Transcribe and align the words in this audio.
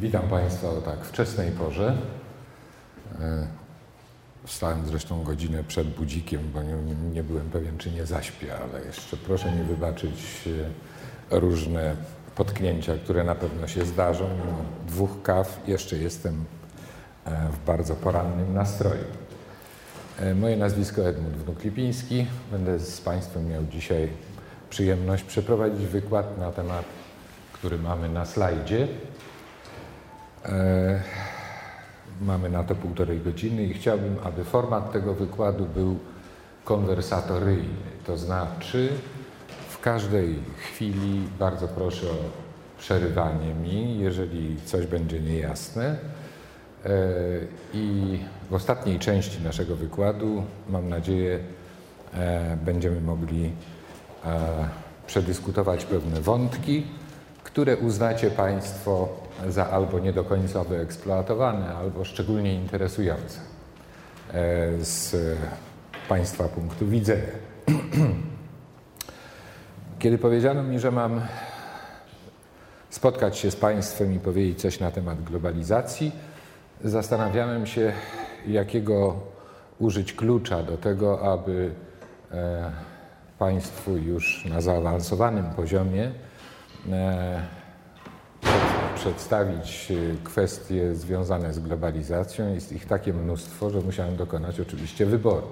Witam 0.00 0.28
Państwa 0.28 0.70
o 0.70 0.80
tak 0.80 1.04
wczesnej 1.04 1.50
porze. 1.50 1.96
E, 3.20 3.46
wstałem 4.44 4.86
zresztą 4.86 5.22
godzinę 5.22 5.64
przed 5.64 5.88
budzikiem, 5.88 6.40
bo 6.54 6.62
nie, 6.62 6.94
nie, 7.12 7.22
byłem 7.22 7.50
pewien, 7.50 7.78
czy 7.78 7.90
nie 7.90 8.06
zaśpię, 8.06 8.54
ale 8.54 8.84
jeszcze 8.84 9.16
proszę 9.16 9.52
mi 9.52 9.64
wybaczyć 9.64 10.48
e, 11.30 11.40
różne 11.40 11.96
potknięcia, 12.36 12.94
które 13.04 13.24
na 13.24 13.34
pewno 13.34 13.66
się 13.66 13.84
zdarzą. 13.84 14.24
Mimo 14.28 14.58
dwóch 14.86 15.22
kaw 15.22 15.60
jeszcze 15.66 15.96
jestem 15.96 16.44
e, 17.24 17.48
w 17.52 17.64
bardzo 17.66 17.94
porannym 17.94 18.54
nastroju. 18.54 19.04
Moje 20.34 20.56
nazwisko 20.56 21.08
Edmund 21.08 21.36
Wnuk-Lipiński. 21.36 22.24
Będę 22.50 22.78
z 22.78 23.00
Państwem 23.00 23.48
miał 23.48 23.64
dzisiaj 23.64 24.08
przyjemność 24.70 25.24
przeprowadzić 25.24 25.86
wykład 25.86 26.38
na 26.38 26.52
temat, 26.52 26.84
który 27.52 27.78
mamy 27.78 28.08
na 28.08 28.26
slajdzie. 28.26 28.88
E, 30.48 31.00
mamy 32.20 32.50
na 32.50 32.64
to 32.64 32.74
półtorej 32.74 33.20
godziny 33.20 33.64
i 33.64 33.74
chciałbym, 33.74 34.16
aby 34.24 34.44
format 34.44 34.92
tego 34.92 35.14
wykładu 35.14 35.66
był 35.66 35.98
konwersatoryjny. 36.64 37.88
To 38.06 38.16
znaczy, 38.16 38.88
w 39.68 39.80
każdej 39.80 40.38
chwili 40.58 41.28
bardzo 41.38 41.68
proszę 41.68 42.06
o 42.10 42.48
przerywanie 42.78 43.54
mi, 43.54 43.98
jeżeli 43.98 44.56
coś 44.64 44.86
będzie 44.86 45.20
niejasne. 45.20 45.96
E, 46.84 46.88
I 47.74 48.18
w 48.50 48.54
ostatniej 48.54 48.98
części 48.98 49.42
naszego 49.42 49.76
wykładu, 49.76 50.44
mam 50.68 50.88
nadzieję, 50.88 51.38
e, 52.14 52.56
będziemy 52.64 53.00
mogli 53.00 53.52
przedyskutować 55.06 55.84
pewne 55.84 56.20
wątki, 56.20 56.86
które 57.44 57.76
uznacie 57.76 58.30
Państwo 58.30 59.08
za 59.48 59.70
albo 59.70 59.98
nie 59.98 60.12
do 60.12 60.24
końca 60.24 60.64
wyeksploatowane, 60.64 61.74
albo 61.76 62.04
szczególnie 62.04 62.54
interesujące 62.54 63.40
e, 63.40 64.84
z 64.84 65.16
Państwa 66.08 66.48
punktu 66.48 66.86
widzenia. 66.86 67.22
Kiedy 69.98 70.18
powiedziano 70.18 70.62
mi, 70.62 70.78
że 70.78 70.90
mam 70.90 71.20
spotkać 72.90 73.38
się 73.38 73.50
z 73.50 73.56
Państwem 73.56 74.14
i 74.14 74.18
powiedzieć 74.18 74.60
coś 74.60 74.80
na 74.80 74.90
temat 74.90 75.24
globalizacji, 75.24 76.12
zastanawiałem 76.84 77.66
się, 77.66 77.92
jakiego 78.46 79.16
użyć 79.78 80.12
klucza 80.12 80.62
do 80.62 80.76
tego, 80.76 81.32
aby 81.32 81.70
e, 82.32 82.70
Państwu 83.38 83.96
już 83.96 84.44
na 84.44 84.60
zaawansowanym 84.60 85.44
poziomie 85.44 86.10
e, 86.92 87.42
przedstawić 88.98 89.90
e, 89.90 90.24
kwestie 90.24 90.94
związane 90.94 91.54
z 91.54 91.58
globalizacją. 91.58 92.54
Jest 92.54 92.72
ich 92.72 92.86
takie 92.86 93.12
mnóstwo, 93.12 93.70
że 93.70 93.80
musiałem 93.80 94.16
dokonać 94.16 94.60
oczywiście 94.60 95.06
wyboru. 95.06 95.46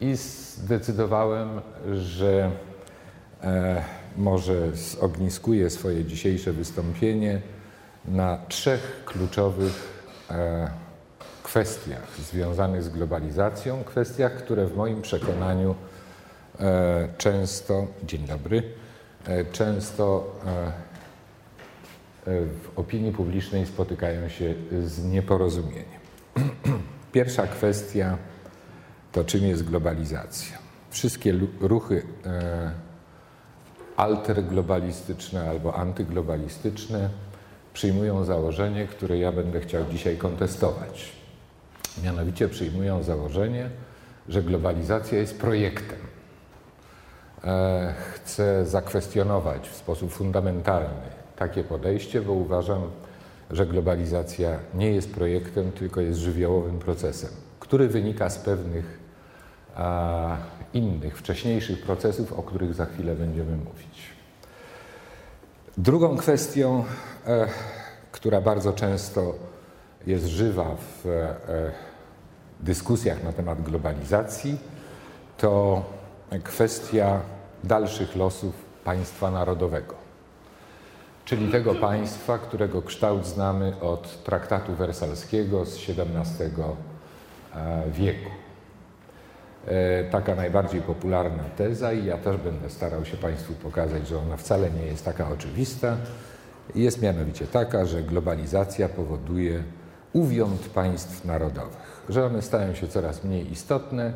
I 0.00 0.16
zdecydowałem, 0.16 1.60
że 1.92 2.50
e, 3.42 3.82
może 4.16 4.76
zogniskuję 4.76 5.70
swoje 5.70 6.04
dzisiejsze 6.04 6.52
wystąpienie 6.52 7.40
na 8.04 8.38
trzech 8.48 9.02
kluczowych 9.04 10.04
e, 10.30 10.70
kwestiach 11.42 12.16
związanych 12.18 12.82
z 12.82 12.88
globalizacją, 12.88 13.84
kwestiach, 13.84 14.32
które 14.32 14.66
w 14.66 14.76
moim 14.76 15.02
przekonaniu 15.02 15.74
e, 16.60 17.08
często, 17.18 17.86
dzień 18.04 18.26
dobry, 18.26 18.62
e, 19.26 19.44
często 19.44 20.36
e, 20.46 20.91
w 22.26 22.70
opinii 22.76 23.12
publicznej 23.12 23.66
spotykają 23.66 24.28
się 24.28 24.54
z 24.84 25.04
nieporozumieniem. 25.04 26.00
Pierwsza 27.12 27.46
kwestia 27.46 28.18
to 29.12 29.24
czym 29.24 29.46
jest 29.46 29.64
globalizacja. 29.64 30.58
Wszystkie 30.90 31.34
ruchy 31.60 32.02
e, 32.26 32.70
alterglobalistyczne 33.96 35.50
albo 35.50 35.74
antyglobalistyczne 35.74 37.08
przyjmują 37.74 38.24
założenie, 38.24 38.86
które 38.86 39.18
ja 39.18 39.32
będę 39.32 39.60
chciał 39.60 39.84
dzisiaj 39.90 40.16
kontestować. 40.16 41.12
Mianowicie 42.04 42.48
przyjmują 42.48 43.02
założenie, 43.02 43.70
że 44.28 44.42
globalizacja 44.42 45.18
jest 45.18 45.40
projektem. 45.40 45.98
E, 47.44 47.94
chcę 48.14 48.66
zakwestionować 48.66 49.68
w 49.68 49.76
sposób 49.76 50.12
fundamentalny 50.12 51.11
takie 51.36 51.64
podejście, 51.64 52.20
bo 52.20 52.32
uważam, 52.32 52.82
że 53.50 53.66
globalizacja 53.66 54.58
nie 54.74 54.92
jest 54.92 55.14
projektem, 55.14 55.72
tylko 55.72 56.00
jest 56.00 56.18
żywiołowym 56.18 56.78
procesem, 56.78 57.30
który 57.60 57.88
wynika 57.88 58.30
z 58.30 58.38
pewnych 58.38 58.98
a, 59.76 60.36
innych, 60.74 61.18
wcześniejszych 61.18 61.82
procesów, 61.82 62.32
o 62.32 62.42
których 62.42 62.74
za 62.74 62.86
chwilę 62.86 63.14
będziemy 63.14 63.56
mówić. 63.56 64.12
Drugą 65.78 66.16
kwestią, 66.16 66.84
e, 67.26 67.48
która 68.12 68.40
bardzo 68.40 68.72
często 68.72 69.34
jest 70.06 70.26
żywa 70.26 70.76
w 70.76 71.06
e, 71.06 71.34
dyskusjach 72.60 73.24
na 73.24 73.32
temat 73.32 73.62
globalizacji, 73.62 74.58
to 75.38 75.84
kwestia 76.44 77.20
dalszych 77.64 78.16
losów 78.16 78.54
państwa 78.84 79.30
narodowego 79.30 80.01
czyli 81.24 81.52
tego 81.52 81.74
państwa, 81.74 82.38
którego 82.38 82.82
kształt 82.82 83.26
znamy 83.26 83.80
od 83.80 84.24
traktatu 84.24 84.74
wersalskiego 84.74 85.64
z 85.64 85.76
XVII 85.76 86.62
e, 87.54 87.90
wieku. 87.90 88.30
E, 89.66 90.04
taka 90.04 90.34
najbardziej 90.34 90.80
popularna 90.80 91.44
teza 91.56 91.92
i 91.92 92.04
ja 92.04 92.18
też 92.18 92.36
będę 92.36 92.70
starał 92.70 93.04
się 93.04 93.16
Państwu 93.16 93.52
pokazać, 93.52 94.08
że 94.08 94.18
ona 94.18 94.36
wcale 94.36 94.70
nie 94.70 94.86
jest 94.86 95.04
taka 95.04 95.28
oczywista. 95.28 95.96
Jest 96.74 97.02
mianowicie 97.02 97.46
taka, 97.46 97.86
że 97.86 98.02
globalizacja 98.02 98.88
powoduje 98.88 99.62
uwiąd 100.12 100.60
państw 100.60 101.24
narodowych, 101.24 102.02
że 102.08 102.26
one 102.26 102.42
stają 102.42 102.74
się 102.74 102.88
coraz 102.88 103.24
mniej 103.24 103.52
istotne, 103.52 104.12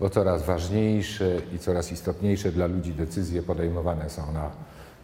bo 0.00 0.10
coraz 0.10 0.42
ważniejsze 0.42 1.36
i 1.54 1.58
coraz 1.58 1.92
istotniejsze 1.92 2.52
dla 2.52 2.66
ludzi 2.66 2.92
decyzje 2.92 3.42
podejmowane 3.42 4.10
są 4.10 4.32
na 4.32 4.50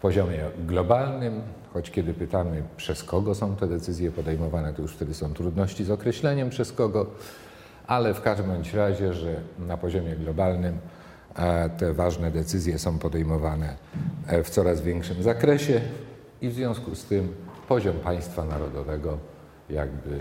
poziomie 0.03 0.41
globalnym, 0.67 1.43
choć 1.73 1.91
kiedy 1.91 2.15
pytamy, 2.15 2.63
przez 2.77 3.05
kogo 3.05 3.35
są 3.35 3.57
te 3.57 3.67
decyzje 3.67 4.11
podejmowane, 4.11 4.73
to 4.73 4.83
już 4.83 4.93
wtedy 4.93 5.15
są 5.15 5.35
trudności 5.35 5.85
z 5.85 5.91
określeniem 5.91 6.51
przez 6.51 6.73
kogo, 6.73 7.07
ale 7.87 8.15
w 8.15 8.21
każdym 8.21 8.47
bądź 8.47 8.75
razie, 8.75 9.15
że 9.15 9.41
na 9.59 9.77
poziomie 9.77 10.17
globalnym 10.17 10.79
e, 11.37 11.71
te 11.71 11.95
ważne 11.95 12.31
decyzje 12.31 12.79
są 12.79 12.99
podejmowane 12.99 13.77
e, 14.27 14.43
w 14.43 14.51
coraz 14.51 14.81
większym 14.81 15.23
zakresie 15.23 15.81
i 16.43 16.49
w 16.49 16.55
związku 16.55 16.95
z 16.95 17.05
tym 17.05 17.35
poziom 17.69 17.97
państwa 17.97 18.45
narodowego 18.45 19.19
jakby, 19.71 20.21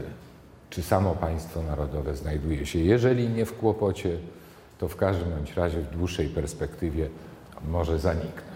czy 0.69 0.81
samo 0.81 1.16
państwo 1.16 1.63
narodowe 1.63 2.16
znajduje 2.16 2.66
się, 2.66 2.79
jeżeli 2.79 3.29
nie 3.29 3.46
w 3.46 3.57
kłopocie, 3.57 4.17
to 4.79 4.88
w 4.88 4.96
każdym 4.96 5.29
bądź 5.29 5.53
razie 5.53 5.81
w 5.81 5.90
dłuższej 5.90 6.28
perspektywie 6.28 7.09
może 7.67 8.00
zaniknąć. 8.00 8.48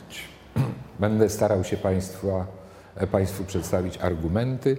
Będę 1.00 1.30
starał 1.30 1.64
się 1.64 1.78
Państwa, 1.78 2.46
e, 2.96 3.08
Państwu 3.08 3.44
przedstawić 3.44 3.98
argumenty, 3.98 4.78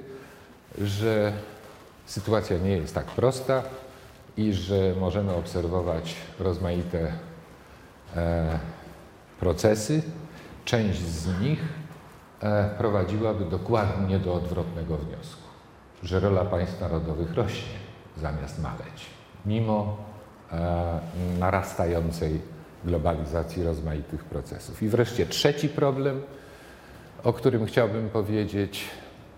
że 0.79 1.33
sytuacja 2.07 2.59
nie 2.59 2.71
jest 2.71 2.95
tak 2.95 3.07
prosta 3.07 3.63
i 4.37 4.53
że 4.53 4.95
możemy 5.01 5.35
obserwować 5.35 6.15
rozmaite 6.39 7.13
e, 8.17 8.59
procesy. 9.41 10.03
Część 10.65 11.01
z 11.01 11.41
nich 11.41 11.63
e, 12.43 12.71
prowadziłaby 12.79 13.45
dokładnie 13.45 14.19
do 14.19 14.35
odwrotnego 14.35 14.97
wniosku, 14.97 15.43
że 16.03 16.21
rola 16.21 16.45
państw 16.45 16.81
narodowych 16.81 17.35
rośnie 17.35 17.79
zamiast 18.17 18.63
maleć, 18.63 19.07
mimo 19.47 19.97
narastającej 21.39 22.41
globalizacji 22.85 23.63
rozmaitych 23.63 24.25
procesów. 24.25 24.83
I 24.83 24.89
wreszcie 24.89 25.27
trzeci 25.27 25.69
problem, 25.69 26.23
o 27.25 27.33
którym 27.33 27.67
chciałbym 27.67 28.11
powiedzieć, 28.11 28.85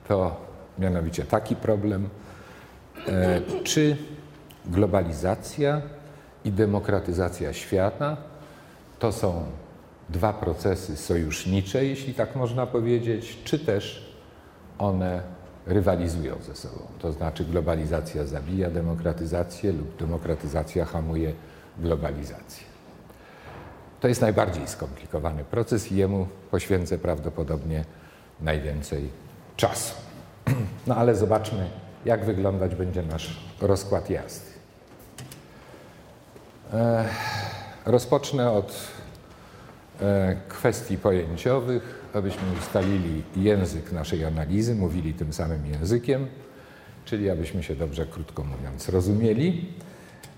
to 0.09 0.37
mianowicie 0.79 1.25
taki 1.25 1.57
problem, 1.57 2.09
e, 3.09 3.41
czy 3.65 3.97
globalizacja 4.67 5.83
i 6.45 6.53
demokratyzacja 6.53 7.53
świata 7.53 8.17
to 8.99 9.13
są 9.13 9.45
dwa 10.09 10.33
procesy 10.33 10.97
sojusznicze, 10.97 11.85
jeśli 11.85 12.15
tak 12.15 12.37
można 12.37 12.67
powiedzieć, 12.67 13.39
czy 13.45 13.59
też 13.59 14.15
one 14.79 15.23
rywalizują 15.67 16.37
ze 16.43 16.55
sobą. 16.55 16.87
To 16.99 17.13
znaczy 17.13 17.45
globalizacja 17.45 18.27
zabija 18.27 18.71
demokratyzację 18.71 19.73
lub 19.73 19.97
demokratyzacja 19.97 20.85
hamuje 20.85 21.33
globalizację. 21.79 22.66
To 24.07 24.09
jest 24.09 24.21
najbardziej 24.21 24.69
skomplikowany 24.69 25.45
proces 25.45 25.93
i 25.93 25.97
jemu 25.97 26.29
poświęcę 26.51 26.99
prawdopodobnie 26.99 27.85
najwięcej 28.41 29.09
czasu. 29.57 29.95
No 30.87 30.97
ale 30.97 31.15
zobaczmy, 31.15 31.71
jak 32.05 32.25
wyglądać 32.25 32.75
będzie 32.75 33.03
nasz 33.03 33.41
rozkład 33.61 34.11
jazdy. 34.11 34.51
E, 36.73 37.05
rozpocznę 37.87 38.51
od 38.51 38.75
e, 40.01 40.37
kwestii 40.49 40.99
pojęciowych, 40.99 42.11
abyśmy 42.15 42.43
ustalili 42.59 43.23
język 43.37 43.93
naszej 43.93 44.25
analizy, 44.25 44.75
mówili 44.75 45.15
tym 45.15 45.33
samym 45.33 45.67
językiem, 45.67 46.27
czyli 47.05 47.31
abyśmy 47.31 47.63
się 47.63 47.75
dobrze, 47.75 48.07
krótko 48.07 48.45
mówiąc, 48.45 48.89
rozumieli. 48.89 49.75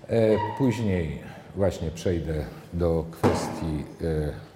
E, 0.07 0.35
później 0.57 1.21
właśnie 1.59 1.91
przejdę 1.91 2.45
do 2.73 3.05
kwestii 3.11 3.85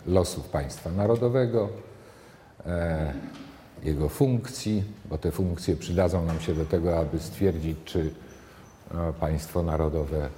losów 0.06 0.50
państwa 0.50 0.92
narodowego, 0.92 1.70
jego 3.84 4.10
funkcji, 4.10 4.84
bo 5.06 5.18
te 5.18 5.32
funkcje 5.32 5.76
przydadzą 5.76 6.26
nam 6.26 6.40
się 6.40 6.54
do 6.54 6.66
tego, 6.66 7.00
aby 7.00 7.20
stwierdzić, 7.20 7.78
czy 7.86 8.14
państwo 9.20 9.64
narodowe 9.64 10.30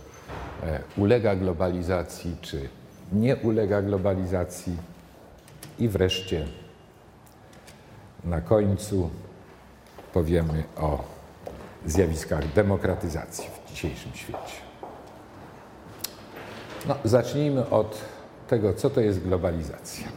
E, 0.63 0.79
ulega 0.97 1.35
globalizacji, 1.35 2.38
czy 2.41 2.69
nie 3.13 3.35
ulega 3.35 3.81
globalizacji. 3.81 4.77
I 5.79 5.89
wreszcie 5.89 6.47
na 8.23 8.41
końcu 8.41 9.09
powiemy 10.13 10.63
o 10.77 11.03
zjawiskach 11.85 12.53
demokratyzacji 12.53 13.50
w 13.50 13.69
dzisiejszym 13.69 14.12
świecie. 14.13 14.64
No, 16.88 16.96
zacznijmy 17.04 17.70
od 17.70 18.02
tego, 18.48 18.74
co 18.74 18.90
to 18.90 19.02
jest 19.02 19.24
globalizacja. 19.24 20.08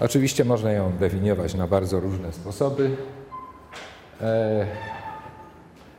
Oczywiście 0.00 0.44
można 0.44 0.72
ją 0.72 0.92
definiować 0.92 1.54
na 1.54 1.66
bardzo 1.66 2.00
różne 2.00 2.32
sposoby. 2.32 2.96
E, 4.20 4.66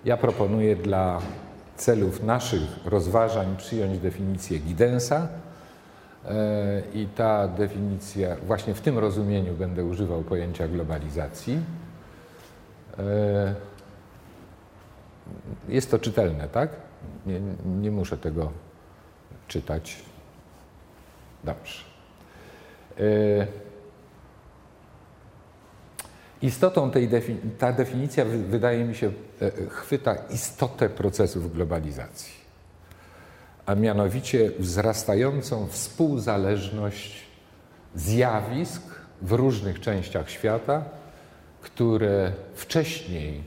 ja 0.06 0.18
proponuję 0.18 0.76
dla 0.76 1.22
celów 1.76 2.24
naszych 2.24 2.86
rozważań 2.86 3.56
przyjąć 3.58 4.00
definicję 4.00 4.60
Gidensa 4.60 5.28
e, 6.26 6.82
i 6.94 7.08
ta 7.16 7.48
definicja, 7.48 8.36
właśnie 8.36 8.74
w 8.74 8.82
tym 8.82 9.00
rozumieniu 9.00 9.54
będę 9.54 9.86
używał 9.86 10.22
pojęcia 10.22 10.68
globalizacji. 10.68 11.60
E, 13.00 13.56
jest 15.70 15.92
to 15.92 16.00
czytelne, 16.00 16.48
tak? 16.48 16.70
Nie, 17.26 17.40
nie 17.82 17.92
muszę 17.92 18.18
tego 18.18 18.52
czytać. 19.48 19.98
Dobrze. 21.44 21.84
E, 23.00 23.66
Istotą 26.42 26.92
tej 26.92 27.10
ta 27.58 27.74
definicja 27.74 28.26
wydaje 28.26 28.86
mi 28.86 28.96
się 28.96 29.12
e, 29.42 29.52
chwyta 29.70 30.16
istotę 30.16 30.90
procesów 30.90 31.54
globalizacji, 31.54 32.34
a 33.66 33.76
mianowicie 33.76 34.52
wzrastającą 34.60 35.68
współzależność 35.68 37.24
zjawisk 37.96 38.82
w 39.22 39.32
różnych 39.32 39.80
częściach 39.80 40.30
świata, 40.30 40.84
które 41.62 42.32
wcześniej 42.56 43.44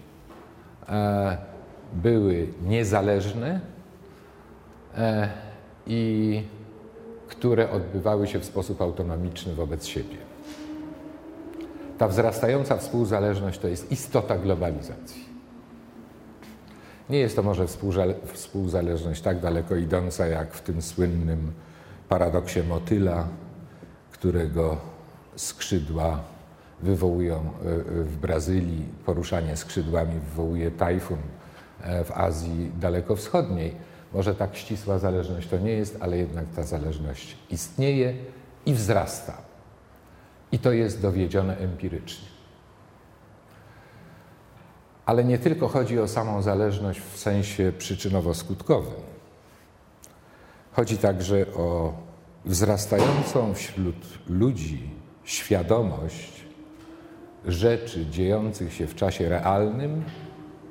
e, 0.89 1.39
były 1.93 2.49
niezależne 2.63 3.61
e, 4.97 5.29
i 5.89 6.43
które 7.29 7.71
odbywały 7.71 8.27
się 8.27 8.39
w 8.39 8.45
sposób 8.45 8.83
autonomiczny 8.83 9.55
wobec 9.55 9.87
siebie. 9.87 10.17
Ta 11.99 12.09
wzrastająca 12.09 12.77
współzależność 12.77 13.59
to 13.59 13.69
jest 13.69 13.93
istota 13.93 14.39
globalizacji. 14.39 15.29
Nie 17.11 17.19
jest 17.19 17.37
to 17.37 17.43
może 17.43 17.67
współzależność 18.25 19.21
tak 19.23 19.41
daleko 19.41 19.77
idąca, 19.77 20.27
jak 20.27 20.55
w 20.55 20.63
tym 20.63 20.83
słynnym 20.83 21.53
paradoksie 22.09 22.63
motyla, 22.63 23.29
którego 24.11 24.77
skrzydła 25.37 26.21
wywołują 26.83 27.37
e, 27.37 27.43
w 28.05 28.17
Brazylii, 28.17 28.85
poruszanie 29.07 29.57
skrzydłami 29.57 30.21
wywołuje 30.21 30.71
tajfun 30.71 31.19
e, 31.83 32.05
w 32.05 32.13
Azji 32.13 32.71
dalekowschodniej. 32.81 33.88
Może 34.13 34.35
tak 34.35 34.57
ścisła 34.57 34.99
zależność 34.99 35.49
to 35.49 35.59
nie 35.59 35.73
jest, 35.73 35.97
ale 36.01 36.19
jednak 36.19 36.45
ta 36.57 36.63
zależność 36.63 37.37
istnieje 37.51 38.15
i 38.67 38.75
wzrasta. 38.75 39.37
I 40.53 40.59
to 40.59 40.73
jest 40.73 41.03
dowiedzione 41.03 41.57
empirycznie. 41.57 42.29
Ale 45.07 45.25
nie 45.25 45.39
tylko 45.39 45.69
chodzi 45.69 46.01
o 46.01 46.09
samą 46.09 46.43
zależność 46.43 47.01
w 47.01 47.19
sensie 47.19 47.73
przyczynowo-skutkowym. 47.79 49.03
Chodzi 50.73 50.99
także 50.99 51.47
o 51.57 51.93
wzrastającą 52.45 53.55
wśród 53.55 54.29
ludzi 54.29 54.91
świadomość 55.25 56.45
rzeczy 57.47 58.07
dziejących 58.07 58.73
się 58.73 58.87
w 58.87 58.95
czasie 58.95 59.29
realnym 59.29 60.05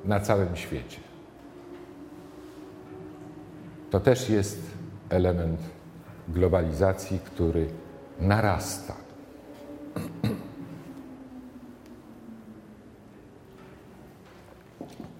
na 0.04 0.20
całym 0.20 0.56
świecie. 0.56 1.07
To 3.90 4.00
też 4.00 4.30
jest 4.30 4.60
element 5.10 5.60
globalizacji, 6.28 7.18
który 7.18 7.66
narasta. 8.20 8.94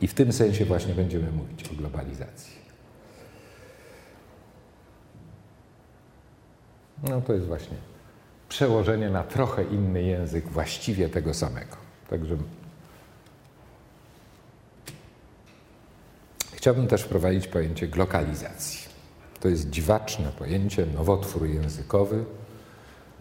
I 0.01 0.09
w 0.09 0.15
tym 0.15 0.33
sensie 0.33 0.65
właśnie 0.65 0.95
będziemy 0.95 1.33
mówić 1.33 1.69
o 1.73 1.75
globalizacji. 1.75 2.59
No 7.03 7.21
to 7.21 7.33
jest 7.33 7.47
właśnie 7.47 7.77
przełożenie 8.49 9.11
na 9.11 9.23
trochę 9.23 9.65
inny 9.65 10.03
język 10.03 10.49
właściwie 10.49 11.09
tego 11.09 11.35
samego. 11.35 11.77
Także 12.11 12.37
chciałbym 16.59 16.87
też 16.87 17.03
wprowadzić 17.03 17.49
pojęcie 17.49 17.89
glokalizacji. 17.89 18.89
To 19.41 19.49
jest 19.49 19.71
dziwaczne 19.71 20.33
pojęcie, 20.39 20.87
nowotwór 20.95 21.47
językowy, 21.47 22.25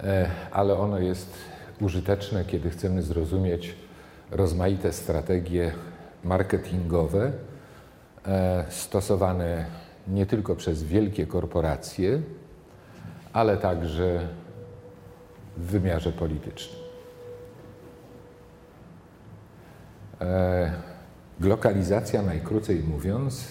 e, 0.03 0.29
ale 0.51 0.77
ono 0.77 0.99
jest 0.99 1.33
użyteczne, 1.81 2.45
kiedy 2.45 2.69
chcemy 2.69 3.03
zrozumieć 3.03 3.75
rozmaite 4.31 4.93
strategie 4.93 5.71
marketingowe 6.23 7.31
e, 8.25 8.65
stosowane 8.69 9.65
nie 10.07 10.25
tylko 10.25 10.55
przez 10.55 10.83
wielkie 10.83 11.27
korporacje, 11.27 12.21
ale 13.33 13.57
także 13.57 14.27
w 15.57 15.65
wymiarze 15.65 16.11
politycznym. 16.11 16.81
Glokalizacja, 21.39 22.21
najkrócej 22.21 22.79
mówiąc, 22.79 23.47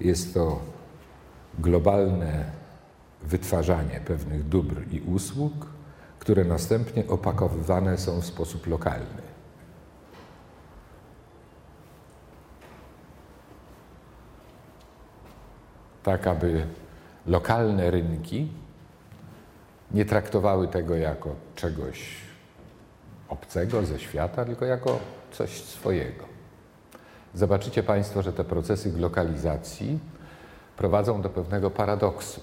jest 0.00 0.34
to 0.34 0.60
globalne 1.58 2.44
wytwarzanie 3.22 4.00
pewnych 4.06 4.48
dóbr 4.48 4.82
i 4.90 5.00
usług, 5.00 5.52
które 6.18 6.44
następnie 6.44 7.08
opakowywane 7.08 7.98
są 7.98 8.20
w 8.20 8.26
sposób 8.26 8.66
lokalny. 8.66 9.34
tak 16.04 16.26
aby 16.26 16.66
lokalne 17.26 17.90
rynki 17.90 18.48
nie 19.90 20.04
traktowały 20.04 20.68
tego 20.68 20.96
jako 20.96 21.34
czegoś 21.54 22.16
obcego 23.28 23.86
ze 23.86 23.98
świata, 23.98 24.44
tylko 24.44 24.64
jako 24.64 24.98
coś 25.32 25.50
swojego. 25.50 26.33
Zobaczycie 27.34 27.82
Państwo, 27.82 28.22
że 28.22 28.32
te 28.32 28.44
procesy 28.44 28.90
glokalizacji 28.90 29.98
prowadzą 30.76 31.22
do 31.22 31.28
pewnego 31.28 31.70
paradoksu. 31.70 32.40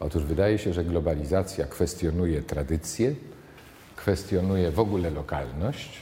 Otóż 0.00 0.24
wydaje 0.24 0.58
się, 0.58 0.72
że 0.72 0.84
globalizacja 0.84 1.66
kwestionuje 1.66 2.42
tradycję, 2.42 3.14
kwestionuje 3.96 4.70
w 4.70 4.80
ogóle 4.80 5.10
lokalność, 5.10 5.98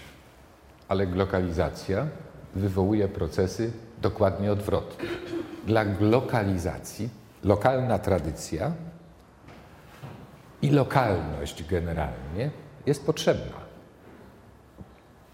ale 0.88 1.06
glokalizacja 1.06 2.06
wywołuje 2.54 3.08
procesy 3.08 3.72
dokładnie 4.02 4.52
odwrotne 4.52 5.04
dla 5.66 5.84
lokalizacji, 6.00 7.08
lokalna 7.44 7.98
tradycja 7.98 8.72
i 10.62 10.70
lokalność 10.70 11.68
generalnie 11.68 12.50
jest 12.86 13.06
potrzebna. 13.06 13.62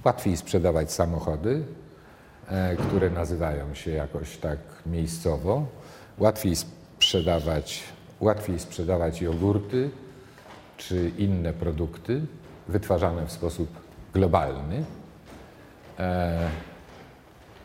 Łatwiej 0.05 0.37
sprzedawać 0.37 0.93
samochody, 0.93 1.65
które 2.89 3.11
nazywają 3.11 3.75
się 3.75 3.91
jakoś 3.91 4.37
tak 4.37 4.59
miejscowo, 4.87 5.67
łatwiej 6.19 6.57
sprzedawać, 6.57 7.83
łatwiej 8.21 8.59
sprzedawać 8.59 9.23
jogurty 9.23 9.91
czy 10.77 11.11
inne 11.19 11.53
produkty 11.53 12.21
wytwarzane 12.69 13.27
w 13.27 13.33
sposób 13.33 13.69
globalny, 14.15 14.85
e, 15.99 16.49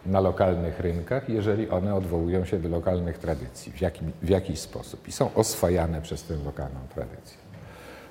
na 0.06 0.20
lokalnych 0.20 0.80
rynkach, 0.80 1.30
jeżeli 1.30 1.70
one 1.70 1.96
odwołują 1.96 2.46
się 2.46 2.60
do 2.60 2.70
lokalnych 2.70 3.18
tradycji. 3.18 3.72
W, 3.72 3.82
jakim, 3.82 4.12
w 4.22 4.30
jakiś 4.30 4.60
sposób. 4.60 5.08
I 5.08 5.12
są 5.12 5.34
oswajane 5.34 6.02
przez 6.02 6.24
tę 6.24 6.36
lokalną 6.46 6.80
tradycję. 6.94 7.38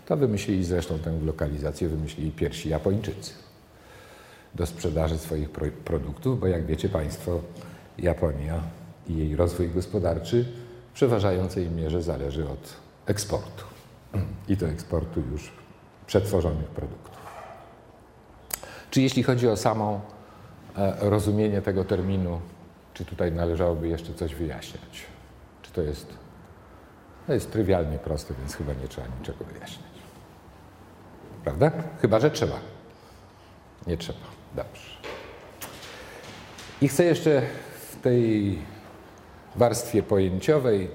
To 0.07 0.17
wymyślili 0.17 0.64
zresztą 0.64 0.99
tę 0.99 1.12
lokalizację, 1.25 1.88
wymyślili 1.88 2.31
pierwsi 2.31 2.69
Japończycy 2.69 3.33
do 4.54 4.66
sprzedaży 4.66 5.18
swoich 5.18 5.50
pro, 5.50 5.66
produktów, 5.85 6.40
bo 6.40 6.47
jak 6.47 6.66
wiecie 6.66 6.88
Państwo, 6.88 7.40
Japonia 7.99 8.61
i 9.09 9.16
jej 9.16 9.37
rozwój 9.37 9.71
gospodarczy 9.71 10.44
w 10.90 10.94
przeważającej 10.94 11.71
mierze 11.71 12.02
zależy 12.02 12.49
od 12.49 12.76
eksportu 13.06 13.64
i 14.49 14.56
to 14.56 14.66
eksportu 14.66 15.23
już 15.32 15.52
przetworzonych 16.06 16.66
produktów. 16.66 17.23
Czy 18.90 19.02
jeśli 19.02 19.23
chodzi 19.23 19.49
o 19.49 19.56
samo 19.56 20.00
e, 20.76 20.97
rozumienie 21.00 21.62
tego 21.62 21.85
terminu, 21.85 22.40
czy 22.94 23.04
tutaj 23.04 23.32
należałoby 23.32 23.88
jeszcze 23.88 24.14
coś 24.14 24.35
wyjaśniać? 24.35 25.06
Czy 25.62 25.73
to 25.73 25.82
jest, 25.82 26.06
to 27.26 27.32
jest 27.32 27.52
trywialnie 27.52 27.99
proste, 27.99 28.35
więc 28.38 28.54
chyba 28.54 28.73
nie 28.73 28.88
trzeba 28.88 29.06
niczego 29.21 29.44
wyjaśniać. 29.44 29.92
Prawda? 31.44 31.71
Chyba, 32.00 32.21
że 32.21 32.30
trzeba. 32.30 32.56
Nie 33.87 33.97
trzeba. 33.97 34.32
Dobrze. 34.56 34.92
I 36.80 36.88
chcę 36.88 37.04
jeszcze 37.04 37.42
w 37.90 38.02
tej 38.02 38.59
warstwie 39.56 40.02
pojęciowej 40.02 40.90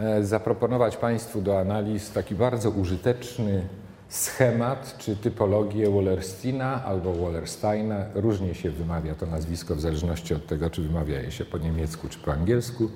e, 0.00 0.24
zaproponować 0.24 0.96
Państwu 0.96 1.42
do 1.42 1.60
analiz 1.60 2.12
taki 2.12 2.34
bardzo 2.34 2.70
użyteczny 2.70 3.68
schemat 4.08 4.98
czy 4.98 5.16
typologię 5.16 5.90
Wallersteina 5.90 6.84
albo 6.84 7.14
Wallersteina. 7.14 8.04
Różnie 8.14 8.54
się 8.54 8.70
wymawia 8.70 9.14
to 9.14 9.26
nazwisko 9.26 9.74
w 9.74 9.80
zależności 9.80 10.34
od 10.34 10.46
tego, 10.46 10.70
czy 10.70 10.82
wymawia 10.82 11.30
się 11.30 11.44
po 11.44 11.58
niemiecku 11.58 12.08
czy 12.08 12.18
po 12.18 12.32
angielsku. 12.32 12.90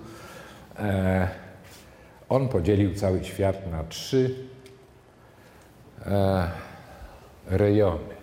E, 0.78 1.28
on 2.28 2.48
podzielił 2.48 2.94
cały 2.94 3.24
świat 3.24 3.70
na 3.70 3.84
trzy 3.84 4.34
e, 6.06 6.50
rejony. 7.46 8.17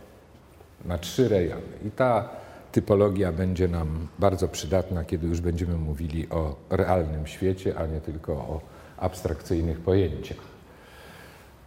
Na 0.86 0.98
trzy 0.98 1.30
rejony. 1.30 1.62
I 1.88 1.92
ta 1.92 2.30
typologia 2.72 3.32
będzie 3.32 3.68
nam 3.68 4.08
bardzo 4.20 4.48
przydatna, 4.48 5.04
kiedy 5.04 5.28
już 5.28 5.42
będziemy 5.42 5.78
mówili 5.78 6.30
o 6.30 6.56
realnym 6.70 7.28
świecie, 7.28 7.78
a 7.78 7.86
nie 7.86 8.02
tylko 8.02 8.34
o 8.34 8.62
abstrakcyjnych 8.98 9.80
pojęciach. 9.80 10.38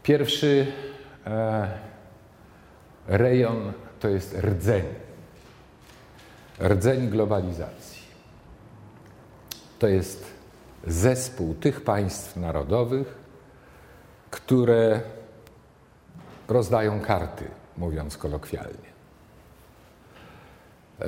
Pierwszy 0.02 0.66
e, 1.26 1.68
rejon 3.06 3.72
to 4.00 4.08
jest 4.08 4.38
rdzeń. 4.38 4.84
Rdzeń 6.60 7.08
globalizacji. 7.08 8.02
To 9.78 9.88
jest 9.88 10.25
zespół 10.87 11.54
tych 11.54 11.80
państw 11.80 12.37
narodowych, 12.37 13.14
które 14.30 15.00
rozdają 16.48 17.00
karty, 17.00 17.44
mówiąc 17.76 18.16
kolokwialnie. 18.16 18.88
E, 21.00 21.04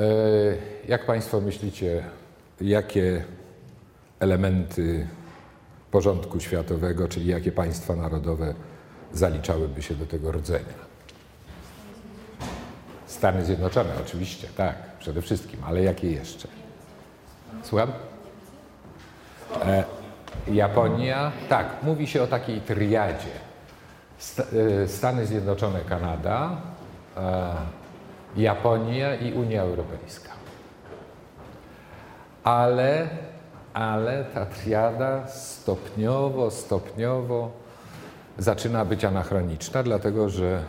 jak 0.89 1.07
Państwo 1.07 1.41
myślicie, 1.41 2.05
jakie 2.61 3.25
elementy 4.21 5.07
porządku 5.91 6.41
światowego, 6.41 7.09
czyli 7.09 7.27
jakie 7.27 7.53
państwa 7.53 7.97
narodowe 7.97 8.55
zaliczałyby 9.13 9.83
się 9.83 9.95
do 9.95 10.07
tego 10.07 10.33
rdzenia? 10.33 10.91
Stany 13.07 13.45
Zjednoczone, 13.45 13.91
oczywiście, 14.07 14.49
tak, 14.57 14.77
przede 14.99 15.23
wszystkim, 15.23 15.61
ale 15.65 15.83
jakie 15.83 16.11
jeszcze? 16.11 16.49
Słucham? 17.63 17.93
E, 19.67 19.85
Japonia, 20.49 21.33
tak, 21.49 21.67
mówi 21.83 22.07
się 22.07 22.23
o 22.23 22.27
takiej 22.27 22.61
triadzie. 22.61 23.35
E, 24.83 24.89
Stany 24.89 25.27
Zjednoczone, 25.27 25.81
Kanada, 25.89 26.57
e, 27.17 27.80
Japonia 28.37 29.15
i 29.15 29.33
Unia 29.33 29.63
Europejska. 29.63 30.31
Ale, 32.45 33.09
ale 33.75 34.25
ta 34.25 34.47
triada 34.47 35.29
stopniowo, 35.29 36.51
stopniowo 36.51 37.51
zaczyna 38.39 38.85
być 38.85 39.05
anachroniczna, 39.05 39.83
dlatego 39.83 40.29
że 40.29 40.63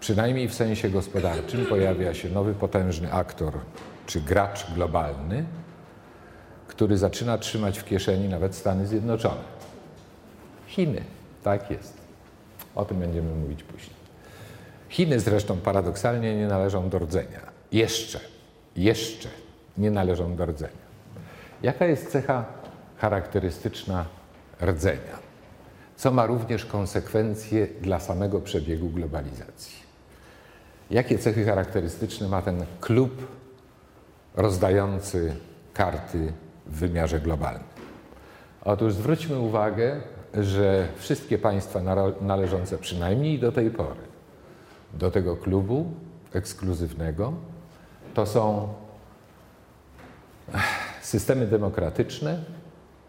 przynajmniej 0.00 0.48
w 0.48 0.54
sensie 0.54 0.90
gospodarczym 0.90 1.66
pojawia 1.66 2.14
się 2.14 2.28
nowy 2.28 2.54
potężny 2.54 3.12
aktor 3.12 3.52
czy 4.06 4.20
gracz 4.20 4.70
globalny, 4.74 5.44
który 6.68 6.98
zaczyna 6.98 7.38
trzymać 7.38 7.78
w 7.78 7.84
kieszeni 7.84 8.28
nawet 8.28 8.54
Stany 8.54 8.86
Zjednoczone. 8.86 9.54
Chiny, 10.66 11.02
tak 11.42 11.70
jest. 11.70 11.96
O 12.74 12.84
tym 12.84 12.98
będziemy 13.00 13.34
mówić 13.34 13.62
później. 13.62 14.03
Chiny 14.94 15.20
zresztą 15.20 15.56
paradoksalnie 15.56 16.36
nie 16.36 16.46
należą 16.46 16.88
do 16.88 16.98
rdzenia. 16.98 17.40
Jeszcze, 17.72 18.20
jeszcze 18.76 19.28
nie 19.78 19.90
należą 19.90 20.36
do 20.36 20.46
rdzenia. 20.46 20.84
Jaka 21.62 21.86
jest 21.86 22.10
cecha 22.10 22.44
charakterystyczna 22.96 24.04
rdzenia? 24.62 25.18
Co 25.96 26.10
ma 26.10 26.26
również 26.26 26.64
konsekwencje 26.64 27.66
dla 27.80 28.00
samego 28.00 28.40
przebiegu 28.40 28.88
globalizacji. 28.88 29.76
Jakie 30.90 31.18
cechy 31.18 31.44
charakterystyczne 31.44 32.28
ma 32.28 32.42
ten 32.42 32.64
klub 32.80 33.26
rozdający 34.34 35.36
karty 35.72 36.32
w 36.66 36.78
wymiarze 36.78 37.20
globalnym? 37.20 37.68
Otóż 38.64 38.92
zwróćmy 38.92 39.38
uwagę, 39.38 40.00
że 40.34 40.88
wszystkie 40.96 41.38
państwa 41.38 41.80
należące 42.20 42.78
przynajmniej 42.78 43.38
do 43.38 43.52
tej 43.52 43.70
pory 43.70 44.13
do 44.98 45.10
tego 45.10 45.36
klubu 45.36 45.92
ekskluzywnego 46.32 47.32
to 48.14 48.26
są 48.26 48.68
systemy 51.02 51.46
demokratyczne 51.46 52.44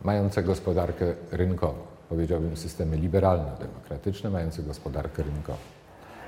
mające 0.02 0.44
gospodarkę 0.44 1.14
rynkową. 1.32 1.78
Powiedziałbym 2.10 2.58
systemy 2.58 2.98
liberalno-demokratyczne 2.98 4.30
mające 4.30 4.64
gospodarkę 4.64 5.24
rynkową. 5.24 5.58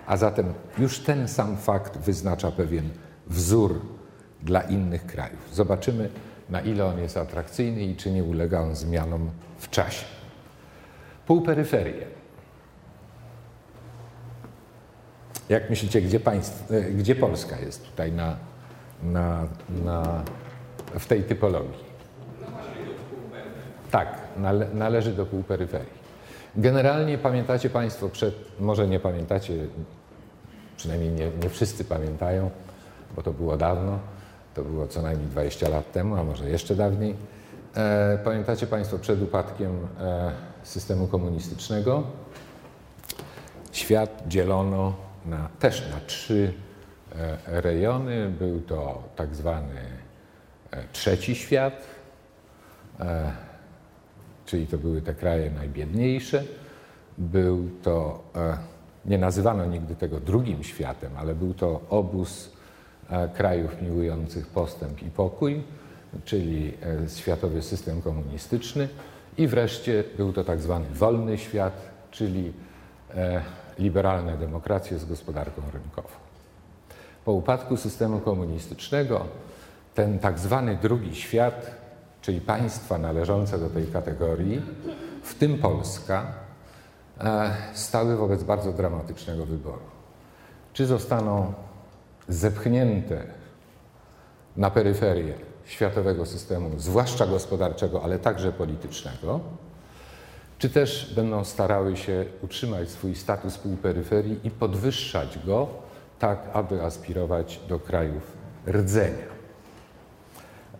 A 0.08 0.18
zatem 0.18 0.54
już 0.78 1.00
ten 1.00 1.28
sam 1.28 1.58
fakt 1.58 1.98
wyznacza 1.98 2.52
pewien 2.52 2.90
wzór 3.28 3.82
dla 4.44 4.62
innych 4.62 5.06
krajów. 5.06 5.50
Zobaczymy, 5.54 6.10
na 6.50 6.62
ile 6.62 6.86
on 6.86 7.00
jest 7.00 7.18
atrakcyjny 7.18 7.84
i 7.84 7.96
czy 7.96 8.12
nie 8.12 8.24
ulega 8.24 8.62
on 8.62 8.76
zmianom 8.76 9.30
w 9.58 9.70
czasie. 9.70 10.06
Półperyferie. 11.28 12.17
Jak 15.50 15.70
myślicie, 15.70 16.02
gdzie, 16.02 16.20
państw, 16.20 16.72
e, 16.72 16.82
gdzie 16.82 17.16
Polska 17.16 17.60
jest 17.60 17.86
tutaj 17.86 18.12
na, 18.12 18.36
na, 19.04 19.48
na, 19.86 20.24
w 21.00 21.06
tej 21.06 21.24
typologii? 21.24 21.88
Tak, 23.92 24.18
nale, 24.38 24.68
należy 24.74 25.14
do 25.14 25.26
półperyferii. 25.26 25.98
Generalnie 26.56 27.18
pamiętacie 27.18 27.70
Państwo 27.70 28.10
przed, 28.10 28.36
może 28.60 28.88
nie 28.88 29.00
pamiętacie, 29.00 29.54
przynajmniej 30.78 31.10
nie, 31.12 31.32
nie 31.44 31.50
wszyscy 31.50 31.86
pamiętają, 31.86 32.50
bo 33.16 33.24
to 33.24 33.34
było 33.34 33.58
dawno, 33.58 34.00
to 34.54 34.64
było 34.64 34.88
co 34.88 35.02
najmniej 35.02 35.28
20 35.28 35.70
lat 35.70 35.92
temu, 35.92 36.16
a 36.16 36.24
może 36.24 36.50
jeszcze 36.50 36.76
dawniej. 36.76 37.16
E, 37.76 38.18
pamiętacie 38.24 38.68
Państwo 38.68 39.00
przed 39.00 39.22
upadkiem 39.22 39.72
e, 40.00 40.32
systemu 40.64 41.08
komunistycznego? 41.08 42.04
Świat 43.72 44.24
dzielono 44.28 45.07
na, 45.30 45.50
też 45.60 45.90
na 45.92 46.00
trzy 46.00 46.54
e, 47.16 47.62
rejony. 47.62 48.30
Był 48.40 48.62
to 48.62 49.04
tak 49.16 49.36
zwany 49.36 49.82
e, 50.72 50.84
trzeci 50.92 51.36
świat, 51.36 51.82
e, 53.00 53.32
czyli 54.46 54.68
to 54.68 54.78
były 54.78 55.02
te 55.02 55.14
kraje 55.14 55.52
najbiedniejsze. 55.52 56.44
Był 57.18 57.70
to, 57.84 58.24
nie 59.06 59.18
nazywano 59.18 59.66
nigdy 59.66 59.96
tego 59.96 60.20
drugim 60.20 60.64
światem, 60.64 61.12
ale 61.18 61.36
był 61.36 61.54
to 61.54 61.82
obóz 61.90 62.52
krajów 63.34 63.82
miłujących 63.82 64.48
postęp 64.48 65.02
i 65.02 65.10
pokój, 65.10 65.64
czyli 66.26 66.74
światowy 67.16 67.62
system 67.62 68.02
komunistyczny. 68.02 68.88
I 69.38 69.48
wreszcie 69.48 70.04
był 70.18 70.34
to 70.34 70.44
tak 70.44 70.62
zwany 70.62 70.86
wolny 70.90 71.38
świat, 71.38 71.82
czyli 72.12 72.54
liberalne 73.80 74.38
demokracje 74.38 75.00
z 75.00 75.06
gospodarką 75.06 75.62
rynkową. 75.74 76.10
Po 77.26 77.32
upadku 77.32 77.78
systemu 77.78 78.20
komunistycznego 78.20 79.26
ten 79.96 80.20
tak 80.20 80.40
zwany 80.40 80.78
drugi 80.82 81.16
świat, 81.16 81.72
czyli 82.22 82.42
państwa 82.42 82.98
należące 82.98 83.60
do 83.60 83.70
tej 83.70 83.88
kategorii, 83.88 84.62
w 85.24 85.36
tym 85.36 85.58
Polska, 85.58 86.26
e, 87.20 87.52
stały 87.74 88.18
wobec 88.18 88.44
bardzo 88.44 88.72
dramatycznego 88.72 89.46
wyboru. 89.46 89.86
Czy 90.74 90.86
zostaną 90.86 91.54
zepchnięte 92.28 93.24
na 94.58 94.72
peryferię 94.72 95.34
światowego 95.66 96.26
systemu, 96.26 96.70
zwłaszcza 96.78 97.28
gospodarczego, 97.28 98.04
ale 98.04 98.20
także 98.20 98.52
politycznego, 98.52 99.40
czy 100.58 100.70
też 100.70 101.14
będą 101.16 101.44
starały 101.44 101.98
się 101.98 102.26
utrzymać 102.42 102.90
swój 102.90 103.16
status 103.16 103.58
półperyferii 103.58 104.40
i 104.44 104.52
podwyższać 104.52 105.40
go 105.46 105.68
tak, 106.20 106.40
aby 106.54 106.84
aspirować 106.84 107.60
do 107.70 107.80
krajów 107.80 108.38
rdzenia. 108.68 109.38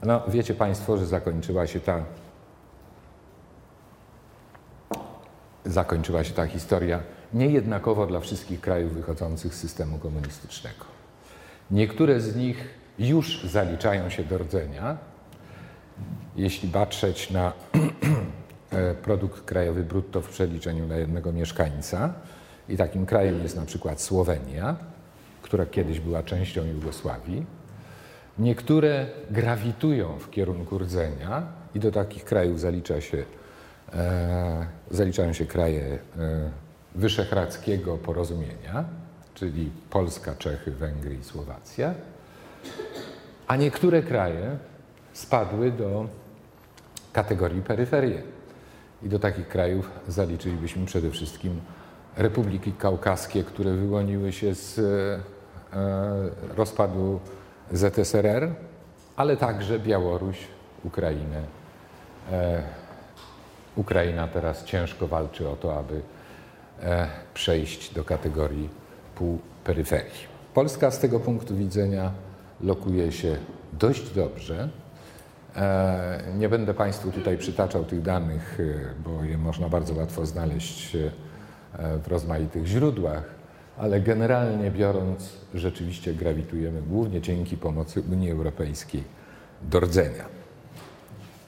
No, 0.04 0.22
wiecie 0.28 0.54
Państwo, 0.54 0.98
że 0.98 1.06
zakończyła 1.06 1.68
się 1.68 1.80
ta 1.80 2.04
zakończyła 5.66 6.24
się 6.24 6.34
ta 6.34 6.46
historia 6.46 7.00
niejednakowo 7.34 8.08
dla 8.08 8.20
wszystkich 8.20 8.62
krajów 8.62 8.94
wychodzących 8.94 9.56
z 9.56 9.60
systemu 9.60 9.98
komunistycznego. 9.98 10.86
Niektóre 11.72 12.22
z 12.22 12.36
nich 12.36 12.70
już 13.00 13.44
zaliczają 13.44 14.10
się 14.10 14.24
do 14.24 14.38
rdzenia. 14.38 14.98
Jeśli 16.36 16.70
patrzeć 16.70 17.32
na 17.32 17.54
produkt 19.02 19.42
krajowy 19.42 19.84
brutto 19.84 20.22
w 20.22 20.30
przeliczeniu 20.30 20.88
na 20.88 20.96
jednego 20.96 21.32
mieszkańca, 21.32 22.14
i 22.70 22.78
takim 22.78 23.06
krajem 23.06 23.44
jest 23.44 23.56
na 23.56 23.66
przykład 23.66 24.02
Słowenia, 24.02 24.76
która 25.42 25.66
kiedyś 25.66 26.00
była 26.00 26.24
częścią 26.24 26.66
Jugosławii, 26.66 27.46
niektóre 28.40 29.08
grawitują 29.32 30.20
w 30.20 30.30
kierunku 30.30 30.78
rdzenia 30.78 31.44
i 31.76 31.80
do 31.80 31.92
takich 31.92 32.26
krajów 32.26 32.60
zalicza 32.60 33.02
się, 33.02 33.24
e, 33.94 34.66
zaliczają 34.92 35.34
się 35.34 35.46
kraje 35.46 35.82
e, 35.84 36.00
Wyszehradzkiego 36.96 37.98
Porozumienia, 37.98 38.86
czyli 39.34 39.72
Polska, 39.90 40.36
Czechy, 40.36 40.72
Węgry 40.72 41.16
i 41.16 41.24
Słowacja, 41.24 41.94
a 43.48 43.56
niektóre 43.56 44.04
kraje 44.04 44.58
spadły 45.14 45.72
do 45.72 46.08
kategorii 47.14 47.62
peryferie. 47.62 48.37
I 49.04 49.10
do 49.10 49.20
takich 49.20 49.48
krajów 49.48 49.92
zaliczylibyśmy 50.08 50.86
przede 50.86 51.12
wszystkim 51.12 51.62
republiki 52.18 52.72
kaukaskie, 52.72 53.44
które 53.44 53.72
wyłoniły 53.72 54.32
się 54.32 54.56
z 54.56 54.80
e, 54.80 55.20
rozpadu 56.56 57.20
ZSRR, 57.72 58.50
ale 59.16 59.38
także 59.38 59.80
Białoruś, 59.80 60.38
Ukrainę. 60.84 61.42
E, 62.32 62.64
Ukraina 63.76 64.28
teraz 64.28 64.64
ciężko 64.64 65.08
walczy 65.08 65.50
o 65.50 65.56
to, 65.56 65.80
aby 65.80 66.02
e, 66.82 67.08
przejść 67.34 67.94
do 67.94 68.04
kategorii 68.04 68.70
półperyferii. 69.16 70.38
Polska 70.54 70.92
z 70.92 71.00
tego 71.00 71.20
punktu 71.20 71.56
widzenia 71.56 72.12
lokuje 72.62 73.12
się 73.12 73.38
dość 73.74 74.10
dobrze. 74.10 74.70
E, 75.58 76.24
nie 76.38 76.50
będę 76.50 76.74
Państwu 76.74 77.12
tutaj 77.12 77.38
przytaczał 77.38 77.86
tych 77.86 78.02
danych, 78.02 78.58
bo 79.06 79.24
je 79.24 79.38
można 79.38 79.70
bardzo 79.70 79.94
łatwo 79.94 80.26
znaleźć 80.26 80.98
w 82.04 82.08
rozmaitych 82.08 82.66
źródłach, 82.66 83.24
ale 83.78 84.02
generalnie 84.02 84.72
biorąc, 84.72 85.30
rzeczywiście 85.54 86.14
grawitujemy 86.14 86.82
głównie 86.82 87.22
dzięki 87.22 87.58
pomocy 87.58 88.02
Unii 88.12 88.32
Europejskiej 88.32 89.04
do 89.62 89.80
rdzenia. 89.80 90.26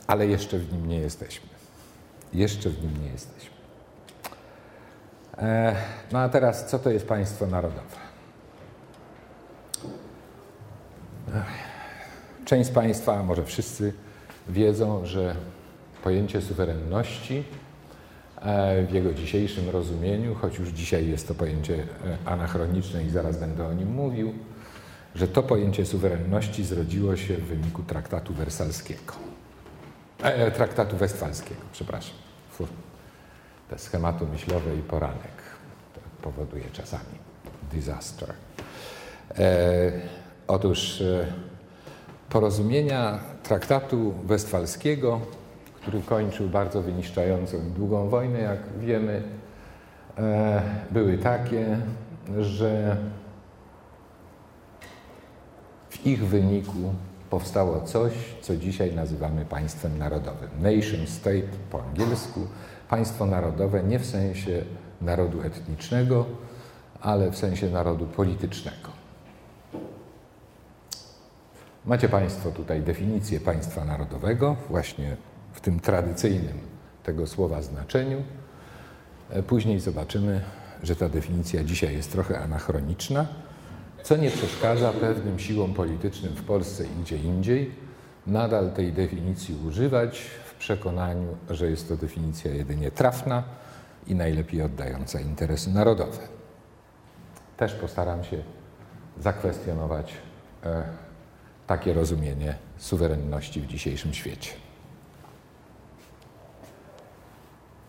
Ale 0.08 0.28
jeszcze 0.28 0.58
w 0.60 0.74
nim 0.74 0.88
nie 0.88 1.00
jesteśmy. 1.00 1.50
Jeszcze 2.34 2.70
w 2.70 2.84
nim 2.84 3.04
nie 3.04 3.12
jesteśmy. 3.12 3.56
E, 5.38 5.76
no 6.12 6.20
a 6.20 6.30
teraz, 6.30 6.66
co 6.66 6.80
to 6.80 6.90
jest 6.90 7.08
państwo 7.08 7.48
narodowe? 7.48 8.10
Część 12.46 12.70
z 12.70 12.74
Państwa, 12.74 13.20
a 13.20 13.24
może 13.24 13.46
wszyscy, 13.46 13.94
wiedzą, 14.50 15.06
że 15.06 15.36
pojęcie 16.04 16.42
suwerenności 16.42 17.44
e, 18.42 18.84
w 18.84 18.92
jego 18.92 19.14
dzisiejszym 19.14 19.70
rozumieniu, 19.70 20.36
choć 20.36 20.60
już 20.60 20.70
dzisiaj 20.70 21.08
jest 21.08 21.28
to 21.28 21.36
pojęcie 21.36 21.76
e, 21.76 22.18
anachroniczne 22.26 23.04
i 23.04 23.10
zaraz 23.10 23.38
będę 23.38 23.66
o 23.66 23.74
nim 23.74 23.92
mówił, 23.92 24.34
że 25.16 25.28
to 25.28 25.44
pojęcie 25.44 25.86
suwerenności 25.86 26.64
zrodziło 26.64 27.16
się 27.16 27.38
w 27.38 27.44
wyniku 27.44 27.84
traktatu 27.84 28.34
wersalskiego. 28.34 29.14
E, 30.24 30.52
traktatu 30.52 30.98
westfalskiego, 30.98 31.62
przepraszam. 31.72 32.16
Te 33.70 33.80
schematu 33.80 34.28
myślowe 34.28 34.76
i 34.76 34.80
poranek 34.80 35.32
to 35.96 36.02
powoduje 36.22 36.64
czasami 36.74 37.16
disaster. 37.72 38.34
E, 39.38 39.92
otóż 40.48 41.02
e, 41.02 41.26
porozumienia 42.30 43.20
traktatu 43.44 44.14
westfalskiego, 44.24 45.20
który 45.76 46.02
kończył 46.02 46.50
bardzo 46.50 46.82
wyniszczającą 46.82 47.58
i 47.58 47.72
długą 47.72 48.10
wojnę, 48.10 48.40
jak 48.40 48.60
wiemy, 48.80 49.24
e, 50.18 50.62
były 50.92 51.18
takie, 51.18 51.78
że 52.40 52.98
w 55.90 56.06
ich 56.06 56.28
wyniku 56.28 56.94
powstało 57.30 57.82
coś, 57.82 58.14
co 58.42 58.58
dzisiaj 58.58 58.96
nazywamy 58.96 59.46
państwem 59.46 59.98
narodowym. 59.98 60.50
Nation 60.60 61.08
state 61.08 61.48
po 61.72 61.84
angielsku, 61.84 62.40
państwo 62.90 63.26
narodowe 63.26 63.84
nie 63.84 64.00
w 64.00 64.06
sensie 64.06 64.62
narodu 65.02 65.42
etnicznego, 65.42 66.26
ale 67.02 67.32
w 67.32 67.38
sensie 67.38 67.70
narodu 67.70 68.06
politycznego. 68.06 68.99
Macie 71.86 72.10
Państwo 72.10 72.52
tutaj 72.52 72.82
definicję 72.82 73.40
państwa 73.40 73.86
narodowego, 73.86 74.56
właśnie 74.70 75.18
w 75.54 75.62
tym 75.62 75.80
tradycyjnym 75.80 76.60
tego 77.04 77.28
słowa 77.28 77.62
znaczeniu. 77.62 78.24
E, 79.30 79.44
później 79.44 79.80
zobaczymy, 79.80 80.42
że 80.84 80.96
ta 80.96 81.10
definicja 81.10 81.64
dzisiaj 81.64 81.94
jest 81.94 82.12
trochę 82.12 82.40
anachroniczna, 82.40 83.28
co 84.04 84.18
nie 84.18 84.32
przeszkadza 84.32 84.92
pewnym 84.94 85.40
siłom 85.40 85.74
politycznym 85.74 86.34
w 86.34 86.44
Polsce 86.44 86.86
i 86.86 87.02
gdzie 87.02 87.18
indziej 87.18 87.72
nadal 88.28 88.72
tej 88.72 88.94
definicji 88.94 89.56
używać 89.68 90.20
w 90.20 90.54
przekonaniu, 90.54 91.38
że 91.50 91.70
jest 91.70 91.88
to 91.88 91.98
definicja 91.98 92.52
jedynie 92.52 92.92
trafna 92.92 93.44
i 94.08 94.16
najlepiej 94.16 94.62
oddająca 94.62 95.20
interesy 95.20 95.70
narodowe. 95.70 96.20
Też 97.58 97.74
postaram 97.74 98.24
się 98.24 98.44
zakwestionować 99.20 100.14
e, 100.64 101.09
takie 101.70 101.94
rozumienie 101.94 102.56
suwerenności 102.78 103.62
w 103.62 103.68
dzisiejszym 103.68 104.14
świecie. 104.14 104.52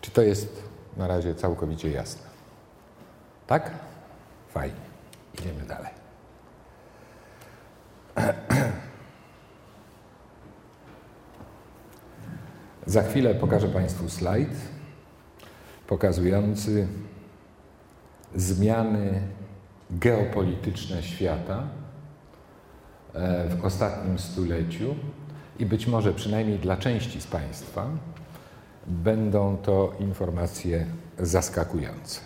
Czy 0.01 0.11
to 0.11 0.21
jest 0.21 0.63
na 0.97 1.07
razie 1.07 1.35
całkowicie 1.35 1.91
jasne? 1.91 2.23
Tak? 3.47 3.71
Fajnie. 4.49 4.81
Idziemy 5.39 5.65
dalej. 5.65 5.91
Za 12.85 13.03
chwilę 13.03 13.35
pokażę 13.35 13.67
Państwu 13.67 14.09
slajd 14.09 14.49
pokazujący 15.87 16.87
zmiany 18.35 19.21
geopolityczne 19.91 21.03
świata 21.03 21.80
w 23.49 23.59
ostatnim 23.63 24.19
stuleciu 24.19 24.95
i 25.59 25.65
być 25.65 25.87
może 25.87 26.13
przynajmniej 26.13 26.59
dla 26.59 26.77
części 26.77 27.21
z 27.21 27.27
Państwa 27.27 27.89
będą 28.87 29.57
to 29.57 29.93
informacje 29.99 30.85
zaskakujące. 31.19 32.21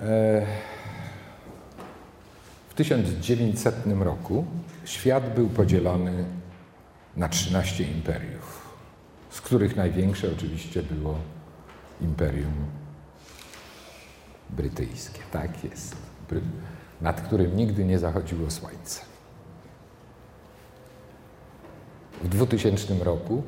E, 0.00 0.46
w 2.68 2.74
1900 2.74 3.74
roku 4.00 4.44
świat 4.84 5.34
był 5.34 5.48
podzielony 5.48 6.24
na 7.16 7.28
13 7.28 7.84
imperiów, 7.84 8.76
z 9.30 9.40
których 9.40 9.76
największe 9.76 10.32
oczywiście 10.32 10.82
było 10.82 11.18
imperium 12.00 12.81
brytyjskie. 14.52 15.20
Tak 15.32 15.64
jest. 15.64 15.96
Nad 17.00 17.20
którym 17.20 17.56
nigdy 17.56 17.84
nie 17.84 17.98
zachodziło 17.98 18.50
słońce. 18.50 19.00
W 22.22 22.28
2000 22.28 23.04
roku 23.04 23.42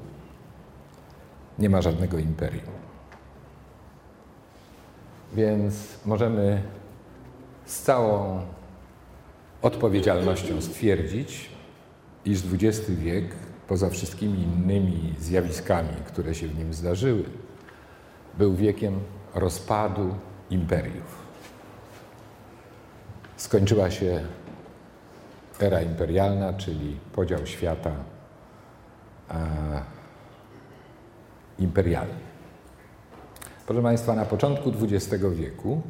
nie 1.58 1.70
ma 1.70 1.82
żadnego 1.82 2.18
imperium. 2.18 2.74
Więc 5.34 5.74
możemy 6.06 6.62
z 7.64 7.82
całą 7.82 8.40
odpowiedzialnością 9.62 10.60
stwierdzić, 10.60 11.50
iż 12.24 12.42
XX 12.52 12.90
wiek, 12.90 13.24
poza 13.68 13.90
wszystkimi 13.90 14.42
innymi 14.42 15.14
zjawiskami, 15.18 15.96
które 16.06 16.34
się 16.34 16.48
w 16.48 16.58
nim 16.58 16.74
zdarzyły, 16.74 17.24
był 18.38 18.54
wiekiem 18.54 19.00
rozpadu 19.34 20.14
imperiów. 20.54 21.24
skończyła 23.36 23.90
się 23.90 24.24
era 25.60 25.82
imperialna, 25.82 26.52
czyli 26.52 26.96
podział 27.12 27.46
świata 27.46 27.90
imperialny. 31.58 32.14
Proszę 33.66 33.82
Państwa, 33.82 34.14
na 34.14 34.24
początku 34.24 34.72
XX 34.82 35.24
wieku 35.34 35.82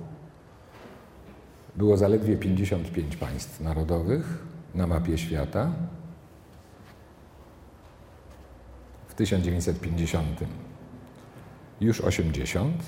było 1.76 1.96
zaledwie 1.96 2.36
55 2.36 3.16
państw 3.16 3.60
narodowych 3.60 4.38
na 4.74 4.86
mapie 4.86 5.18
świata. 5.18 5.72
W 9.08 9.14
1950 9.14 10.40
już 11.80 12.00
80, 12.00 12.82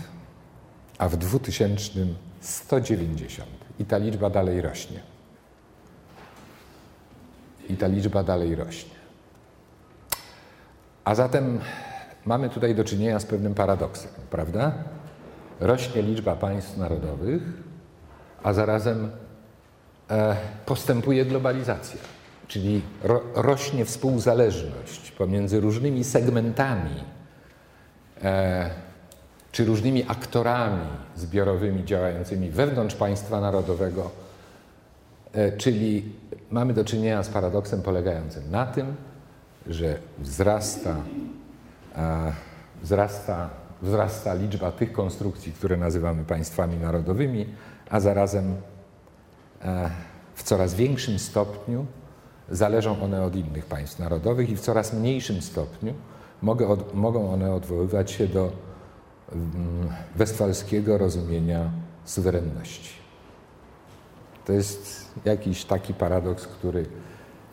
a 0.98 1.08
w 1.08 1.16
2000 1.16 2.00
190. 2.40 3.48
I 3.78 3.84
ta 3.84 3.98
liczba 3.98 4.30
dalej 4.30 4.60
rośnie. 4.60 5.00
I 7.68 7.76
ta 7.76 7.86
liczba 7.86 8.22
dalej 8.22 8.54
rośnie. 8.54 8.96
A 11.04 11.14
zatem 11.14 11.60
mamy 12.24 12.50
tutaj 12.50 12.74
do 12.74 12.84
czynienia 12.84 13.20
z 13.20 13.24
pewnym 13.24 13.54
paradoksem, 13.54 14.10
prawda? 14.30 14.72
Rośnie 15.60 16.02
liczba 16.02 16.36
państw 16.36 16.76
narodowych, 16.76 17.42
a 18.42 18.52
zarazem 18.52 19.10
e, 20.10 20.36
postępuje 20.66 21.24
globalizacja, 21.24 22.00
czyli 22.48 22.82
ro, 23.02 23.22
rośnie 23.34 23.84
współzależność 23.84 25.10
pomiędzy 25.10 25.60
różnymi 25.60 26.04
segmentami 26.04 27.04
e, 28.22 28.85
czy 29.56 29.64
różnymi 29.64 30.04
aktorami 30.08 30.86
zbiorowymi 31.16 31.84
działającymi 31.84 32.50
wewnątrz 32.50 32.94
państwa 32.94 33.40
narodowego, 33.40 34.10
e, 35.32 35.52
czyli 35.52 36.12
mamy 36.50 36.74
do 36.74 36.84
czynienia 36.84 37.22
z 37.22 37.28
paradoksem 37.28 37.82
polegającym 37.82 38.50
na 38.50 38.66
tym, 38.66 38.96
że 39.66 39.98
wzrasta, 40.18 40.96
wzrasta, 42.82 43.50
wzrasta 43.82 44.34
liczba 44.34 44.72
tych 44.72 44.92
konstrukcji, 44.92 45.52
które 45.52 45.76
nazywamy 45.76 46.24
państwami 46.24 46.76
narodowymi, 46.76 47.46
a 47.90 48.00
zarazem 48.00 48.54
e, 49.62 49.90
w 50.34 50.42
coraz 50.42 50.74
większym 50.74 51.18
stopniu 51.18 51.86
zależą 52.50 53.02
one 53.02 53.22
od 53.22 53.36
innych 53.36 53.66
państw 53.66 53.98
narodowych 53.98 54.50
i 54.50 54.56
w 54.56 54.60
coraz 54.60 54.92
mniejszym 54.92 55.42
stopniu 55.42 55.94
mogą 56.94 57.32
one 57.32 57.54
odwoływać 57.54 58.10
się 58.10 58.28
do 58.28 58.65
westfalskiego 60.16 60.98
rozumienia 60.98 61.70
suwerenności. 62.04 62.90
To 64.44 64.52
jest 64.52 65.10
jakiś 65.24 65.64
taki 65.64 65.94
paradoks, 65.94 66.46
który 66.46 66.86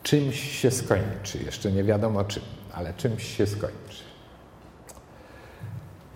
czymś 0.02 0.60
się 0.60 0.70
skończy. 0.70 1.38
Jeszcze 1.44 1.72
nie 1.72 1.84
wiadomo 1.84 2.24
czym, 2.24 2.42
ale 2.72 2.94
czymś 2.94 3.36
się 3.36 3.46
skończy. 3.46 4.04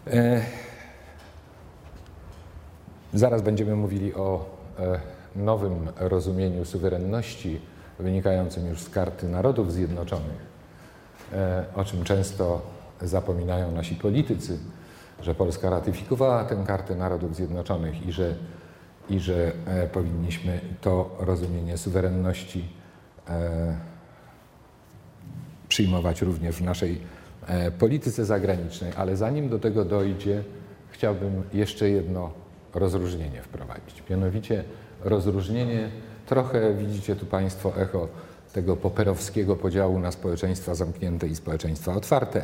E, 0.06 0.42
zaraz 3.14 3.42
będziemy 3.42 3.76
mówili 3.76 4.14
o 4.14 4.44
e, 4.78 5.00
nowym 5.36 5.88
rozumieniu 5.96 6.64
suwerenności 6.64 7.60
wynikającym 7.98 8.66
już 8.66 8.80
z 8.80 8.90
karty 8.90 9.28
Narodów 9.28 9.72
Zjednoczonych, 9.72 10.46
e, 11.32 11.64
o 11.74 11.84
czym 11.84 12.04
często 12.04 12.62
zapominają 13.02 13.72
nasi 13.72 13.94
politycy, 13.94 14.58
że 15.22 15.34
Polska 15.34 15.70
ratyfikowała 15.70 16.44
tę 16.44 16.64
kartę 16.66 16.94
Narodów 16.96 17.36
Zjednoczonych 17.36 18.06
i 18.06 18.12
że, 18.12 18.34
i 19.10 19.20
że 19.20 19.52
powinniśmy 19.92 20.60
to 20.80 21.16
rozumienie 21.18 21.78
suwerenności 21.78 22.68
przyjmować 25.68 26.22
również 26.22 26.56
w 26.56 26.62
naszej 26.62 27.00
e, 27.46 27.70
polityce 27.70 28.24
zagranicznej, 28.24 28.92
ale 28.96 29.16
zanim 29.16 29.48
do 29.48 29.58
tego 29.58 29.84
dojdzie, 29.84 30.42
chciałbym 30.90 31.42
jeszcze 31.52 31.90
jedno 31.90 32.30
rozróżnienie 32.74 33.42
wprowadzić. 33.42 34.02
Mianowicie 34.10 34.64
rozróżnienie, 35.04 35.90
trochę 36.26 36.74
widzicie 36.74 37.16
tu 37.16 37.26
Państwo 37.26 37.76
echo 37.76 38.08
tego 38.52 38.76
poperowskiego 38.76 39.56
podziału 39.56 39.98
na 39.98 40.12
społeczeństwa 40.12 40.74
zamknięte 40.74 41.26
i 41.26 41.36
społeczeństwa 41.36 41.94
otwarte, 41.94 42.42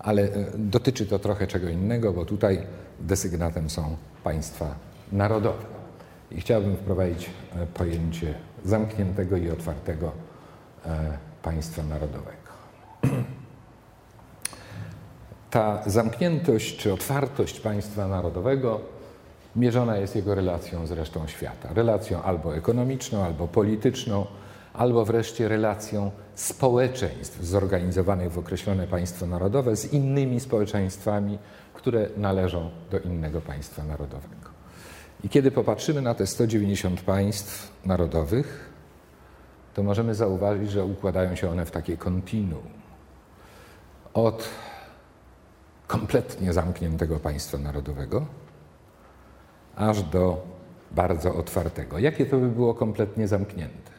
ale 0.00 0.22
e, 0.22 0.28
dotyczy 0.54 1.06
to 1.06 1.18
trochę 1.18 1.46
czego 1.46 1.68
innego, 1.68 2.12
bo 2.12 2.24
tutaj 2.24 2.66
desygnatem 3.00 3.70
są 3.70 3.96
państwa 4.24 4.74
narodowe. 5.12 5.64
I 6.30 6.40
chciałbym 6.40 6.76
wprowadzić 6.76 7.30
e, 7.56 7.66
pojęcie 7.66 8.34
zamkniętego 8.64 9.36
i 9.36 9.50
otwartego 9.50 10.12
państwa 11.42 11.82
narodowego. 11.82 12.50
Ta 15.50 15.82
zamkniętość 15.86 16.76
czy 16.76 16.92
otwartość 16.92 17.60
państwa 17.60 18.08
narodowego 18.08 18.80
mierzona 19.56 19.96
jest 19.96 20.16
jego 20.16 20.34
relacją 20.34 20.86
z 20.86 20.90
resztą 20.90 21.26
świata. 21.26 21.68
Relacją 21.74 22.22
albo 22.22 22.56
ekonomiczną, 22.56 23.24
albo 23.24 23.48
polityczną, 23.48 24.26
albo 24.72 25.04
wreszcie 25.04 25.48
relacją 25.48 26.10
społeczeństw 26.40 27.42
zorganizowanych 27.42 28.32
w 28.32 28.38
określone 28.38 28.86
państwo 28.86 29.26
narodowe 29.26 29.76
z 29.76 29.92
innymi 29.92 30.40
społeczeństwami, 30.40 31.38
które 31.74 32.08
należą 32.16 32.70
do 32.90 32.98
innego 32.98 33.40
państwa 33.40 33.84
narodowego. 33.84 34.50
I 35.24 35.28
kiedy 35.28 35.50
popatrzymy 35.50 36.02
na 36.02 36.14
te 36.14 36.26
190 36.26 37.00
państw 37.00 37.72
narodowych, 37.86 38.70
to 39.74 39.82
możemy 39.82 40.14
zauważyć, 40.14 40.70
że 40.70 40.84
układają 40.84 41.36
się 41.36 41.50
one 41.50 41.66
w 41.66 41.70
takie 41.70 41.96
kontinuum 41.96 42.80
od 44.14 44.48
kompletnie 45.86 46.52
zamkniętego 46.52 47.20
państwa 47.20 47.58
narodowego, 47.58 48.26
aż 49.76 50.02
do 50.02 50.46
bardzo 50.90 51.34
otwartego. 51.34 51.98
Jakie 51.98 52.26
to 52.26 52.38
by 52.38 52.48
było 52.48 52.74
kompletnie 52.74 53.28
zamknięte? 53.28 53.89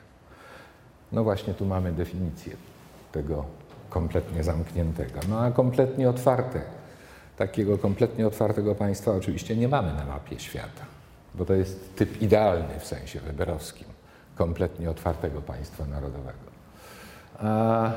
No 1.12 1.24
właśnie 1.24 1.54
tu 1.54 1.66
mamy 1.66 1.92
definicję 1.92 2.56
tego 3.12 3.46
kompletnie 3.90 4.44
zamkniętego. 4.44 5.20
No 5.30 5.40
a 5.40 5.52
kompletnie 5.52 6.10
otwarte, 6.10 6.62
takiego 7.38 7.78
kompletnie 7.78 8.28
otwartego 8.28 8.76
państwa 8.76 9.12
oczywiście 9.12 9.56
nie 9.56 9.68
mamy 9.68 9.94
na 9.94 10.06
mapie 10.06 10.40
świata, 10.40 10.86
bo 11.36 11.46
to 11.46 11.54
jest 11.54 11.96
typ 11.96 12.22
idealny 12.22 12.80
w 12.80 12.86
sensie 12.86 13.20
weberowskim, 13.20 13.88
kompletnie 14.36 14.90
otwartego 14.90 15.42
państwa 15.42 15.86
narodowego. 15.86 16.52
A 17.40 17.92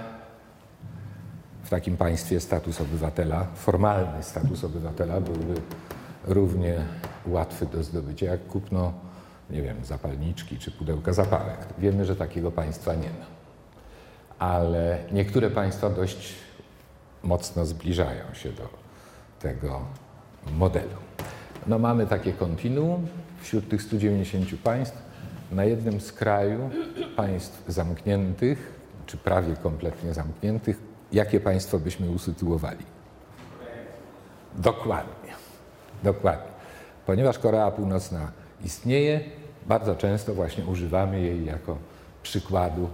w 1.64 1.70
takim 1.70 1.96
państwie 1.96 2.40
status 2.40 2.80
obywatela, 2.80 3.46
formalny 3.54 4.22
status 4.22 4.64
obywatela 4.64 5.20
byłby 5.20 5.60
równie 6.24 6.84
łatwy 7.26 7.66
do 7.66 7.82
zdobycia 7.82 8.26
jak 8.26 8.46
kupno, 8.46 8.92
nie 9.50 9.62
wiem, 9.62 9.84
zapalniczki 9.84 10.58
czy 10.58 10.70
pudełka 10.70 11.12
zapałek. 11.12 11.58
Wiemy, 11.78 12.04
że 12.04 12.16
takiego 12.16 12.50
państwa 12.50 12.94
nie 12.94 13.08
ma. 13.08 13.26
Ale 14.38 14.98
niektóre 15.12 15.50
państwa 15.50 15.90
dość 15.90 16.34
mocno 17.22 17.66
zbliżają 17.66 18.34
się 18.34 18.52
do 18.52 18.68
tego 19.40 19.80
modelu. 20.52 20.96
No 21.66 21.78
mamy 21.78 22.06
takie 22.06 22.32
kontinuum 22.32 23.06
wśród 23.40 23.68
tych 23.68 23.82
190 23.82 24.48
państw. 24.62 25.04
Na 25.52 25.64
jednym 25.64 26.00
z 26.00 26.12
kraju 26.12 26.70
państw 27.16 27.68
zamkniętych, 27.68 28.72
czy 29.06 29.16
prawie 29.16 29.56
kompletnie 29.56 30.14
zamkniętych, 30.14 30.78
jakie 31.12 31.40
państwo 31.40 31.78
byśmy 31.78 32.10
usytuowali? 32.10 32.84
Dokładnie. 34.54 35.32
Dokładnie. 36.02 36.52
Ponieważ 37.06 37.38
Korea 37.38 37.70
Północna 37.70 38.32
istnieje, 38.64 39.20
bardzo 39.66 39.94
często 39.94 40.34
właśnie 40.34 40.64
używamy 40.64 41.20
jej 41.20 41.44
jako 41.44 41.78
przykładu 42.22 42.88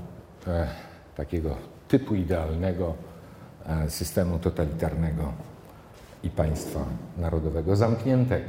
e, 0.47 0.69
takiego 1.17 1.57
typu 1.89 2.15
idealnego 2.15 2.95
e, 3.67 3.91
systemu 3.91 4.39
totalitarnego 4.39 5.33
i 6.23 6.31
państwa 6.31 6.81
narodowego 7.19 7.77
zamkniętego. 7.77 8.49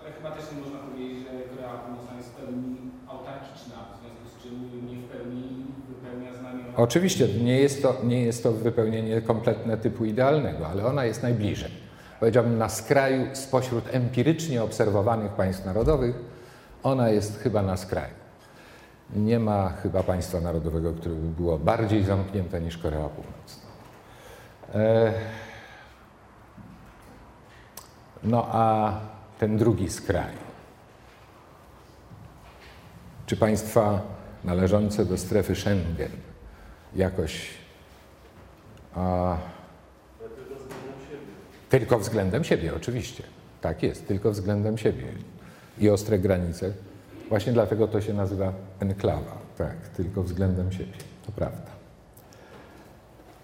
Ale 0.00 0.12
chyba 0.12 0.30
też 0.30 0.44
nie 0.52 0.60
można 0.60 0.78
powiedzieć, 0.78 1.18
że 1.18 1.56
Korea 1.56 1.78
Północna 1.78 2.16
jest 2.16 2.28
w 2.28 2.32
pełni 2.32 2.76
autarkiczna, 3.08 3.76
w 3.96 4.00
związku 4.00 4.38
z 4.38 4.42
czym 4.42 4.86
nie 4.86 4.96
w 4.96 5.04
pełni 5.04 5.66
wypełnia 5.88 6.34
znamiona. 6.34 6.76
Oczywiście 6.76 7.28
nie 7.28 7.60
jest, 7.60 7.82
to, 7.82 7.96
nie 8.04 8.22
jest 8.22 8.42
to 8.42 8.52
wypełnienie 8.52 9.22
kompletne 9.22 9.76
typu 9.76 10.04
idealnego, 10.04 10.66
ale 10.66 10.86
ona 10.86 11.04
jest 11.04 11.22
najbliżej. 11.22 11.70
Powiedziałbym 12.20 12.58
na 12.58 12.68
skraju 12.68 13.26
spośród 13.32 13.84
empirycznie 13.94 14.62
obserwowanych 14.62 15.32
państw 15.32 15.66
narodowych, 15.66 16.29
ona 16.82 17.08
jest 17.08 17.42
chyba 17.42 17.62
na 17.62 17.76
skraju. 17.76 18.14
Nie 19.16 19.38
ma 19.38 19.68
chyba 19.68 20.02
państwa 20.02 20.40
narodowego, 20.40 20.92
które 20.92 21.14
by 21.14 21.28
było 21.28 21.58
bardziej 21.58 22.04
zamknięte 22.04 22.60
niż 22.60 22.78
Korea 22.78 23.08
Północna. 23.08 23.70
E... 24.74 25.12
No 28.22 28.46
a 28.52 28.92
ten 29.38 29.56
drugi 29.56 29.90
skraj, 29.90 30.34
czy 33.26 33.36
państwa 33.36 34.00
należące 34.44 35.04
do 35.04 35.18
strefy 35.18 35.56
Schengen 35.56 36.10
jakoś 36.96 37.50
a, 38.96 39.36
tylko 41.68 41.98
względem 41.98 42.44
siebie, 42.44 42.74
oczywiście. 42.76 43.22
Tak 43.60 43.82
jest, 43.82 44.08
tylko 44.08 44.30
względem 44.30 44.78
siebie. 44.78 45.06
I 45.78 45.90
ostre 45.90 46.18
granice. 46.18 46.72
Właśnie 47.28 47.52
dlatego 47.52 47.88
to 47.88 48.00
się 48.00 48.14
nazywa 48.14 48.52
enklawa. 48.80 49.38
Tak, 49.58 49.88
tylko 49.88 50.22
względem 50.22 50.72
siebie. 50.72 50.92
To 51.26 51.32
prawda. 51.32 51.70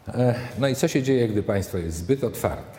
E, 0.09 0.35
no 0.59 0.69
i 0.69 0.75
co 0.75 0.89
się 0.89 1.03
dzieje, 1.03 1.29
gdy 1.29 1.43
państwo 1.43 1.79
jest 1.79 1.97
zbyt 1.97 2.25
otwarte? 2.25 2.79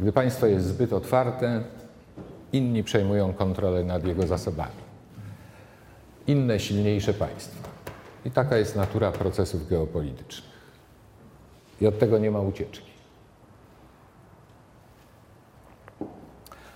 Gdy 0.00 0.12
państwo 0.12 0.46
jest 0.46 0.66
zbyt 0.66 0.92
otwarte, 0.92 1.62
inni 2.52 2.84
przejmują 2.84 3.32
kontrolę 3.32 3.84
nad 3.84 4.06
jego 4.06 4.26
zasobami. 4.26 4.84
Inne, 6.26 6.60
silniejsze 6.60 7.14
państwa. 7.14 7.68
I 8.24 8.30
taka 8.30 8.56
jest 8.56 8.76
natura 8.76 9.12
procesów 9.12 9.68
geopolitycznych. 9.68 10.54
I 11.80 11.86
od 11.86 11.98
tego 11.98 12.18
nie 12.18 12.30
ma 12.30 12.40
ucieczki. 12.40 12.93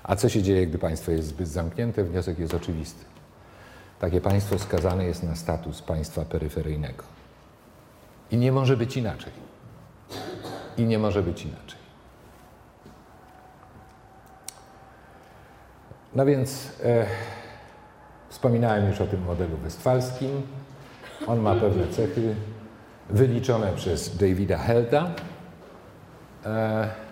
A 0.08 0.16
co 0.16 0.28
się 0.28 0.42
dzieje, 0.42 0.66
gdy 0.66 0.78
państwo 0.78 1.12
jest 1.12 1.28
zbyt 1.28 1.48
zamknięte? 1.48 2.04
Wniosek 2.04 2.38
jest 2.38 2.54
oczywisty. 2.54 3.04
Takie 3.98 4.20
państwo 4.20 4.58
skazane 4.58 5.04
jest 5.04 5.22
na 5.22 5.36
status 5.36 5.82
państwa 5.82 6.24
peryferyjnego. 6.24 7.04
I 8.30 8.36
nie 8.36 8.52
może 8.52 8.76
być 8.76 8.96
inaczej. 8.96 9.32
I 10.76 10.84
nie 10.84 10.98
może 10.98 11.22
być 11.22 11.44
inaczej. 11.44 11.78
No 16.14 16.26
więc 16.26 16.72
e, 16.84 17.06
wspominałem 18.28 18.88
już 18.88 19.00
o 19.00 19.06
tym 19.06 19.22
modelu 19.22 19.56
westfalskim. 19.56 20.42
On 21.26 21.40
ma 21.40 21.54
pewne 21.54 21.88
cechy 21.88 22.34
wyliczone 23.10 23.72
przez 23.72 24.16
Davida 24.16 24.58
Helda. 24.58 25.10
E, 26.46 27.07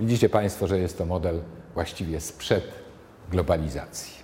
widzicie 0.00 0.28
Państwo, 0.28 0.66
że 0.66 0.78
jest 0.78 0.98
to 0.98 1.06
model 1.06 1.40
właściwie 1.74 2.20
sprzed 2.20 2.64
globalizacji. 3.30 4.16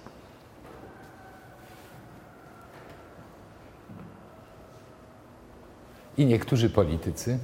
I 6.19 6.27
niektórzy 6.27 6.71
politycy 6.71 7.39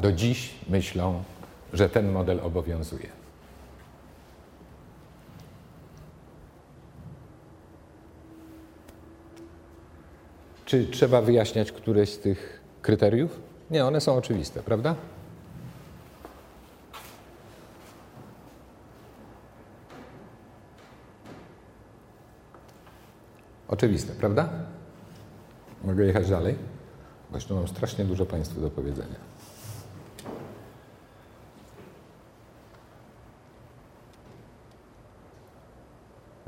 do 0.00 0.12
dziś 0.12 0.54
myślą, 0.68 1.22
że 1.72 1.88
ten 1.88 2.12
model 2.12 2.40
obowiązuje. 2.42 3.08
Czy 10.64 10.86
trzeba 10.86 11.22
wyjaśniać 11.22 11.72
któreś 11.72 12.10
z 12.10 12.18
tych 12.18 12.60
kryteriów? 12.82 13.40
Nie, 13.70 13.84
one 13.84 14.00
są 14.00 14.16
oczywiste, 14.16 14.62
prawda? 14.62 14.94
Oczywiste, 23.70 24.12
prawda? 24.12 24.48
Mogę 25.84 26.04
jechać 26.04 26.30
dalej? 26.30 26.58
Jeszcze 27.34 27.54
mam 27.54 27.68
strasznie 27.68 28.04
dużo 28.04 28.26
Państwu 28.26 28.60
do 28.60 28.70
powiedzenia. 28.70 29.16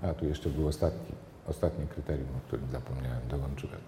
A 0.02 0.14
tu 0.14 0.26
jeszcze 0.26 0.48
był 0.48 0.68
ostatni, 0.68 1.14
ostatnie 1.46 1.86
kryterium, 1.86 2.28
o 2.36 2.46
którym 2.46 2.68
zapomniałem, 2.70 3.28
dołączyłem. 3.28 3.80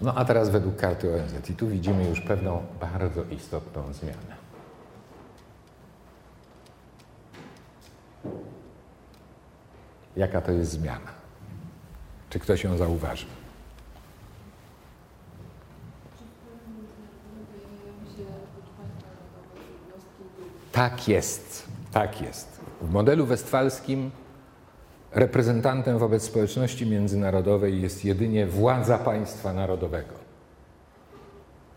No 0.00 0.14
a 0.14 0.24
teraz 0.24 0.50
według 0.50 0.76
karty 0.76 1.14
ONZ 1.14 1.50
i 1.50 1.54
tu 1.54 1.68
widzimy 1.68 2.08
już 2.08 2.20
pewną 2.20 2.62
bardzo 2.80 3.24
istotną 3.24 3.92
zmianę. 3.92 4.39
Jaka 10.16 10.40
to 10.40 10.52
jest 10.52 10.70
zmiana? 10.70 11.10
Czy 12.30 12.38
ktoś 12.38 12.64
ją 12.64 12.76
zauważy? 12.76 13.26
Tak 20.72 21.08
jest, 21.08 21.68
tak 21.92 22.22
jest. 22.22 22.60
W 22.80 22.90
modelu 22.90 23.26
westfalskim 23.26 24.10
reprezentantem 25.12 25.98
wobec 25.98 26.22
społeczności 26.22 26.86
międzynarodowej 26.86 27.82
jest 27.82 28.04
jedynie 28.04 28.46
władza 28.46 28.98
państwa 28.98 29.52
narodowego, 29.52 30.14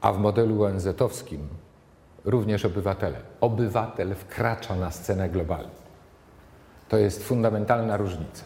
a 0.01 0.13
w 0.13 0.19
modelu 0.19 0.63
ONZ-owskim 0.63 1.47
również 2.25 2.65
obywatele. 2.65 3.17
Obywatel 3.41 4.15
wkracza 4.15 4.75
na 4.75 4.91
scenę 4.91 5.29
globalną. 5.29 5.82
To 6.93 6.97
jest 6.97 7.23
fundamentalna 7.23 7.97
różnica. 7.97 8.43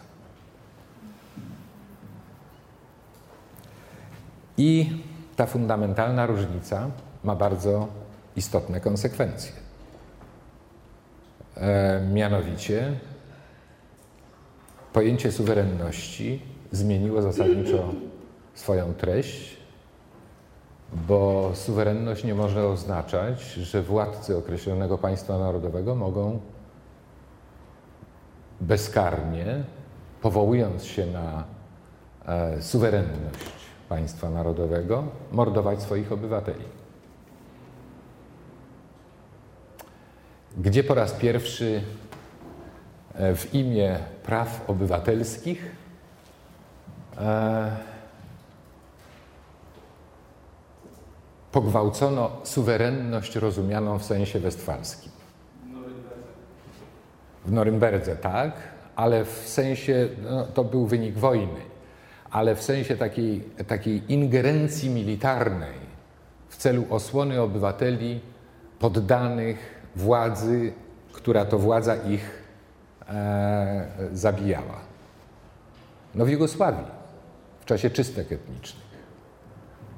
I 4.57 4.89
ta 5.35 5.45
fundamentalna 5.45 6.25
różnica 6.25 6.89
ma 7.23 7.35
bardzo 7.35 7.87
istotne 8.35 8.79
konsekwencje. 8.79 9.51
E, 11.57 12.01
mianowicie 12.13 12.99
pojęcie 14.93 15.31
suwerenności 15.31 16.41
zmieniło 16.71 17.21
zasadniczo 17.21 17.93
swoją 18.53 18.93
treść, 18.93 19.57
bo 20.93 21.51
suwerenność 21.53 22.23
nie 22.23 22.35
może 22.35 22.67
oznaczać, 22.67 23.41
że 23.41 23.81
władcy 23.81 24.37
określonego 24.37 24.97
państwa 24.97 25.37
narodowego 25.37 25.95
mogą 25.95 26.39
bezkarnie, 28.61 29.63
powołując 30.21 30.85
się 30.85 31.05
na 31.05 31.43
e, 32.25 32.61
suwerenność 32.61 33.45
państwa 33.89 34.29
narodowego, 34.29 35.03
mordować 35.31 35.81
swoich 35.81 36.11
obywateli. 36.11 36.65
Gdzie 40.57 40.83
po 40.83 40.93
raz 40.93 41.11
pierwszy 41.11 41.83
e, 43.13 43.35
w 43.35 43.53
imię 43.55 43.99
praw 44.23 44.69
obywatelskich 44.69 45.75
e, 47.17 47.71
pogwałcono 51.51 52.31
suwerenność 52.43 53.35
rozumianą 53.35 53.99
w 53.99 54.03
sensie 54.03 54.39
westfalskim. 54.39 55.16
W 57.47 57.51
Norymberdze, 57.51 58.15
tak, 58.15 58.53
ale 58.95 59.25
w 59.25 59.43
sensie, 59.47 60.07
no, 60.23 60.45
to 60.45 60.63
był 60.63 60.85
wynik 60.85 61.17
wojny, 61.17 61.61
ale 62.31 62.55
w 62.55 62.63
sensie 62.63 62.97
takiej, 62.97 63.43
takiej 63.67 64.13
ingerencji 64.13 64.89
militarnej 64.89 65.87
w 66.49 66.57
celu 66.57 66.85
osłony 66.89 67.41
obywateli 67.41 68.19
poddanych 68.79 69.57
władzy, 69.95 70.73
która 71.13 71.45
to 71.45 71.59
władza 71.59 71.95
ich 71.95 72.43
e, 73.09 73.87
zabijała. 74.13 74.79
No 76.15 76.25
w 76.25 76.29
Jugosławii, 76.29 76.85
w 77.59 77.65
czasie 77.65 77.89
czystek 77.89 78.31
etnicznych. 78.31 78.87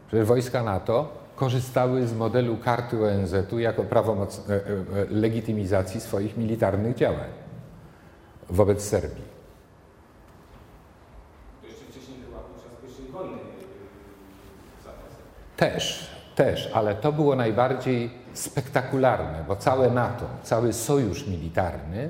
Przecież 0.07 0.27
wojska 0.27 0.63
NATO 0.63 1.18
korzystały 1.39 2.07
z 2.07 2.13
modelu 2.13 2.57
karty 2.57 3.05
ONZ-u 3.05 3.59
jako 3.59 3.83
prawomoc, 3.83 4.49
e, 4.49 4.53
e, 4.53 4.59
legitymizacji 5.09 6.01
swoich 6.01 6.37
militarnych 6.37 6.95
działań 6.95 7.29
wobec 8.49 8.83
Serbii. 8.83 9.23
To 11.61 11.67
jeszcze 11.67 11.85
wcześniej 11.85 12.17
chyba 12.25 12.39
podczas 12.39 12.81
pierwszej 12.81 13.05
wojny 13.05 13.37
Też, 15.57 16.09
też, 16.35 16.71
ale 16.73 16.95
to 16.95 17.11
było 17.11 17.35
najbardziej 17.35 18.11
spektakularne, 18.33 19.43
bo 19.47 19.55
całe 19.55 19.89
NATO, 19.89 20.25
cały 20.43 20.73
sojusz 20.73 21.27
militarny 21.27 22.09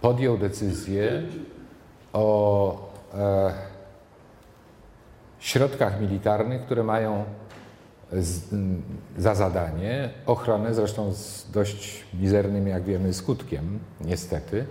podjął 0.00 0.38
decyzję 0.38 1.22
o 2.12 2.90
e, 3.14 3.52
środkach 5.38 6.00
militarnych, 6.00 6.62
które 6.62 6.82
mają 6.82 7.24
za 9.18 9.34
zadanie 9.34 10.10
ochronę, 10.26 10.74
zresztą 10.74 11.12
z 11.12 11.50
dość 11.50 12.04
mizernym, 12.20 12.66
jak 12.66 12.82
wiemy, 12.82 13.14
skutkiem, 13.14 13.78
niestety, 14.00 14.64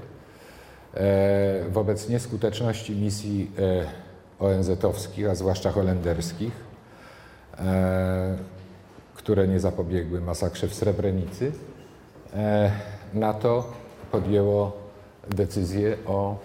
e, 0.93 1.69
wobec 1.69 2.09
nieskuteczności 2.09 2.95
misji 2.95 3.51
e, 3.59 3.85
ONZ-owskich, 4.39 5.29
a 5.29 5.35
zwłaszcza 5.35 5.71
holenderskich, 5.71 6.51
e, 7.57 8.37
które 9.15 9.47
nie 9.47 9.59
zapobiegły 9.59 10.21
masakrze 10.21 10.67
w 10.67 10.73
Srebrenicy, 10.73 11.51
NATO 13.13 13.73
podjęło 14.11 14.77
decyzję 15.29 15.97
o 16.05 16.37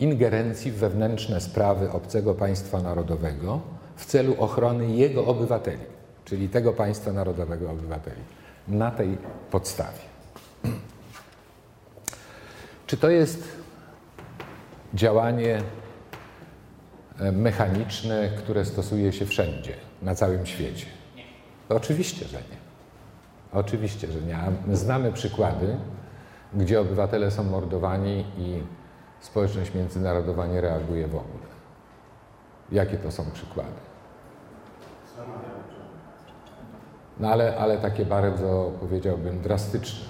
ingerencji 0.00 0.72
w 0.72 0.76
wewnętrzne 0.76 1.40
sprawy 1.40 1.90
obcego 1.90 2.34
państwa 2.34 2.80
narodowego 2.80 3.60
w 3.96 4.06
celu 4.06 4.34
ochrony 4.38 4.90
jego 4.90 5.26
obywateli, 5.26 5.97
czyli 6.28 6.48
tego 6.48 6.72
państwa 6.72 7.12
narodowego 7.12 7.70
obywateli, 7.70 8.20
na 8.68 8.90
tej 8.90 9.18
podstawie. 9.50 9.98
Czy 12.86 12.96
to 12.96 13.10
jest 13.10 13.48
działanie 14.94 15.62
e, 17.18 17.32
mechaniczne, 17.32 18.28
które 18.38 18.64
stosuje 18.64 19.12
się 19.12 19.26
wszędzie, 19.26 19.74
na 20.02 20.14
całym 20.14 20.46
świecie? 20.46 20.86
Oczywiście, 21.68 22.26
że 22.26 22.36
nie. 22.36 22.58
Oczywiście, 23.52 24.12
że 24.12 24.20
nie. 24.20 24.36
A 24.36 24.50
my 24.66 24.76
znamy 24.76 25.12
przykłady, 25.12 25.76
gdzie 26.54 26.80
obywatele 26.80 27.30
są 27.30 27.44
mordowani 27.44 28.24
i 28.38 28.62
społeczność 29.20 29.74
międzynarodowa 29.74 30.46
nie 30.46 30.60
reaguje 30.60 31.08
w 31.08 31.16
ogóle. 31.16 31.48
Jakie 32.72 32.96
to 32.96 33.12
są 33.12 33.30
przykłady? 33.30 33.87
No 37.20 37.28
ale, 37.28 37.56
ale 37.56 37.78
takie 37.78 38.04
bardzo, 38.06 38.72
powiedziałbym, 38.80 39.40
drastyczne. 39.40 40.08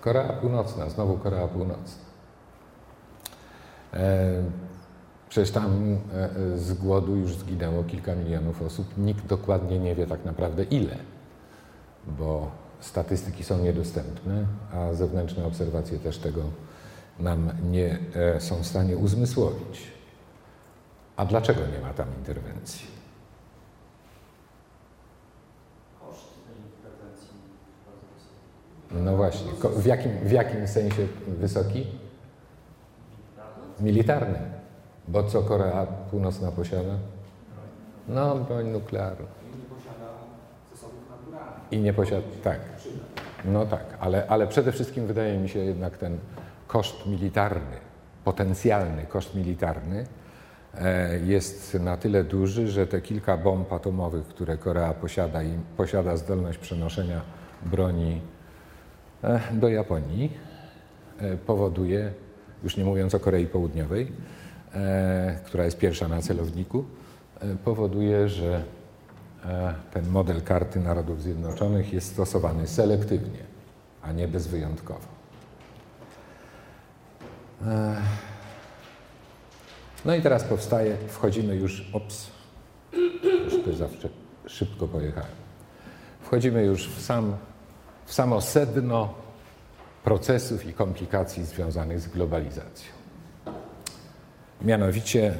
Korea 0.00 0.32
Północna, 0.32 0.90
znowu 0.90 1.18
Korea 1.18 1.48
Północna. 1.48 2.04
E, 3.94 4.42
przecież 5.28 5.50
tam 5.50 5.98
e, 6.14 6.58
z 6.58 6.72
głodu 6.72 7.16
już 7.16 7.34
zginęło 7.34 7.84
kilka 7.84 8.14
milionów 8.14 8.62
osób. 8.62 8.98
Nikt 8.98 9.26
dokładnie 9.26 9.78
nie 9.78 9.94
wie 9.94 10.06
tak 10.06 10.24
naprawdę 10.24 10.64
ile, 10.64 10.96
bo 12.06 12.50
statystyki 12.80 13.44
są 13.44 13.58
niedostępne, 13.58 14.46
a 14.74 14.94
zewnętrzne 14.94 15.46
obserwacje 15.46 15.98
też 15.98 16.18
tego 16.18 16.42
nam 17.18 17.50
nie 17.70 17.98
e, 18.14 18.40
są 18.40 18.56
w 18.56 18.66
stanie 18.66 18.96
uzmysłowić. 18.96 19.92
A 21.16 21.24
dlaczego 21.24 21.60
nie 21.66 21.80
ma 21.80 21.94
tam 21.94 22.08
interwencji? 22.18 22.95
No 28.90 29.16
właśnie. 29.16 29.52
W 29.76 29.86
jakim, 29.86 30.12
w 30.22 30.30
jakim 30.30 30.68
sensie 30.68 31.06
wysoki? 31.28 31.86
Militarny. 33.80 34.38
Bo 35.08 35.22
co 35.22 35.42
Korea 35.42 35.86
Północna 36.10 36.52
posiada? 36.52 36.94
No, 38.08 38.36
broń 38.36 38.66
nuklearną. 38.66 39.26
I 39.26 39.56
nie 39.58 39.64
posiada 39.64 40.06
zasobów 40.74 41.00
naturalnych. 41.10 41.72
I 41.72 41.78
nie 41.78 41.92
posiada. 41.92 42.22
Tak. 42.44 42.60
No 43.44 43.66
tak, 43.66 43.84
ale, 44.00 44.26
ale 44.28 44.46
przede 44.46 44.72
wszystkim 44.72 45.06
wydaje 45.06 45.38
mi 45.38 45.48
się 45.48 45.58
jednak 45.58 45.98
ten 45.98 46.18
koszt 46.66 47.06
militarny, 47.06 47.76
potencjalny 48.24 49.06
koszt 49.06 49.34
militarny 49.34 50.06
e, 50.74 51.18
jest 51.18 51.74
na 51.74 51.96
tyle 51.96 52.24
duży, 52.24 52.68
że 52.68 52.86
te 52.86 53.00
kilka 53.00 53.36
bomb 53.36 53.72
atomowych, 53.72 54.26
które 54.26 54.58
Korea 54.58 54.94
posiada 54.94 55.42
i 55.42 55.58
posiada 55.76 56.16
zdolność 56.16 56.58
przenoszenia 56.58 57.20
broni 57.62 58.20
do 59.52 59.68
Japonii, 59.68 60.32
e, 61.18 61.36
powoduje, 61.36 62.12
już 62.64 62.76
nie 62.76 62.84
mówiąc 62.84 63.14
o 63.14 63.20
Korei 63.20 63.46
Południowej, 63.46 64.12
która 65.46 65.64
jest 65.64 65.78
pierwsza 65.78 66.08
na 66.08 66.22
celowniku, 66.22 66.84
powoduje, 67.64 68.28
że 68.28 68.62
ten 69.92 70.08
model 70.08 70.42
karty 70.42 70.80
Narodów 70.80 71.22
Zjednoczonych 71.22 71.92
jest 71.92 72.12
stosowany 72.12 72.66
selektywnie, 72.66 73.38
a 74.02 74.12
nie 74.12 74.28
bezwyjątkowo. 74.28 75.06
No 80.04 80.14
i 80.14 80.22
teraz 80.22 80.44
powstaje, 80.44 80.96
wchodzimy 81.08 81.56
już, 81.56 81.90
ops, 81.92 82.30
troszkę 83.22 83.72
zawsze 83.72 84.08
szybko 84.46 84.88
pojechałem. 84.88 85.30
Wchodzimy 86.20 86.64
już 86.64 86.88
w, 86.88 87.02
sam, 87.02 87.36
w 88.06 88.12
samo 88.12 88.40
sedno 88.40 89.14
procesów 90.04 90.66
i 90.66 90.72
komplikacji 90.72 91.44
związanych 91.44 92.00
z 92.00 92.08
globalizacją. 92.08 92.90
Mianowicie 94.62 95.34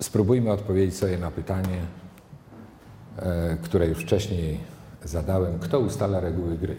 spróbujmy 0.00 0.52
odpowiedzieć 0.52 0.96
sobie 0.96 1.18
na 1.18 1.30
pytanie, 1.30 1.80
e, 3.18 3.56
które 3.62 3.86
już 3.86 3.98
wcześniej 3.98 4.60
zadałem. 5.04 5.58
Kto 5.58 5.80
ustala 5.80 6.20
reguły 6.20 6.58
gry? 6.58 6.76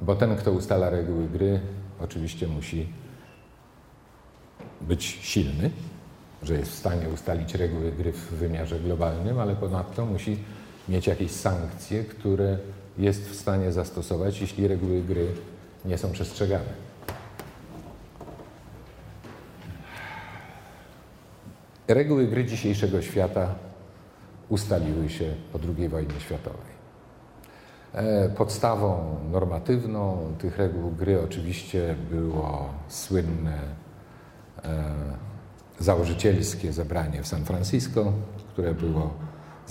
Bo 0.00 0.14
ten, 0.14 0.36
kto 0.36 0.52
ustala 0.52 0.90
reguły 0.90 1.28
gry, 1.28 1.60
oczywiście 2.00 2.48
musi 2.48 2.92
być 4.80 5.04
silny, 5.04 5.70
że 6.42 6.54
jest 6.54 6.70
w 6.70 6.78
stanie 6.78 7.08
ustalić 7.08 7.54
reguły 7.54 7.92
gry 7.92 8.12
w 8.12 8.30
wymiarze 8.30 8.80
globalnym, 8.80 9.38
ale 9.38 9.56
ponadto 9.56 10.06
musi 10.06 10.38
mieć 10.88 11.06
jakieś 11.06 11.30
sankcje, 11.30 12.04
które 12.04 12.58
jest 12.98 13.28
w 13.28 13.34
stanie 13.34 13.72
zastosować, 13.72 14.40
jeśli 14.40 14.68
reguły 14.68 15.02
gry 15.02 15.26
nie 15.84 15.98
są 15.98 16.12
przestrzegane. 16.12 16.92
Reguły 21.88 22.26
gry 22.26 22.44
dzisiejszego 22.44 23.02
świata 23.02 23.54
ustaliły 24.48 25.08
się 25.08 25.34
po 25.52 25.58
II 25.78 25.88
wojnie 25.88 26.20
światowej. 26.20 26.72
E, 27.92 28.28
podstawą 28.28 29.16
normatywną 29.30 30.34
tych 30.38 30.58
reguł 30.58 30.90
gry 30.90 31.22
oczywiście 31.22 31.94
było 32.10 32.68
słynne 32.88 33.58
e, 34.64 34.84
założycielskie 35.78 36.72
zebranie 36.72 37.22
w 37.22 37.26
San 37.26 37.44
Francisco, 37.44 38.12
które 38.52 38.74
było 38.74 39.14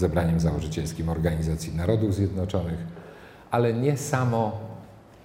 zebraniem 0.01 0.39
założycielskim 0.39 1.09
Organizacji 1.09 1.75
Narodów 1.75 2.15
Zjednoczonych, 2.15 2.79
ale 3.51 3.73
nie 3.73 3.97
samo 3.97 4.59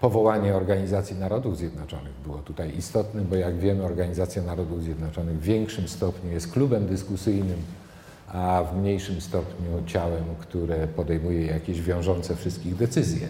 powołanie 0.01 0.55
Organizacji 0.55 1.17
Narodów 1.17 1.57
Zjednoczonych 1.57 2.12
było 2.25 2.39
tutaj 2.39 2.79
istotne, 2.79 3.23
bo 3.23 3.37
jak 3.37 3.59
wiemy 3.59 3.85
Organizacja 3.85 4.43
Narodów 4.43 4.83
Zjednoczonych 4.83 5.39
w 5.39 5.43
większym 5.43 5.89
stopniu 5.89 6.31
jest 6.31 6.53
klubem 6.53 6.87
dyskusyjnym 6.87 7.59
a 8.29 8.65
w 8.65 8.77
mniejszym 8.77 9.21
stopniu 9.21 9.83
ciałem, 9.87 10.25
które 10.41 10.89
podejmuje 10.89 11.47
jakieś 11.47 11.83
wiążące 11.83 12.37
wszystkich 12.37 12.77
decyzje. 12.77 13.29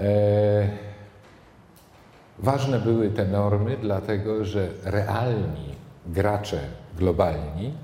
E, 0.00 0.68
ważne 2.38 2.80
były 2.80 3.10
te 3.10 3.26
normy, 3.26 3.76
dlatego 3.82 4.44
że 4.44 4.68
realni 4.84 5.74
gracze 6.06 6.60
globalni 6.98 7.74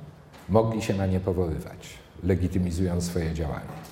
mogli 0.49 0.83
się 0.83 0.95
na 0.95 1.07
nie 1.07 1.21
powoływać, 1.21 1.96
legitymizując 2.25 3.05
swoje 3.05 3.35
działania. 3.35 3.87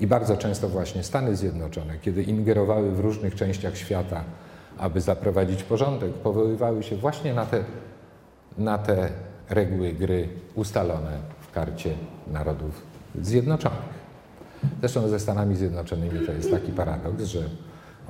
I 0.00 0.06
bardzo 0.06 0.36
często 0.36 0.68
właśnie 0.68 1.02
Stany 1.02 1.36
Zjednoczone, 1.36 1.98
kiedy 1.98 2.22
ingerowały 2.22 2.92
w 2.92 3.00
różnych 3.00 3.34
częściach 3.34 3.76
świata, 3.76 4.24
aby 4.78 5.00
zaprowadzić 5.00 5.62
porządek, 5.62 6.12
powoływały 6.12 6.82
się 6.82 6.96
właśnie 6.96 7.34
na 7.34 7.46
te, 7.46 7.64
na 8.58 8.78
te 8.78 9.08
reguły 9.50 9.92
gry 9.92 10.28
ustalone 10.54 11.18
w 11.40 11.52
karcie 11.52 11.94
Narodów 12.26 12.82
Zjednoczonych. 13.20 14.02
Zresztą 14.80 15.08
ze 15.08 15.20
Stanami 15.20 15.56
Zjednoczonymi 15.56 16.26
to 16.26 16.32
jest 16.32 16.50
taki 16.50 16.72
paradoks, 16.72 17.24
że 17.24 17.42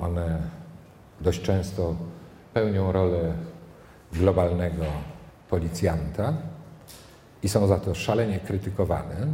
one 0.01 0.39
dość 1.21 1.43
często 1.43 1.97
pełnią 2.55 2.93
rolę 2.93 3.33
globalnego 4.13 4.85
policjanta 5.51 6.33
i 7.43 7.49
są 7.49 7.67
za 7.67 7.79
to 7.79 7.95
szalenie 7.95 8.41
krytykowane, 8.41 9.27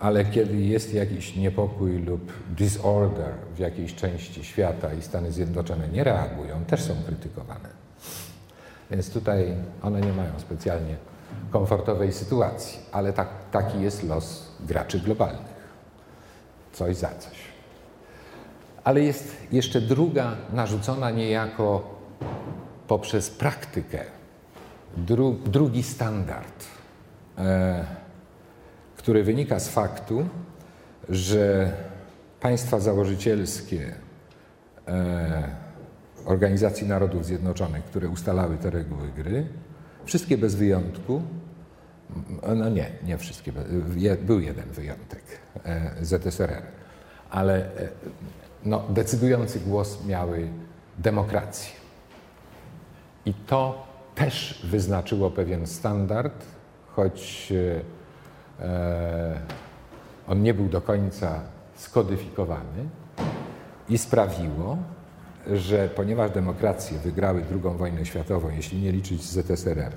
ale 0.00 0.24
kiedy 0.24 0.56
jest 0.56 0.94
jakiś 0.94 1.36
niepokój 1.36 1.98
lub 1.98 2.32
disorder 2.56 3.32
w 3.54 3.58
jakiejś 3.58 3.94
części 3.94 4.44
świata 4.44 4.94
i 4.94 5.02
Stany 5.02 5.32
Zjednoczone 5.32 5.88
nie 5.88 6.04
reagują, 6.04 6.64
też 6.64 6.82
są 6.82 6.94
krytykowane. 7.06 7.68
Więc 8.90 9.10
tutaj 9.10 9.54
one 9.82 10.00
nie 10.00 10.12
mają 10.12 10.40
specjalnie 10.40 10.96
komfortowej 11.50 12.12
sytuacji, 12.12 12.78
ale 12.92 13.12
tak, 13.12 13.28
taki 13.52 13.80
jest 13.80 14.02
los 14.02 14.46
graczy 14.60 15.00
globalnych. 15.00 15.56
Coś 16.72 16.96
za 16.96 17.08
coś. 17.08 17.38
Ale 18.84 19.00
jest 19.00 19.36
jeszcze 19.52 19.80
druga, 19.80 20.36
narzucona 20.52 21.10
niejako 21.10 21.96
poprzez 22.88 23.30
praktykę, 23.30 24.04
dru, 24.96 25.32
drugi 25.32 25.82
standard, 25.82 26.64
który 28.96 29.24
wynika 29.24 29.60
z 29.60 29.68
faktu, 29.68 30.28
że 31.08 31.72
państwa 32.40 32.80
założycielskie 32.80 33.94
e, 34.88 35.66
Organizacji 36.24 36.86
Narodów 36.86 37.24
Zjednoczonych, 37.24 37.84
które 37.84 38.08
ustalały 38.08 38.56
te 38.56 38.70
reguły 38.70 39.08
gry, 39.08 39.46
wszystkie 40.04 40.38
bez 40.38 40.54
wyjątku 40.54 41.22
No 42.56 42.68
nie, 42.68 42.90
nie 43.04 43.18
wszystkie. 43.18 43.52
Był 44.22 44.40
jeden 44.40 44.70
wyjątek 44.70 45.22
ZSRR, 46.02 46.62
ale 47.30 47.70
no, 48.64 48.84
decydujący 48.88 49.60
głos 49.60 50.04
miały 50.04 50.48
demokracje. 50.98 51.72
I 53.26 53.34
to 53.34 53.86
też 54.14 54.66
wyznaczyło 54.70 55.30
pewien 55.30 55.66
standard, 55.66 56.44
choć 56.96 57.52
e, 58.60 59.40
on 60.28 60.42
nie 60.42 60.54
był 60.54 60.68
do 60.68 60.80
końca 60.80 61.40
skodyfikowany 61.74 62.88
i 63.88 63.98
sprawiło, 63.98 64.76
że 65.52 65.88
ponieważ 65.88 66.30
demokracje 66.30 66.98
wygrały 66.98 67.44
II 67.50 67.76
wojnę 67.76 68.06
światową, 68.06 68.50
jeśli 68.50 68.82
nie 68.82 68.92
liczyć 68.92 69.22
z 69.22 69.32
ZSRR, 69.32 69.92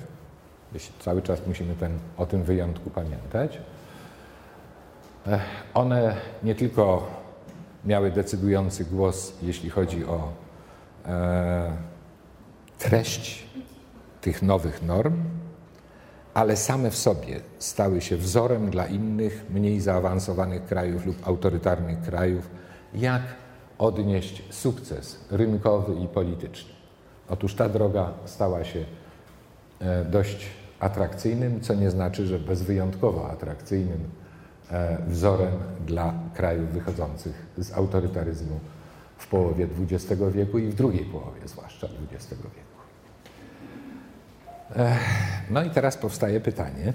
jeśli 0.74 0.94
cały 1.00 1.22
czas 1.22 1.48
musimy 1.48 1.76
ten, 1.76 2.00
o 2.18 2.26
tym 2.26 2.44
wyjątku 2.44 2.90
pamiętać, 2.90 3.62
e, 5.28 5.40
one 5.74 6.16
nie 6.44 6.56
tylko 6.56 7.08
miały 7.86 8.12
decydujący 8.12 8.86
głos, 8.86 9.34
jeśli 9.42 9.70
chodzi 9.70 10.06
o 10.06 10.32
e, 11.06 11.72
treść 12.80 13.46
tych 14.22 14.42
nowych 14.42 14.84
norm, 14.84 15.24
ale 16.34 16.58
same 16.58 16.92
w 16.92 16.98
sobie 16.98 17.40
stały 17.60 18.02
się 18.02 18.18
wzorem 18.18 18.70
dla 18.70 18.88
innych, 18.88 19.46
mniej 19.50 19.82
zaawansowanych 19.82 20.66
krajów 20.66 21.06
lub 21.06 21.28
autorytarnych 21.28 22.02
krajów, 22.02 22.50
jak 22.94 23.22
odnieść 23.78 24.44
sukces 24.50 25.20
rynkowy 25.32 25.96
i 26.04 26.08
polityczny. 26.08 26.72
Otóż 27.30 27.56
ta 27.56 27.70
droga 27.70 28.14
stała 28.26 28.64
się 28.64 28.86
e, 29.80 30.06
dość 30.06 30.46
atrakcyjnym, 30.80 31.62
co 31.62 31.74
nie 31.74 31.92
znaczy, 31.92 32.26
że 32.26 32.40
bezwyjątkowo 32.40 33.30
atrakcyjnym 33.30 34.10
e, 34.72 34.98
wzorem 35.08 35.54
dla 35.88 36.14
krajów 36.34 36.70
wychodzących 36.70 37.46
z 37.58 37.74
autorytaryzmu 37.74 38.60
w 39.18 39.28
połowie 39.28 39.68
XX 39.92 40.22
wieku 40.32 40.58
i 40.58 40.68
w 40.68 40.76
drugiej 40.76 41.06
połowie 41.06 41.42
zwłaszcza 41.46 41.88
XX 41.88 42.30
wieku. 42.30 42.69
No 45.50 45.64
i 45.64 45.70
teraz 45.70 45.98
powstaje 45.98 46.40
pytanie, 46.40 46.94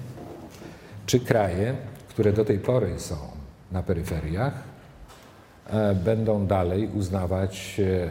czy 1.06 1.20
kraje, 1.20 1.76
które 2.08 2.32
do 2.32 2.44
tej 2.44 2.58
pory 2.58 3.00
są 3.00 3.16
na 3.72 3.82
peryferiach, 3.82 4.54
e, 5.66 5.94
będą 5.94 6.46
dalej 6.46 6.88
uznawać 6.88 7.80
e, 7.80 8.10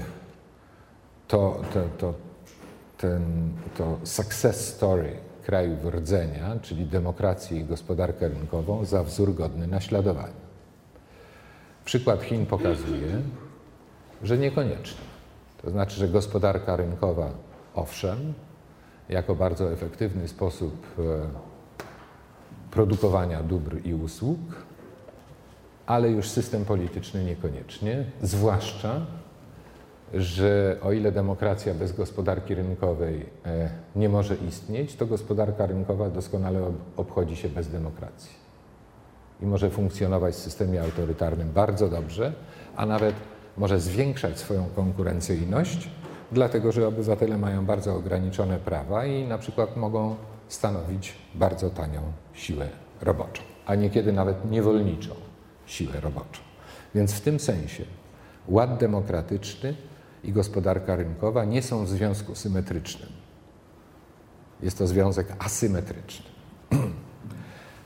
to, 1.28 1.62
to, 1.74 1.84
to, 1.98 2.14
ten, 2.98 3.52
to 3.78 3.98
success 4.04 4.68
story 4.76 5.18
krajów 5.46 5.86
rdzenia, 5.86 6.56
czyli 6.62 6.86
demokrację 6.86 7.60
i 7.60 7.64
gospodarkę 7.64 8.28
rynkową, 8.28 8.86
za 8.86 9.04
wzór 9.04 9.36
godny 9.36 9.68
naśladowania. 9.68 10.44
Przykład 11.86 12.22
Chin 12.22 12.46
pokazuje, 12.46 13.22
że 14.24 14.38
niekoniecznie. 14.38 15.02
To 15.62 15.72
znaczy, 15.72 15.96
że 15.96 16.08
gospodarka 16.08 16.76
rynkowa 16.76 17.30
owszem, 17.76 18.34
jako 19.10 19.36
bardzo 19.36 19.72
efektywny 19.72 20.28
sposób 20.28 20.88
e, 21.00 21.02
produkowania 22.72 23.44
dóbr 23.44 23.78
i 23.86 23.94
usług, 23.94 24.40
ale 25.86 26.10
już 26.10 26.30
system 26.30 26.66
polityczny 26.66 27.24
niekoniecznie, 27.24 28.06
zwłaszcza, 28.22 29.06
że 30.14 30.78
o 30.82 30.92
ile 30.92 31.12
demokracja 31.12 31.74
bez 31.74 31.94
gospodarki 31.94 32.56
rynkowej 32.56 33.26
e, 33.46 33.70
nie 33.96 34.10
może 34.10 34.36
istnieć, 34.36 34.96
to 34.96 35.06
gospodarka 35.06 35.66
rynkowa 35.66 36.10
doskonale 36.10 36.72
obchodzi 36.98 37.36
się 37.36 37.50
bez 37.50 37.68
demokracji. 37.68 38.32
I 39.42 39.46
może 39.46 39.70
funkcjonować 39.70 40.34
w 40.34 40.38
systemie 40.38 40.82
autorytarnym 40.82 41.52
bardzo 41.52 41.90
dobrze, 41.90 42.34
a 42.76 42.86
nawet 42.86 43.16
może 43.58 43.80
zwiększać 43.80 44.40
swoją 44.40 44.66
konkurencyjność, 44.76 45.90
dlatego 46.34 46.72
że 46.72 46.88
obywatele 46.88 47.38
mają 47.38 47.66
bardzo 47.66 47.96
ograniczone 47.96 48.58
prawa 48.60 49.06
i 49.06 49.28
na 49.28 49.38
przykład 49.38 49.78
mogą 49.78 50.16
stanowić 50.48 51.14
bardzo 51.36 51.70
tanią 51.70 52.02
siłę 52.34 52.70
roboczą, 53.02 53.44
a 53.66 53.76
niekiedy 53.76 54.14
nawet 54.14 54.52
niewolniczą 54.52 55.16
siłę 55.66 56.00
roboczą. 56.02 56.42
Więc 56.96 57.14
w 57.14 57.22
tym 57.22 57.40
sensie 57.40 57.84
ład 58.48 58.78
demokratyczny 58.78 59.76
i 60.24 60.32
gospodarka 60.32 60.96
rynkowa 60.96 61.46
nie 61.46 61.62
są 61.62 61.86
w 61.86 61.90
związku 61.90 62.36
symetrycznym. 62.36 63.10
Jest 64.62 64.78
to 64.78 64.88
związek 64.88 65.28
asymetryczny. 65.40 66.26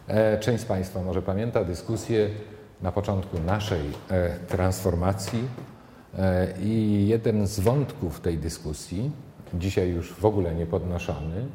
E, 0.07 0.39
część 0.39 0.63
z 0.63 0.65
Państwa 0.65 1.03
może 1.03 1.21
pamięta 1.21 1.63
dyskusję 1.63 2.29
na 2.81 2.91
początku 2.91 3.39
naszej 3.39 3.81
e, 4.09 4.39
transformacji 4.39 5.47
I 6.59 7.05
jeden 7.07 7.47
z 7.47 7.59
wątków 7.59 8.19
tej 8.19 8.37
dyskusji, 8.37 9.11
dzisiaj 9.53 9.89
już 9.89 10.13
w 10.13 10.25
ogóle 10.25 10.55
nie 10.55 10.65
podnoszony, 10.65 11.45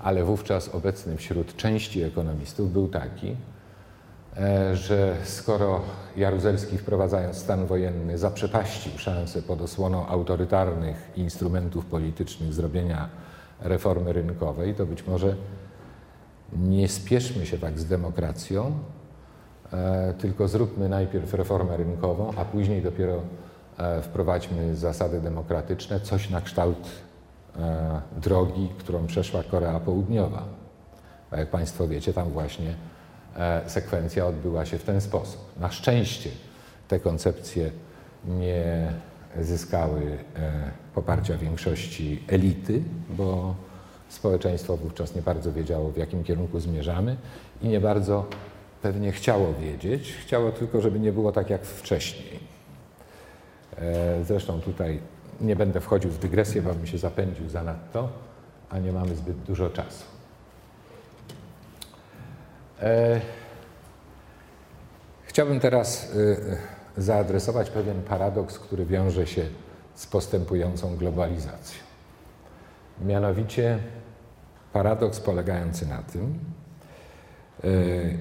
ale 0.00 0.24
wówczas 0.24 0.74
obecny 0.74 1.16
wśród 1.16 1.56
części 1.56 2.02
ekonomistów, 2.02 2.72
był 2.72 2.88
taki, 2.88 3.36
e, 4.36 4.76
że 4.76 5.16
skoro 5.24 5.80
Jaruzelski 6.16 6.78
wprowadzając 6.78 7.36
stan 7.36 7.66
wojenny 7.66 8.18
zaprzepaścił 8.18 8.98
szansę 8.98 9.42
pod 9.42 9.60
osłoną 9.60 10.06
autorytarnych 10.06 11.10
instrumentów 11.16 11.86
politycznych 11.86 12.54
zrobienia 12.54 13.08
reformy 13.60 14.12
rynkowej, 14.12 14.74
to 14.74 14.86
być 14.86 15.06
może 15.06 15.36
nie 16.58 16.88
spieszmy 16.88 17.46
się 17.46 17.58
tak 17.58 17.78
z 17.78 17.84
demokracją, 17.84 18.78
e, 19.72 20.14
tylko 20.18 20.48
zróbmy 20.48 20.88
najpierw 20.88 21.34
reformę 21.34 21.76
rynkową, 21.76 22.32
a 22.36 22.44
później 22.44 22.82
dopiero 22.82 23.22
E, 23.22 23.45
wprowadźmy 24.02 24.76
zasady 24.76 25.20
demokratyczne, 25.20 26.00
coś 26.00 26.30
na 26.30 26.40
kształt 26.40 26.88
e, 27.58 28.00
drogi, 28.16 28.68
którą 28.78 29.06
przeszła 29.06 29.42
Korea 29.42 29.80
Południowa. 29.80 30.44
A 31.30 31.36
jak 31.36 31.50
Państwo 31.50 31.88
wiecie, 31.88 32.12
tam 32.12 32.30
właśnie 32.30 32.74
e, 33.36 33.62
sekwencja 33.66 34.26
odbyła 34.26 34.66
się 34.66 34.78
w 34.78 34.84
ten 34.84 35.00
sposób. 35.00 35.40
Na 35.60 35.70
szczęście 35.70 36.30
te 36.88 37.00
koncepcje 37.00 37.70
nie 38.24 38.92
zyskały 39.40 40.18
poparcia 40.94 41.38
większości 41.38 42.22
elity, 42.28 42.82
bo 43.10 43.54
społeczeństwo 44.08 44.76
wówczas 44.76 45.14
nie 45.14 45.22
bardzo 45.22 45.52
wiedziało, 45.52 45.90
w 45.90 45.96
jakim 45.96 46.24
kierunku 46.24 46.60
zmierzamy 46.60 47.16
i 47.62 47.68
nie 47.68 47.80
bardzo 47.80 48.26
pewnie 48.82 49.12
chciało 49.12 49.54
wiedzieć. 49.60 50.12
Chciało 50.12 50.52
tylko, 50.52 50.80
żeby 50.80 51.00
nie 51.00 51.12
było 51.12 51.32
tak 51.32 51.50
jak 51.50 51.64
wcześniej. 51.64 52.55
E, 53.78 54.24
zresztą 54.24 54.60
tutaj 54.60 55.00
nie 55.40 55.56
będę 55.56 55.80
wchodził 55.80 56.10
w 56.10 56.18
dygresję, 56.18 56.62
bo 56.62 56.74
bym 56.74 56.86
się 56.86 56.98
zapędził 56.98 57.48
zanadto, 57.48 58.08
a 58.70 58.78
nie 58.78 58.92
mamy 58.92 59.16
zbyt 59.16 59.36
dużo 59.36 59.70
czasu. 59.70 60.04
E, 62.82 63.20
chciałbym 65.24 65.60
teraz 65.60 66.12
e, 66.96 67.02
zaadresować 67.02 67.70
pewien 67.70 68.02
paradoks, 68.02 68.58
który 68.58 68.86
wiąże 68.86 69.26
się 69.26 69.46
z 69.94 70.06
postępującą 70.06 70.96
globalizacją. 70.96 71.78
Mianowicie 73.00 73.78
paradoks 74.72 75.20
polegający 75.20 75.86
na 75.86 76.02
tym, 76.02 76.38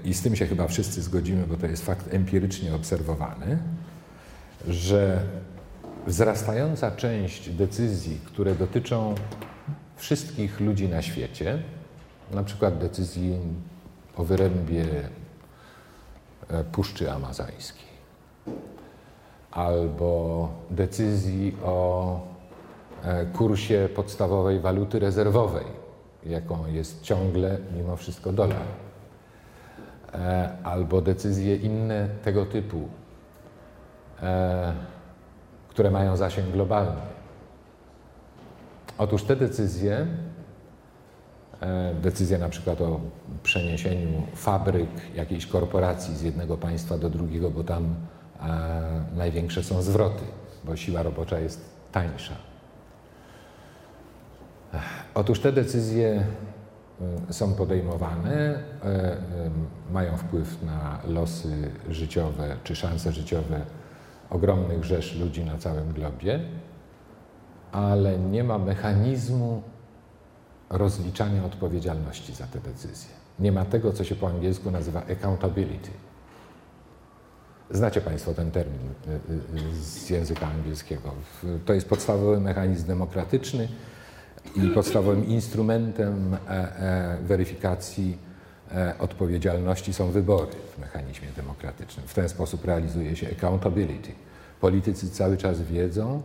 i 0.04 0.14
z 0.14 0.22
tym 0.22 0.36
się 0.36 0.46
chyba 0.46 0.68
wszyscy 0.68 1.02
zgodzimy, 1.02 1.48
bo 1.48 1.58
to 1.58 1.68
jest 1.68 1.86
fakt 1.86 2.14
empirycznie 2.14 2.76
obserwowany, 2.76 3.58
że 4.70 5.22
wzrastająca 6.08 6.92
część 6.92 7.50
decyzji, 7.50 8.20
które 8.26 8.56
dotyczą 8.56 9.16
wszystkich 9.96 10.60
ludzi 10.60 10.90
na 10.90 11.02
świecie, 11.02 11.60
na 12.32 12.44
przykład 12.44 12.78
decyzji 12.78 13.40
o 14.16 14.24
wyrębie 14.24 14.86
e, 16.50 16.64
Puszczy 16.64 17.12
Amazońskiej, 17.12 17.96
albo 19.52 20.50
decyzji 20.70 21.58
o 21.64 22.20
e, 23.04 23.26
kursie 23.26 23.90
podstawowej 23.96 24.60
waluty 24.60 25.00
rezerwowej, 25.00 25.66
jaką 26.26 26.68
jest 26.68 27.02
ciągle 27.02 27.58
mimo 27.78 27.96
wszystko 27.96 28.34
dolar, 28.34 28.66
e, 30.14 30.50
albo 30.64 31.02
decyzje 31.02 31.56
inne 31.56 32.10
tego 32.24 32.46
typu 32.46 32.88
które 35.70 35.92
mają 35.92 36.18
zasięg 36.18 36.52
globalny. 36.52 37.02
Otóż 38.98 39.24
te 39.24 39.36
decyzje, 39.36 40.08
e, 41.62 41.94
decyzje 41.94 42.38
na 42.38 42.50
przykład 42.50 42.82
o 42.82 43.00
przeniesieniu 43.44 44.22
fabryk 44.36 44.90
jakiejś 45.16 45.46
korporacji 45.46 46.16
z 46.16 46.22
jednego 46.22 46.58
państwa 46.58 46.98
do 46.98 47.10
drugiego, 47.10 47.52
bo 47.52 47.64
tam 47.64 47.96
e, 48.40 49.16
największe 49.16 49.64
są 49.64 49.82
zwroty, 49.82 50.24
bo 50.64 50.76
siła 50.76 51.04
robocza 51.04 51.40
jest 51.40 51.70
tańsza. 51.92 52.34
Otóż 55.14 55.40
te 55.40 55.52
decyzje 55.52 56.24
są 57.30 57.54
podejmowane, 57.54 58.60
mają 59.92 60.18
wpływ 60.18 60.64
na 60.64 61.00
losy 61.08 61.72
życiowe 61.90 62.58
czy 62.64 62.76
szanse 62.76 63.12
życiowe 63.12 63.62
ogromnych 64.36 64.84
rzesz 64.84 65.16
ludzi 65.16 65.46
na 65.46 65.58
całym 65.58 65.94
globie, 65.94 66.40
ale 67.72 68.20
nie 68.20 68.44
ma 68.44 68.58
mechanizmu 68.58 69.62
rozliczania 70.70 71.46
odpowiedzialności 71.46 72.36
za 72.36 72.48
te 72.48 72.60
decyzje. 72.60 73.10
Nie 73.40 73.52
ma 73.52 73.66
tego, 73.66 73.94
co 73.94 74.04
się 74.04 74.16
po 74.16 74.28
angielsku 74.28 74.72
nazywa 74.72 75.04
accountability. 75.12 75.90
Znacie 77.72 78.02
Państwo 78.02 78.34
ten 78.34 78.52
termin 78.52 78.80
y, 79.08 79.12
y, 79.12 79.70
y, 79.72 79.76
z 79.76 80.10
języka 80.10 80.48
angielskiego. 80.48 81.12
To 81.66 81.74
jest 81.74 81.90
podstawowy 81.90 82.40
mechanizm 82.40 82.88
demokratyczny 82.88 83.68
i 84.56 84.68
podstawowym 84.70 85.26
instrumentem 85.26 86.34
e, 86.34 86.50
e, 86.50 87.18
weryfikacji 87.24 88.18
odpowiedzialności 89.00 89.94
są 89.94 90.12
wybory 90.12 90.52
w 90.76 90.80
mechanizmie 90.80 91.28
demokratycznym. 91.36 92.08
W 92.08 92.14
ten 92.14 92.30
sposób 92.30 92.66
realizuje 92.66 93.16
się 93.16 93.28
accountability. 93.28 94.12
Politycy 94.62 95.10
cały 95.10 95.38
czas 95.38 95.62
wiedzą, 95.62 96.22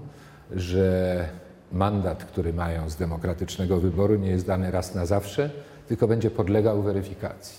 że 0.51 1.29
mandat, 1.73 2.25
który 2.25 2.53
mają 2.53 2.91
z 2.91 2.97
demokratycznego 2.97 3.81
wyboru, 3.81 4.17
nie 4.17 4.31
jest 4.31 4.47
dany 4.47 4.71
raz 4.71 4.95
na 4.95 5.07
zawsze, 5.07 5.51
tylko 5.89 6.09
będzie 6.09 6.31
podlegał 6.31 6.83
weryfikacji. 6.83 7.59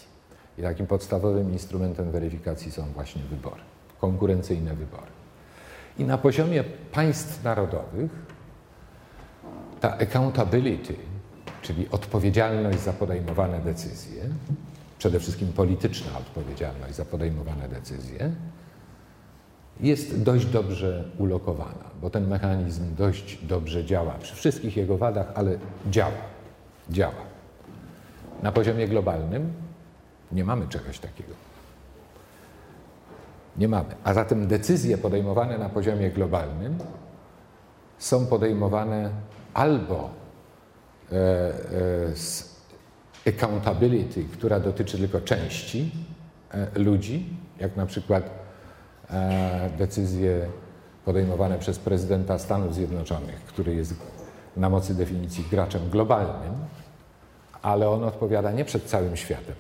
I 0.58 0.62
takim 0.62 0.88
podstawowym 0.88 1.52
instrumentem 1.52 2.12
weryfikacji 2.12 2.72
są 2.72 2.86
właśnie 2.86 3.22
wybory, 3.30 3.62
konkurencyjne 4.02 4.76
wybory. 4.76 5.12
I 5.98 6.04
na 6.04 6.18
poziomie 6.18 6.64
państw 6.92 7.44
narodowych 7.44 8.12
ta 9.80 9.98
accountability, 9.98 10.96
czyli 11.62 11.90
odpowiedzialność 11.92 12.80
za 12.80 12.94
podejmowane 12.94 13.60
decyzje, 13.60 14.24
przede 15.02 15.20
wszystkim 15.20 15.54
polityczna 15.54 16.18
odpowiedzialność 16.18 16.96
za 16.96 17.06
podejmowane 17.06 17.70
decyzje, 17.70 18.32
jest 19.80 20.24
dość 20.24 20.46
dobrze 20.46 21.04
ulokowana, 21.18 21.86
bo 22.02 22.10
ten 22.10 22.28
mechanizm 22.28 22.96
dość 22.96 23.46
dobrze 23.46 23.86
działa 23.86 24.14
przy 24.14 24.36
wszystkich 24.36 24.78
jego 24.78 24.98
wadach, 24.98 25.32
ale 25.36 25.58
działa. 25.90 26.22
Działa. 26.90 27.24
Na 28.44 28.52
poziomie 28.52 28.88
globalnym 28.88 29.54
nie 30.32 30.44
mamy 30.44 30.68
czegoś 30.68 31.00
takiego. 31.00 31.34
Nie 33.58 33.68
mamy. 33.68 33.96
A 34.04 34.14
zatem 34.14 34.48
decyzje 34.48 34.98
podejmowane 34.98 35.58
na 35.58 35.70
poziomie 35.70 36.12
globalnym 36.12 36.78
są 37.98 38.26
podejmowane 38.26 39.10
albo 39.54 40.10
e, 41.12 41.16
e, 41.16 42.16
z 42.16 42.51
accountability, 43.28 44.24
która 44.24 44.60
dotyczy 44.60 44.98
tylko 44.98 45.22
części 45.22 45.92
e, 46.52 46.80
ludzi, 46.80 47.26
jak 47.60 47.76
na 47.76 47.86
przykład 47.86 48.42
decyzje 49.78 50.48
podejmowane 51.06 51.60
przez 51.60 51.80
prezydenta 51.80 52.40
Stanów 52.40 52.76
Zjednoczonych, 52.76 53.36
który 53.36 53.76
jest 53.76 53.94
na 54.58 54.70
mocy 54.70 54.96
definicji 54.96 55.46
graczem 55.52 55.90
globalnym, 55.90 56.54
ale 57.62 57.90
on 57.90 58.04
odpowiada 58.04 58.52
nie 58.52 58.66
przed 58.66 58.84
całym 58.84 59.18
światem. 59.18 59.56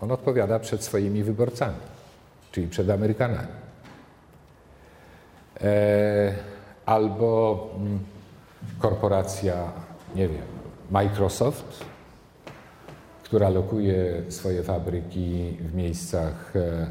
On 0.00 0.12
odpowiada 0.12 0.58
przed 0.58 0.84
swoimi 0.84 1.22
wyborcami, 1.22 1.76
czyli 2.52 2.68
przed 2.68 2.90
Amerykanami. 2.90 3.48
albo 6.86 7.70
mm, 7.76 7.98
korporacja, 8.78 9.72
nie 10.14 10.28
wiem, 10.28 10.46
Microsoft, 10.90 11.84
która 13.28 13.48
lokuje 13.48 14.22
swoje 14.28 14.62
fabryki 14.62 15.56
w 15.60 15.74
miejscach, 15.74 16.56
e, 16.56 16.86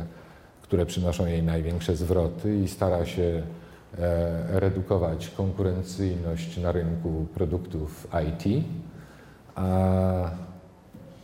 które 0.61 0.85
przynoszą 0.85 1.25
jej 1.25 1.43
największe 1.43 1.95
zwroty 1.95 2.57
i 2.57 2.67
stara 2.67 3.05
się 3.05 3.43
e, 3.97 4.59
redukować 4.59 5.29
konkurencyjność 5.29 6.57
na 6.57 6.71
rynku 6.71 7.25
produktów 7.33 8.07
IT. 8.27 8.65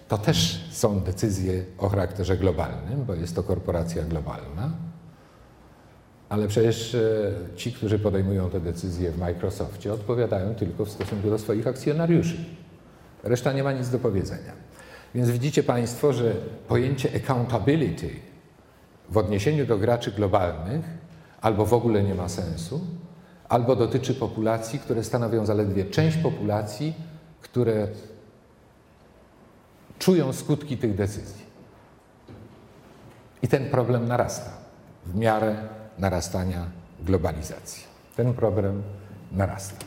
To 0.08 0.18
też 0.18 0.68
są 0.72 1.00
decyzje 1.00 1.64
o 1.78 1.90
charakterze 1.90 2.38
globalnym, 2.38 3.06
bo 3.06 3.14
jest 3.14 3.36
to 3.36 3.44
korporacja 3.44 4.04
globalna. 4.04 4.70
Ale 6.30 6.48
przecież 6.48 6.96
e, 6.96 7.32
ci, 7.56 7.74
którzy 7.74 8.00
podejmują 8.00 8.50
te 8.50 8.60
decyzje 8.60 9.12
w 9.12 9.18
Microsoftie, 9.18 9.94
odpowiadają 9.94 10.56
tylko 10.56 10.86
w 10.86 10.90
stosunku 10.90 11.30
do 11.30 11.40
swoich 11.40 11.68
akcjonariuszy. 11.68 12.38
Reszta 13.24 13.54
nie 13.54 13.64
ma 13.64 13.72
nic 13.72 13.90
do 13.90 14.00
powiedzenia. 14.00 14.73
Więc 15.16 15.30
widzicie 15.30 15.64
Państwo, 15.64 16.14
że 16.14 16.34
pojęcie 16.68 17.10
accountability 17.16 18.10
w 19.10 19.18
odniesieniu 19.18 19.66
do 19.66 19.78
graczy 19.78 20.12
globalnych 20.12 20.86
albo 21.42 21.66
w 21.66 21.74
ogóle 21.74 22.04
nie 22.04 22.16
ma 22.16 22.30
sensu, 22.30 22.82
albo 23.50 23.76
dotyczy 23.76 24.14
populacji, 24.14 24.80
które 24.80 25.04
stanowią 25.04 25.46
zaledwie 25.46 25.86
część 25.86 26.18
populacji, 26.18 26.94
które 27.42 27.88
czują 30.00 30.34
skutki 30.34 30.78
tych 30.78 30.96
decyzji. 30.96 31.44
I 33.42 33.48
ten 33.48 33.70
problem 33.70 34.08
narasta 34.08 34.52
w 35.06 35.16
miarę 35.16 35.56
narastania 36.00 36.66
globalizacji. 37.00 37.84
Ten 38.16 38.34
problem 38.34 38.84
narasta. 39.32 39.86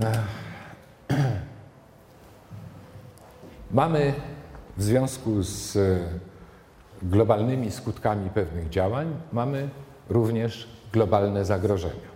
Mamy 3.72 4.14
w 4.76 4.82
związku 4.82 5.42
z 5.42 5.78
globalnymi 7.02 7.70
skutkami 7.70 8.30
pewnych 8.30 8.68
działań, 8.68 9.16
mamy 9.32 9.68
również 10.08 10.68
globalne 10.92 11.44
zagrożenia. 11.44 12.10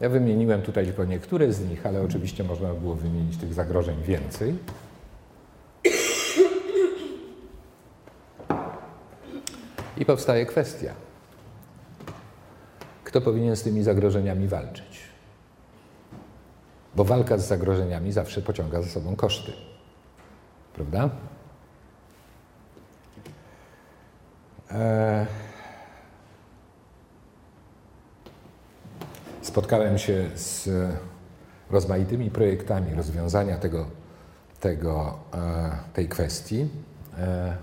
Ja 0.00 0.08
wymieniłem 0.08 0.62
tutaj 0.62 0.84
tylko 0.84 1.04
niektóre 1.04 1.52
z 1.52 1.68
nich, 1.68 1.86
ale 1.86 2.02
oczywiście 2.02 2.44
można 2.44 2.68
by 2.74 2.80
było 2.80 2.94
wymienić 2.94 3.36
tych 3.36 3.54
zagrożeń 3.54 4.02
więcej. 4.02 4.54
I 9.96 10.04
powstaje 10.04 10.46
kwestia, 10.46 10.94
kto 13.04 13.20
powinien 13.20 13.56
z 13.56 13.62
tymi 13.62 13.82
zagrożeniami 13.82 14.48
walczyć. 14.48 14.89
Bo 16.96 17.04
walka 17.04 17.38
z 17.38 17.48
zagrożeniami 17.48 18.12
zawsze 18.12 18.42
pociąga 18.42 18.82
za 18.82 18.88
sobą 18.88 19.16
koszty. 19.16 19.52
Prawda? 20.74 21.10
E, 24.70 25.26
spotkałem 29.42 29.98
się 29.98 30.30
z 30.34 30.68
rozmaitymi 31.70 32.30
projektami 32.30 32.94
rozwiązania 32.94 33.58
tego, 33.58 33.86
tego, 34.60 35.18
e, 35.34 35.70
tej 35.92 36.08
kwestii. 36.08 36.68
E, 37.18 37.56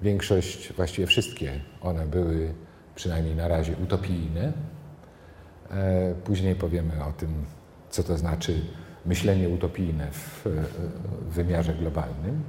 Większość, 0.00 0.72
właściwie 0.72 1.06
wszystkie 1.06 1.60
one 1.80 2.06
były 2.06 2.54
przynajmniej 2.94 3.36
na 3.36 3.48
razie 3.48 3.76
utopijne. 3.76 4.52
Później 6.24 6.54
powiemy 6.54 7.04
o 7.04 7.12
tym, 7.12 7.44
co 7.96 8.02
to 8.02 8.18
znaczy 8.18 8.60
myślenie 9.06 9.48
utopijne 9.48 10.08
w, 10.12 10.46
wymiarze 11.30 11.74
globalnym, 11.74 12.42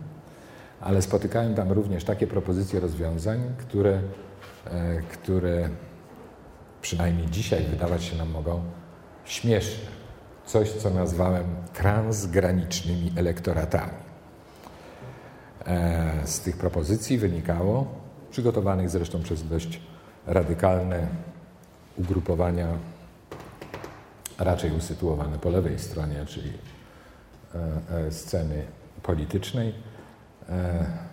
ale 0.82 1.02
spotykałem 1.02 1.56
tam 1.56 1.72
również 1.72 2.04
takie 2.04 2.28
propozycje 2.28 2.80
rozwiązań, 2.80 3.40
które, 3.58 4.02
e, 4.66 5.02
które 5.02 5.70
przynajmniej 6.82 7.28
dzisiaj 7.30 7.64
wydawać 7.64 8.04
się 8.04 8.18
nam 8.18 8.30
mogą 8.30 8.62
śmieszne. 9.26 9.90
Coś, 10.46 10.72
co 10.72 10.90
nazwałem 10.90 11.46
transgranicznymi 11.74 13.12
elektoratami. 13.16 14.08
E, 15.66 16.12
z 16.26 16.40
tych 16.40 16.58
propozycji 16.58 17.18
wynikało, 17.18 17.88
przygotowanych 18.32 18.90
zresztą 18.90 19.24
przez 19.24 19.48
dość 19.48 19.82
radykalne 20.26 21.08
ugrupowania, 21.98 22.68
raczej 24.40 24.72
usytuowane 24.72 25.40
po 25.40 25.50
lewej 25.50 25.80
stronie, 25.80 26.26
czyli 26.26 26.52
e, 27.56 28.08
e, 28.08 28.12
sceny 28.12 28.66
politycznej, 29.04 29.74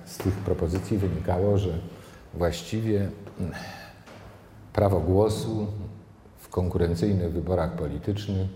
z 0.05 0.19
tych 0.19 0.35
propozycji 0.35 0.99
wynikało, 0.99 1.59
że 1.59 1.79
właściwie 2.35 3.09
prawo 4.73 5.01
głosu 5.01 5.67
w 6.39 6.49
konkurencyjnych 6.49 7.33
wyborach 7.33 7.77
politycznych 7.77 8.49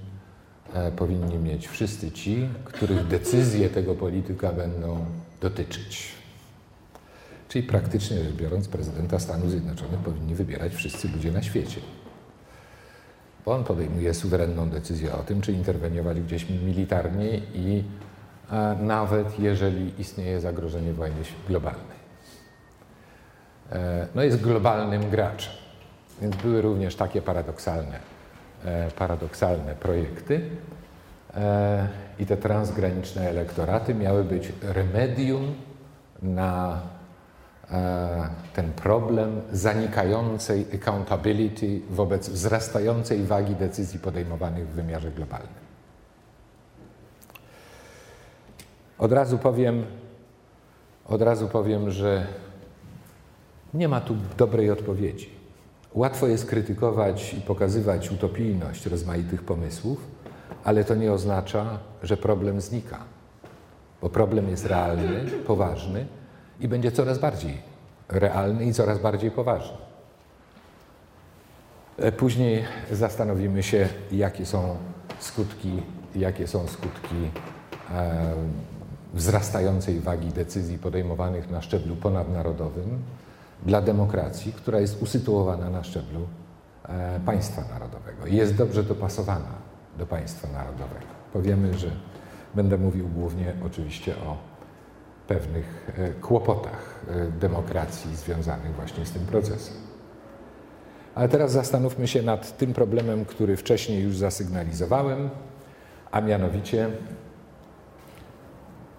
powinni 0.96 1.38
mieć 1.38 1.68
wszyscy 1.68 2.10
ci, 2.12 2.48
których 2.64 3.06
decyzje 3.06 3.70
tego 3.70 3.94
polityka 3.94 4.52
będą 4.52 5.04
dotyczyć. 5.40 6.08
Czyli 7.48 7.66
praktycznie 7.66 8.24
rzecz 8.24 8.34
biorąc, 8.34 8.68
prezydenta 8.68 9.18
Stanów 9.18 9.50
Zjednoczonych 9.50 10.00
powinni 10.00 10.34
wybierać 10.34 10.74
wszyscy 10.74 11.08
ludzie 11.08 11.32
na 11.32 11.42
świecie. 11.42 11.80
On 13.50 13.64
podejmuje 13.64 14.14
suwerenną 14.14 14.70
decyzję 14.70 15.12
o 15.12 15.18
tym, 15.18 15.40
czy 15.40 15.52
interweniować 15.52 16.20
gdzieś 16.20 16.48
militarnie 16.48 17.38
i 17.54 17.84
e, 18.50 18.76
nawet 18.80 19.40
jeżeli 19.40 20.00
istnieje 20.00 20.40
zagrożenie 20.40 20.92
wojny 20.92 21.16
globalnej. 21.48 21.98
E, 23.72 24.06
no 24.14 24.22
jest 24.22 24.40
globalnym 24.40 25.10
graczem, 25.10 25.52
więc 26.22 26.36
były 26.36 26.62
również 26.62 26.96
takie 26.96 27.22
paradoksalne, 27.22 28.00
e, 28.64 28.90
paradoksalne 28.90 29.74
projekty 29.74 30.40
i 32.18 32.26
te 32.26 32.36
transgraniczne 32.36 33.28
elektoraty 33.28 33.94
miały 33.94 34.24
być 34.24 34.52
remedium 34.62 35.54
na 36.22 36.80
ten 38.54 38.72
problem 38.72 39.40
zanikającej 39.52 40.66
accountability 40.74 41.80
wobec 41.90 42.28
wzrastającej 42.28 43.24
wagi 43.24 43.54
decyzji 43.54 43.98
podejmowanych 43.98 44.68
w 44.68 44.70
wymiarze 44.70 45.10
globalnym. 45.10 45.68
Od 48.98 49.12
razu 49.12 49.38
powiem, 49.38 49.84
od 51.08 51.22
razu 51.22 51.48
powiem, 51.48 51.90
że 51.90 52.26
nie 53.74 53.88
ma 53.88 54.00
tu 54.00 54.16
dobrej 54.36 54.70
odpowiedzi. 54.70 55.30
Łatwo 55.94 56.26
jest 56.26 56.46
krytykować 56.46 57.34
i 57.34 57.40
pokazywać 57.40 58.10
utopijność 58.10 58.86
rozmaitych 58.86 59.42
pomysłów, 59.42 59.98
ale 60.64 60.84
to 60.84 60.94
nie 60.94 61.12
oznacza, 61.12 61.78
że 62.02 62.16
problem 62.16 62.60
znika, 62.60 62.98
bo 64.02 64.08
problem 64.08 64.48
jest 64.48 64.66
realny, 64.66 65.24
poważny 65.46 66.06
i 66.60 66.68
będzie 66.68 66.92
coraz 66.92 67.18
bardziej 67.18 67.58
realny 68.08 68.64
i 68.64 68.72
coraz 68.72 68.98
bardziej 68.98 69.30
poważny. 69.30 69.76
E, 71.98 72.12
później 72.12 72.64
zastanowimy 72.92 73.62
się, 73.62 73.88
jakie 74.12 74.46
są 74.46 74.76
skutki, 75.18 75.82
jakie 76.14 76.46
są 76.46 76.68
skutki 76.68 77.30
e, 77.94 78.34
wzrastającej 79.14 80.00
wagi 80.00 80.28
decyzji 80.28 80.78
podejmowanych 80.78 81.50
na 81.50 81.62
szczeblu 81.62 81.96
ponadnarodowym 81.96 83.02
dla 83.66 83.82
demokracji, 83.82 84.52
która 84.52 84.80
jest 84.80 85.02
usytuowana 85.02 85.70
na 85.70 85.84
szczeblu 85.84 86.26
e, 86.88 87.20
państwa 87.26 87.62
narodowego 87.72 88.26
i 88.26 88.36
jest 88.36 88.56
dobrze 88.56 88.82
dopasowana 88.82 89.68
do 89.98 90.06
państwa 90.06 90.48
narodowego. 90.48 91.06
Powiemy, 91.32 91.78
że 91.78 91.90
będę 92.54 92.78
mówił 92.78 93.08
głównie 93.08 93.52
oczywiście 93.66 94.16
o 94.16 94.47
pewnych 95.28 95.90
e, 95.98 96.12
kłopotach 96.12 97.04
e, 97.08 97.26
demokracji 97.26 98.16
związanych 98.16 98.74
właśnie 98.74 99.06
z 99.06 99.10
tym 99.10 99.26
procesem. 99.26 99.74
Ale 101.14 101.28
teraz 101.28 101.52
zastanówmy 101.52 102.08
się 102.08 102.22
nad 102.22 102.56
tym 102.56 102.72
problemem, 102.72 103.24
który 103.24 103.56
wcześniej 103.56 104.02
już 104.02 104.16
zasygnalizowałem, 104.16 105.30
a 106.10 106.20
mianowicie, 106.20 106.90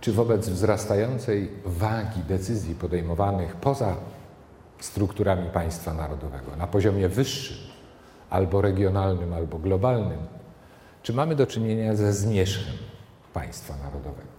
czy 0.02 0.14
wobec 0.14 0.50
wzrastającej 0.50 1.52
wagi 1.66 2.20
decyzji 2.28 2.76
podejmowanych 2.76 3.56
poza 3.56 3.96
strukturami 4.80 5.50
państwa 5.50 5.94
narodowego, 5.94 6.56
na 6.56 6.68
poziomie 6.68 7.10
wyższym, 7.10 7.58
albo 8.30 8.62
regionalnym, 8.62 9.34
albo 9.34 9.60
globalnym, 9.60 10.20
czy 11.04 11.14
mamy 11.14 11.36
do 11.36 11.48
czynienia 11.48 11.96
ze 11.96 12.14
zmierzchem 12.14 12.76
państwa 13.34 13.78
narodowego? 13.78 14.39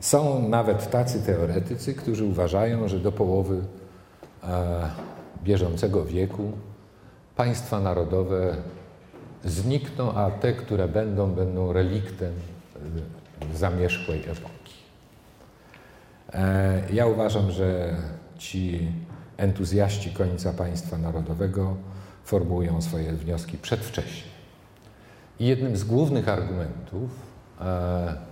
Są 0.00 0.48
nawet 0.48 0.90
tacy 0.90 1.22
teoretycy, 1.22 1.94
którzy 1.94 2.24
uważają, 2.24 2.88
że 2.88 2.98
do 2.98 3.12
połowy 3.12 3.60
e, 4.44 4.90
bieżącego 5.44 6.04
wieku 6.04 6.52
państwa 7.36 7.80
narodowe 7.80 8.56
znikną, 9.44 10.12
a 10.12 10.30
te, 10.30 10.52
które 10.52 10.88
będą, 10.88 11.30
będą 11.30 11.72
reliktem 11.72 12.32
e, 13.52 13.56
zamierzchłej 13.56 14.20
epoki. 14.20 14.74
E, 16.32 16.82
ja 16.92 17.06
uważam, 17.06 17.50
że 17.50 17.96
ci 18.38 18.88
entuzjaści 19.36 20.10
końca 20.10 20.52
państwa 20.52 20.98
narodowego 20.98 21.76
formułują 22.24 22.82
swoje 22.82 23.12
wnioski 23.12 23.58
przedwcześnie. 23.58 24.30
I 25.40 25.46
jednym 25.46 25.76
z 25.76 25.84
głównych 25.84 26.28
argumentów 26.28 27.27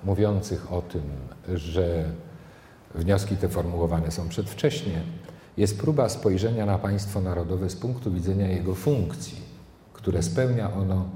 mówiących 0.05 0.73
o 0.73 0.83
tym, 0.83 1.03
że 1.55 2.05
wnioski 2.95 3.37
te 3.37 3.49
formułowane 3.49 4.11
są 4.11 4.29
przedwcześnie, 4.29 5.03
jest 5.57 5.81
próba 5.81 6.09
spojrzenia 6.09 6.67
na 6.67 6.79
państwo 6.79 7.21
narodowe 7.21 7.71
z 7.71 7.77
punktu 7.77 8.13
widzenia 8.13 8.49
jego 8.49 8.75
funkcji, 8.75 9.41
które 9.93 10.23
spełnia 10.23 10.75
ono 10.75 11.09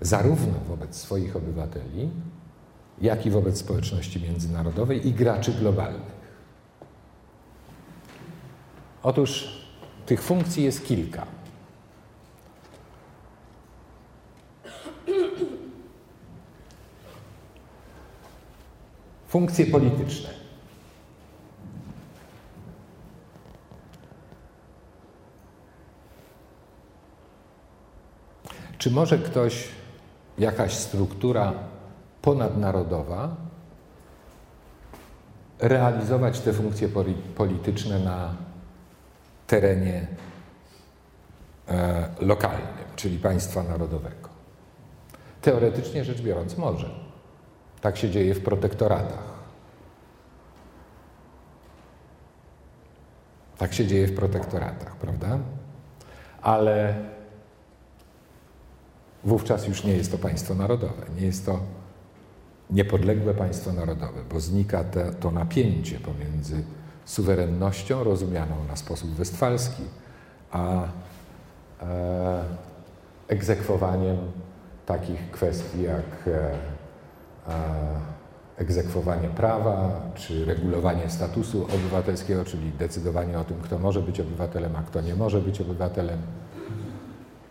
zarówno 0.00 0.58
wobec 0.68 0.96
swoich 0.96 1.36
obywateli, 1.36 2.10
jak 3.00 3.26
i 3.26 3.30
wobec 3.30 3.58
społeczności 3.58 4.22
międzynarodowej 4.22 5.08
i 5.08 5.12
graczy 5.12 5.52
globalnych. 5.52 6.18
Otóż 9.02 9.58
tych 10.06 10.22
funkcji 10.22 10.64
jest 10.64 10.86
kilka. 10.86 11.26
Funkcje 19.28 19.66
polityczne. 19.66 20.30
Czy 28.78 28.90
może 28.90 29.18
ktoś, 29.18 29.68
jakaś 30.38 30.72
struktura 30.72 31.52
ponadnarodowa, 32.22 33.36
realizować 35.58 36.40
te 36.40 36.52
funkcje 36.52 36.88
polityczne 37.36 37.98
na 37.98 38.34
terenie 39.46 40.06
e, 41.68 42.08
lokalnym, 42.20 42.84
czyli 42.96 43.18
państwa 43.18 43.62
narodowego? 43.62 44.28
Teoretycznie 45.42 46.04
rzecz 46.04 46.22
biorąc, 46.22 46.58
może. 46.58 47.07
Tak 47.80 47.96
się 47.96 48.10
dzieje 48.10 48.34
w 48.34 48.40
protektoratach. 48.40 49.38
Tak 53.58 53.74
się 53.74 53.86
dzieje 53.86 54.06
w 54.06 54.16
protektoratach, 54.16 54.96
prawda? 54.96 55.38
Ale 56.42 56.94
wówczas 59.24 59.68
już 59.68 59.84
nie 59.84 59.92
jest 59.92 60.12
to 60.12 60.18
państwo 60.18 60.54
narodowe, 60.54 61.02
nie 61.20 61.26
jest 61.26 61.46
to 61.46 61.60
niepodległe 62.70 63.34
państwo 63.34 63.72
narodowe, 63.72 64.20
bo 64.32 64.40
znika 64.40 64.84
to 65.20 65.30
napięcie 65.30 66.00
pomiędzy 66.00 66.62
suwerennością 67.04 68.04
rozumianą 68.04 68.64
na 68.68 68.76
sposób 68.76 69.10
westfalski, 69.10 69.82
a 70.50 70.82
e, 71.82 72.44
egzekwowaniem 73.28 74.16
takich 74.86 75.30
kwestii 75.30 75.82
jak 75.82 76.28
e, 76.34 76.50
egzekwowanie 78.58 79.28
prawa, 79.28 80.00
czy 80.14 80.44
regulowanie 80.44 81.10
statusu 81.10 81.64
obywatelskiego, 81.64 82.44
czyli 82.44 82.70
decydowanie 82.70 83.38
o 83.38 83.44
tym, 83.44 83.60
kto 83.60 83.78
może 83.78 84.00
być 84.00 84.20
obywatelem, 84.20 84.76
a 84.76 84.82
kto 84.82 85.00
nie 85.00 85.14
może 85.14 85.40
być 85.40 85.60
obywatelem. 85.60 86.18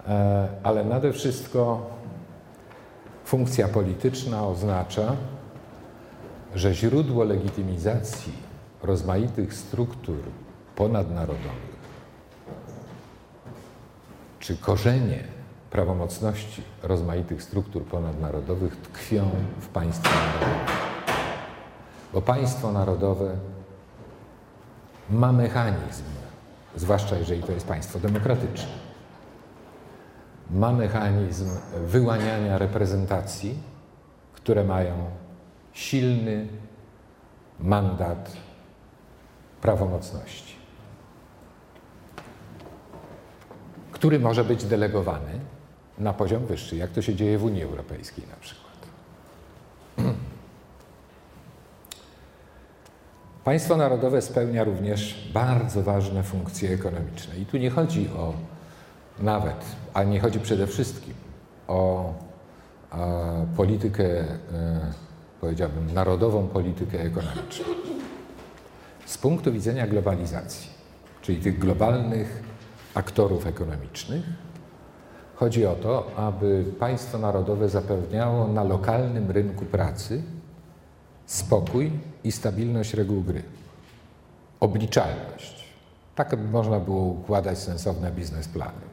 E, 0.08 0.48
ale 0.64 0.86
nade 0.86 1.14
wszystko 1.14 1.89
funkcja 3.26 3.68
polityczna 3.68 4.48
oznacza, 4.48 5.16
że 6.56 6.74
źródło 6.74 7.24
legitymizacji 7.24 8.34
rozmaitych 8.84 9.54
struktur 9.54 10.18
ponadnarodowych, 10.76 11.78
czy 14.39 14.58
korzenie 14.58 15.37
prawomocności 15.78 16.64
rozmaitych 16.84 17.44
struktur 17.44 17.86
ponadnarodowych 17.86 18.78
tkwią 18.78 19.30
w 19.60 19.68
państwie 19.68 20.10
narodowym. 20.10 20.66
Bo 22.14 22.22
państwo 22.22 22.72
narodowe 22.72 23.36
ma 25.10 25.32
mechanizm, 25.32 26.04
zwłaszcza 26.76 27.18
jeżeli 27.18 27.44
to 27.44 27.52
jest 27.52 27.68
państwo 27.68 28.00
demokratyczne, 28.00 28.72
ma 30.52 30.72
mechanizm 30.72 31.50
wyłaniania 31.86 32.58
reprezentacji, 32.58 33.58
które 34.34 34.64
mają 34.64 34.96
silny 35.74 36.48
mandat 37.60 38.32
prawomocności, 39.62 40.56
który 43.92 44.20
może 44.20 44.44
być 44.44 44.66
delegowany 44.66 45.57
na 45.98 46.14
poziom 46.14 46.45
wyższy, 46.45 46.76
jak 46.76 46.91
to 46.91 47.02
się 47.02 47.16
dzieje 47.16 47.38
w 47.38 47.43
Unii 47.43 47.64
Europejskiej 47.64 48.26
na 48.30 48.36
przykład. 48.36 48.78
Państwo 53.43 53.78
narodowe 53.78 54.22
spełnia 54.22 54.64
również 54.64 55.30
bardzo 55.34 55.84
ważne 55.84 56.24
funkcje 56.24 56.74
ekonomiczne. 56.74 57.38
I 57.38 57.45
tu 57.45 57.58
nie 57.58 57.70
chodzi 57.70 58.10
o 58.10 58.34
nawet, 59.20 59.66
a 59.93 60.04
nie 60.04 60.20
chodzi 60.20 60.39
przede 60.39 60.68
wszystkim 60.68 61.14
o 61.68 62.14
politykę, 63.56 64.04
e, 64.04 64.28
powiedziałbym, 65.41 65.93
narodową 65.93 66.48
politykę 66.48 67.02
ekonomiczną. 67.02 67.66
Z 69.06 69.18
punktu 69.18 69.52
widzenia 69.52 69.88
globalizacji, 69.88 70.70
czyli 71.22 71.41
tych 71.41 71.60
globalnych 71.60 72.43
aktorów 72.93 73.48
ekonomicznych, 73.48 74.24
chodzi 75.40 75.66
o 75.66 75.76
to, 75.76 76.12
aby 76.16 76.66
państwo 76.80 77.18
narodowe 77.18 77.70
zapewniało 77.70 78.48
na 78.48 78.64
lokalnym 78.64 79.32
rynku 79.32 79.66
pracy 79.66 80.24
spokój 81.26 81.92
i 82.24 82.32
stabilność 82.32 82.94
reguł 82.94 83.22
gry, 83.22 83.44
obliczalność. 84.60 85.74
Tak 86.16 86.36
by 86.36 86.50
można 86.50 86.80
było 86.80 87.02
układać 87.04 87.60
sensowne 87.60 88.12
biznesplany 88.12 88.88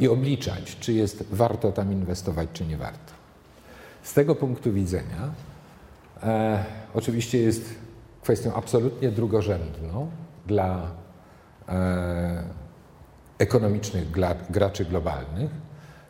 i 0.00 0.08
obliczać, 0.08 0.76
czy 0.80 0.92
jest 0.92 1.24
warto 1.30 1.72
tam 1.72 1.92
inwestować, 1.92 2.48
czy 2.52 2.66
nie 2.66 2.76
warto. 2.76 3.12
Z 4.02 4.14
tego 4.14 4.34
punktu 4.34 4.72
widzenia 4.72 5.32
e, 6.22 6.64
oczywiście 6.94 7.38
jest 7.38 7.74
kwestią 8.22 8.54
absolutnie 8.54 9.10
drugorzędną 9.10 10.10
dla 10.46 10.90
e, 11.68 12.61
ekonomicznych 13.38 14.10
graczy 14.50 14.84
globalnych, 14.84 15.50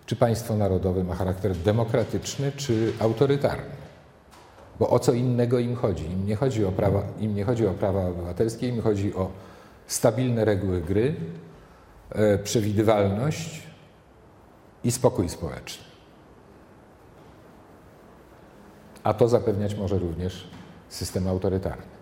czy 0.07 0.17
państwo 0.17 0.57
narodowe 0.57 1.05
ma 1.05 1.15
charakter 1.15 1.57
demokratyczny, 1.57 2.53
czy 2.57 2.93
autorytarny. 3.01 3.83
Bo 4.79 4.91
o 4.91 4.99
co 4.99 5.13
innego 5.13 5.59
im 5.59 5.77
chodzi? 5.77 6.05
Im 6.05 6.27
nie 6.27 6.37
chodzi 6.37 6.65
o 6.65 6.73
prawa, 6.73 7.03
im 7.21 7.35
nie 7.35 7.45
chodzi 7.45 7.67
o 7.67 7.71
prawa 7.71 8.07
obywatelskie, 8.07 8.69
im 8.69 8.83
chodzi 8.83 9.15
o 9.15 9.31
stabilne 9.87 10.45
reguły 10.45 10.81
gry, 10.81 11.15
e, 12.11 12.39
przewidywalność 12.39 13.63
i 14.85 14.93
spokój 14.93 15.29
społeczny. 15.29 15.85
A 19.03 19.15
to 19.15 19.29
zapewniać 19.29 19.75
może 19.75 19.99
również 19.99 20.49
system 20.89 21.29
autorytarny. 21.29 21.93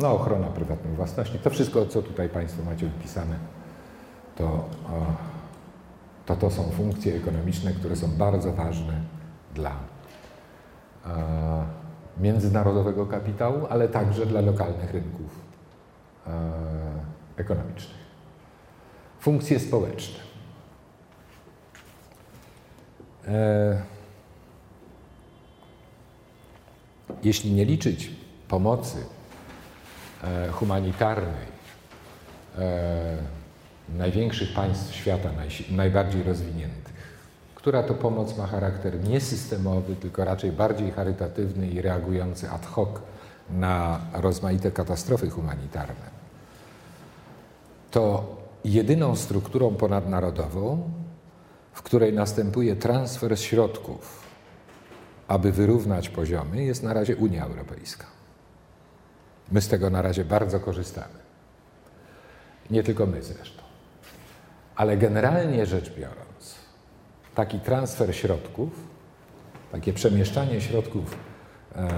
E, 0.00 0.02
no, 0.02 0.14
ochrona 0.14 0.46
prywatnej 0.46 0.94
własności. 0.94 1.38
To 1.38 1.50
wszystko, 1.50 1.86
co 1.86 2.02
tutaj 2.02 2.28
Państwo 2.28 2.62
macie 2.64 2.86
wypisane, 2.86 3.36
to, 4.36 4.64
to, 6.26 6.36
to 6.36 6.50
są 6.50 6.62
funkcje 6.62 7.16
ekonomiczne, 7.16 7.72
które 7.72 7.96
są 7.96 8.08
bardzo 8.10 8.52
ważne 8.52 9.00
dla 9.54 9.76
międzynarodowego 12.18 13.06
kapitału, 13.06 13.66
ale 13.70 13.88
także 13.88 14.26
dla 14.26 14.40
lokalnych 14.40 14.92
rynków 14.92 15.40
ekonomicznych. 17.36 18.00
Funkcje 19.20 19.60
społeczne. 19.60 20.18
E, 23.28 23.82
jeśli 27.22 27.52
nie 27.52 27.64
liczyć 27.64 28.10
pomocy 28.48 28.98
e, 28.98 29.19
humanitarnej 30.52 31.46
e, 32.58 33.16
największych 33.96 34.54
państw 34.54 34.94
świata, 34.94 35.28
najbardziej 35.70 36.22
rozwiniętych, 36.22 36.94
która 37.54 37.82
to 37.82 37.94
pomoc 37.94 38.36
ma 38.36 38.46
charakter 38.46 39.04
niesystemowy, 39.08 39.96
tylko 39.96 40.24
raczej 40.24 40.52
bardziej 40.52 40.90
charytatywny 40.90 41.68
i 41.68 41.82
reagujący 41.82 42.50
ad 42.50 42.66
hoc 42.66 42.88
na 43.50 44.00
rozmaite 44.12 44.70
katastrofy 44.70 45.30
humanitarne, 45.30 46.20
to 47.90 48.36
jedyną 48.64 49.16
strukturą 49.16 49.74
ponadnarodową, 49.74 50.90
w 51.72 51.82
której 51.82 52.12
następuje 52.12 52.76
transfer 52.76 53.40
środków, 53.40 54.22
aby 55.28 55.52
wyrównać 55.52 56.08
poziomy, 56.08 56.64
jest 56.64 56.82
na 56.82 56.92
razie 56.92 57.16
Unia 57.16 57.44
Europejska. 57.44 58.19
My 59.50 59.60
z 59.60 59.68
tego 59.68 59.90
na 59.90 60.02
razie 60.02 60.24
bardzo 60.24 60.60
korzystamy. 60.60 61.20
Nie 62.70 62.82
tylko 62.82 63.06
my 63.06 63.22
zresztą. 63.22 63.62
Ale 64.76 64.96
generalnie 64.96 65.66
rzecz 65.66 65.94
biorąc, 65.94 66.54
taki 67.34 67.60
transfer 67.60 68.16
środków, 68.16 68.68
takie 69.72 69.92
przemieszczanie 69.92 70.60
środków 70.60 71.16
e, 71.76 71.90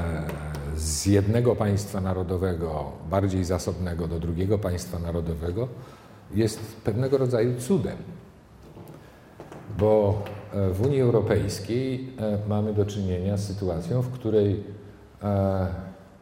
z 0.77 1.07
jednego 1.07 1.57
państwa 1.57 2.01
narodowego, 2.01 2.93
bardziej 3.11 3.45
zasobnego, 3.45 4.09
do 4.09 4.21
drugiego 4.21 4.59
państwa 4.59 4.99
narodowego, 4.99 5.69
jest 6.35 6.77
pewnego 6.77 7.19
rodzaju 7.19 7.61
cudem 7.61 7.97
bo 9.79 10.23
e, 10.53 10.71
w 10.71 10.87
Unii 10.87 11.01
Europejskiej 11.01 12.09
e, 12.19 12.39
mamy 12.49 12.75
do 12.75 12.87
czynienia 12.87 13.37
z 13.37 13.47
sytuacją, 13.47 14.03
w 14.03 14.11
której 14.11 14.65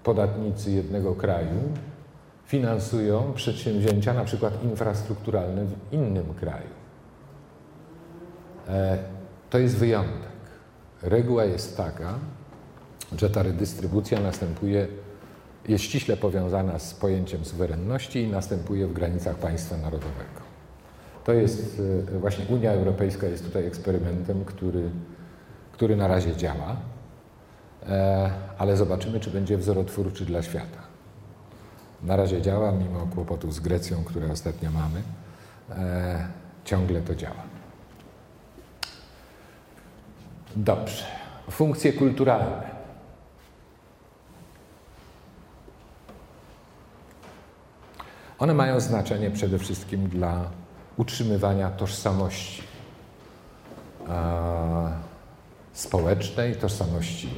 podatnicy 0.05 0.71
jednego 0.71 1.15
kraju 1.15 1.61
finansują 2.47 3.33
przedsięwzięcia 3.35 4.15
na 4.15 4.25
przykład 4.25 4.65
infrastrukturalne 4.65 5.65
w 5.65 5.93
innym 5.93 6.35
kraju. 6.35 6.81
To 9.51 9.59
jest 9.59 9.77
wyjątek. 9.77 10.31
Reguła 11.03 11.45
jest 11.45 11.77
taka, 11.77 12.15
że 13.17 13.31
ta 13.31 13.43
redystrybucja 13.43 14.21
następuje, 14.21 14.89
jest 15.69 15.85
ściśle 15.85 16.17
powiązana 16.17 16.79
z 16.79 16.95
pojęciem 16.95 17.45
suwerenności 17.45 18.23
i 18.23 18.31
następuje 18.31 18.87
w 18.87 18.93
granicach 18.93 19.37
państwa 19.37 19.77
narodowego. 19.77 20.41
To 21.25 21.33
jest 21.33 21.83
e, 22.15 22.19
właśnie 22.19 22.45
Unia 22.49 22.73
Europejska 22.73 23.27
jest 23.27 23.45
tutaj 23.45 23.67
eksperymentem, 23.67 24.45
który, 24.45 24.91
który 25.73 25.97
na 25.97 26.09
razie 26.09 26.37
działa, 26.37 26.71
e, 26.71 27.00
ale 28.59 28.77
zobaczymy, 28.77 29.21
czy 29.21 29.31
będzie 29.31 29.59
wzorotwórczy 29.59 30.25
dla 30.25 30.43
świata. 30.43 30.79
Na 32.03 32.17
razie 32.17 32.43
działa, 32.43 32.73
mimo 32.73 33.07
kłopotów 33.15 33.55
z 33.55 33.61
Grecją, 33.61 34.05
które 34.05 34.33
ostatnio 34.33 34.71
mamy, 34.71 35.03
e, 35.71 36.29
ciągle 36.65 37.01
to 37.01 37.15
działa. 37.15 37.43
Dobrze. 40.57 41.05
Funkcje 41.51 41.93
kulturalne. 41.93 42.81
One 48.39 48.55
mają 48.55 48.81
znaczenie 48.81 49.31
przede 49.31 49.59
wszystkim 49.59 50.09
dla 50.09 50.51
utrzymywania 50.97 51.71
tożsamości 51.71 52.63
społecznej, 55.73 56.57
tożsamości 56.57 57.31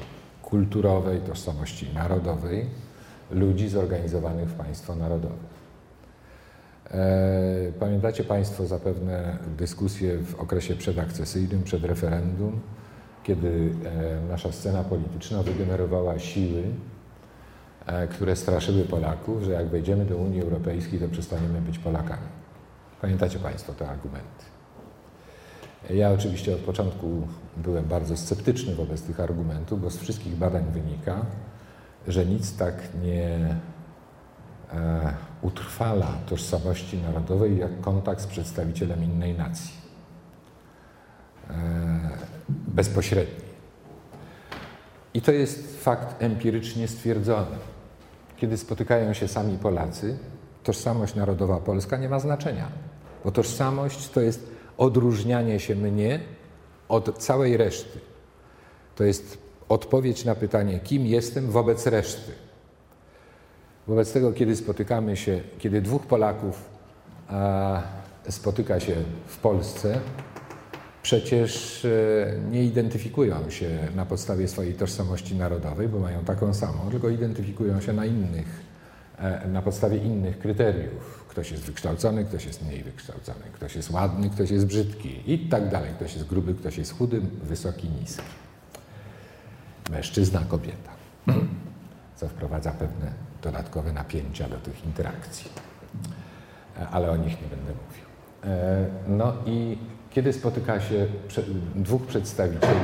kulturowej, 0.52 1.20
tożsamości 1.20 1.94
narodowej 1.94 2.66
ludzi 3.30 3.68
zorganizowanych 3.68 4.48
w 4.48 4.54
państwo 4.54 4.96
narodowe. 4.96 5.34
E, 6.90 7.72
pamiętacie 7.80 8.24
Państwo 8.24 8.66
zapewne 8.66 9.38
dyskusję 9.58 10.18
w 10.18 10.34
okresie 10.40 10.76
przedakcesyjnym, 10.76 11.62
przed 11.62 11.84
referendum, 11.84 12.60
kiedy 13.24 13.48
e, 13.48 14.28
nasza 14.28 14.52
scena 14.52 14.84
polityczna 14.84 15.42
wygenerowała 15.42 16.18
siły, 16.18 16.62
e, 17.86 18.08
które 18.08 18.36
straszyły 18.36 18.84
Polaków, 18.84 19.42
że 19.42 19.52
jak 19.52 19.68
wejdziemy 19.68 20.04
do 20.04 20.16
Unii 20.16 20.42
Europejskiej, 20.42 21.00
to 21.00 21.08
przestaniemy 21.08 21.60
być 21.60 21.78
Polakami. 21.78 22.28
Pamiętacie 23.00 23.38
Państwo 23.38 23.72
te 23.72 23.88
argumenty. 23.88 24.51
Ja 25.90 26.10
oczywiście 26.10 26.54
od 26.54 26.60
początku 26.60 27.26
byłem 27.56 27.84
bardzo 27.84 28.16
sceptyczny 28.16 28.74
wobec 28.74 29.02
tych 29.02 29.20
argumentów, 29.20 29.82
bo 29.82 29.90
z 29.90 29.96
wszystkich 29.96 30.36
badań 30.36 30.64
wynika, 30.72 31.26
że 32.08 32.26
nic 32.26 32.56
tak 32.56 32.74
nie 33.02 33.56
e, 34.72 35.14
utrwala 35.42 36.08
tożsamości 36.26 36.98
narodowej 36.98 37.58
jak 37.58 37.80
kontakt 37.80 38.20
z 38.20 38.26
przedstawicielem 38.26 39.04
innej 39.04 39.34
nacji. 39.34 39.74
E, 41.50 41.54
bezpośredni. 42.48 43.44
I 45.14 45.22
to 45.22 45.32
jest 45.32 45.82
fakt 45.84 46.22
empirycznie 46.22 46.88
stwierdzony. 46.88 47.56
Kiedy 48.36 48.56
spotykają 48.56 49.12
się 49.12 49.28
sami 49.28 49.58
Polacy, 49.58 50.18
tożsamość 50.62 51.14
narodowa 51.14 51.60
polska 51.60 51.96
nie 51.96 52.08
ma 52.08 52.18
znaczenia. 52.18 52.68
Bo 53.24 53.30
tożsamość 53.30 54.08
to 54.08 54.20
jest 54.20 54.51
odróżnianie 54.78 55.60
się 55.60 55.74
mnie 55.74 56.20
od 56.88 57.18
całej 57.18 57.56
reszty. 57.56 57.98
To 58.96 59.04
jest 59.04 59.38
odpowiedź 59.68 60.24
na 60.24 60.34
pytanie, 60.34 60.80
kim 60.80 61.06
jestem 61.06 61.50
wobec 61.50 61.86
reszty. 61.86 62.32
Wobec 63.86 64.12
tego, 64.12 64.32
kiedy 64.32 64.56
spotykamy 64.56 65.16
się, 65.16 65.40
kiedy 65.58 65.82
dwóch 65.82 66.06
Polaków 66.06 66.70
a, 67.28 67.82
spotyka 68.28 68.80
się 68.80 68.94
w 69.26 69.36
Polsce, 69.36 70.00
przecież 71.02 71.84
e, 71.84 71.88
nie 72.50 72.64
identyfikują 72.64 73.50
się 73.50 73.88
na 73.96 74.06
podstawie 74.06 74.48
swojej 74.48 74.74
tożsamości 74.74 75.34
narodowej, 75.34 75.88
bo 75.88 75.98
mają 75.98 76.24
taką 76.24 76.54
samą, 76.54 76.90
tylko 76.90 77.08
identyfikują 77.08 77.80
się 77.80 77.92
na 77.92 78.06
innych 78.06 78.60
e, 79.18 79.48
na 79.48 79.62
podstawie 79.62 79.96
innych 79.96 80.38
kryteriów. 80.38 81.21
Ktoś 81.32 81.50
jest 81.50 81.62
wykształcony, 81.62 82.24
ktoś 82.24 82.44
jest 82.44 82.62
mniej 82.62 82.82
wykształcony, 82.82 83.40
ktoś 83.52 83.76
jest 83.76 83.90
ładny, 83.90 84.30
ktoś 84.30 84.50
jest 84.50 84.66
brzydki 84.66 85.32
i 85.32 85.38
tak 85.38 85.68
dalej. 85.68 85.90
Ktoś 85.96 86.14
jest 86.14 86.26
gruby, 86.26 86.54
ktoś 86.54 86.78
jest 86.78 86.98
chudy, 86.98 87.20
wysoki, 87.42 87.88
niski. 87.88 88.22
Mężczyzna, 89.90 90.40
kobieta. 90.48 90.90
Co 92.16 92.28
wprowadza 92.28 92.72
pewne 92.72 93.12
dodatkowe 93.42 93.92
napięcia 93.92 94.48
do 94.48 94.56
tych 94.56 94.84
interakcji. 94.84 95.50
E, 96.80 96.88
ale 96.88 97.10
o 97.10 97.16
nich 97.16 97.42
nie 97.42 97.48
będę 97.48 97.72
mówił. 97.72 98.04
E, 98.44 98.86
no 99.08 99.34
i 99.46 99.78
kiedy 100.10 100.32
spotyka 100.32 100.80
się 100.80 101.06
dwóch 101.74 102.06
przedstawicieli 102.06 102.80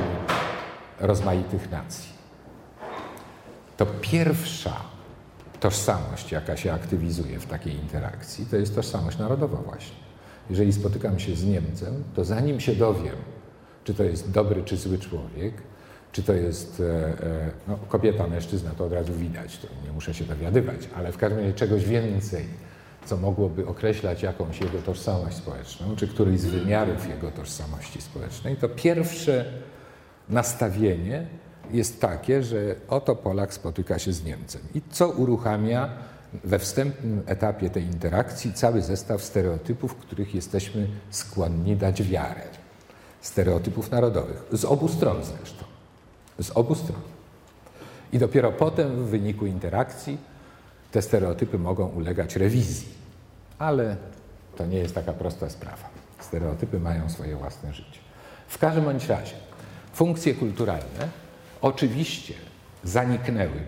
rozmaitych 0.99 1.71
nacji, 1.71 2.09
to 3.77 3.85
pierwsza 3.85 4.98
tożsamość, 5.59 6.31
jaka 6.31 6.57
się 6.57 6.73
aktywizuje 6.73 7.39
w 7.39 7.45
takiej 7.45 7.75
interakcji, 7.75 8.45
to 8.45 8.55
jest 8.55 8.75
tożsamość 8.75 9.17
narodowa 9.17 9.57
właśnie. 9.57 9.95
Jeżeli 10.49 10.73
spotykam 10.73 11.19
się 11.19 11.35
z 11.35 11.45
Niemcem, 11.45 12.03
to 12.15 12.25
zanim 12.25 12.59
się 12.59 12.75
dowiem, 12.75 13.15
czy 13.83 13.93
to 13.93 14.03
jest 14.03 14.31
dobry 14.31 14.63
czy 14.63 14.77
zły 14.77 14.99
człowiek, 14.99 15.53
czy 16.11 16.23
to 16.23 16.33
jest 16.33 16.79
e, 16.79 16.83
e, 16.83 17.51
no, 17.67 17.79
kobieta, 17.87 18.27
mężczyzna, 18.27 18.71
to 18.77 18.85
od 18.85 18.93
razu 18.93 19.13
widać, 19.13 19.57
to 19.57 19.67
nie 19.85 19.91
muszę 19.91 20.13
się 20.13 20.25
dowiadywać, 20.25 20.89
ale 20.95 21.11
w 21.11 21.17
każdym 21.17 21.39
razie 21.39 21.53
czegoś 21.53 21.85
więcej, 21.85 22.45
co 23.05 23.17
mogłoby 23.17 23.67
określać 23.67 24.23
jakąś 24.23 24.61
jego 24.61 24.81
tożsamość 24.81 25.37
społeczną, 25.37 25.95
czy 25.95 26.07
któryś 26.07 26.39
z 26.39 26.45
wymiarów 26.45 27.09
jego 27.09 27.31
tożsamości 27.31 28.01
społecznej, 28.01 28.55
to 28.55 28.69
pierwsze 28.69 29.45
nastawienie 30.29 31.27
jest 31.71 32.01
takie, 32.01 32.43
że 32.43 32.75
oto 32.87 33.15
Polak 33.15 33.53
spotyka 33.53 33.99
się 33.99 34.13
z 34.13 34.23
Niemcem. 34.23 34.61
I 34.75 34.81
co 34.91 35.09
uruchamia 35.09 35.89
we 36.43 36.59
wstępnym 36.59 37.21
etapie 37.25 37.69
tej 37.69 37.83
interakcji 37.83 38.53
cały 38.53 38.81
zestaw 38.81 39.23
stereotypów, 39.23 39.95
których 39.95 40.35
jesteśmy 40.35 40.87
skłonni 41.09 41.75
dać 41.75 42.03
wiarę. 42.03 42.41
Stereotypów 43.21 43.91
narodowych, 43.91 44.43
z 44.51 44.65
obu 44.65 44.87
stron 44.87 45.23
zresztą. 45.23 45.63
Z 46.41 46.51
obu 46.51 46.75
stron. 46.75 47.01
I 48.13 48.19
dopiero 48.19 48.51
potem 48.51 49.05
w 49.05 49.09
wyniku 49.09 49.45
interakcji 49.45 50.17
te 50.91 51.01
stereotypy 51.01 51.59
mogą 51.59 51.87
ulegać 51.87 52.35
rewizji. 52.35 52.87
Ale 53.59 53.95
to 54.55 54.65
nie 54.65 54.77
jest 54.77 54.95
taka 54.95 55.13
prosta 55.13 55.49
sprawa. 55.49 55.89
Stereotypy 56.19 56.79
mają 56.79 57.09
swoje 57.09 57.35
własne 57.35 57.73
życie. 57.73 57.99
W 58.47 58.57
każdym 58.57 58.83
bądź 58.83 59.07
razie, 59.07 59.35
funkcje 59.93 60.33
kulturalne 60.33 61.09
oczywiście 61.61 62.33
zaniknęły. 62.83 63.61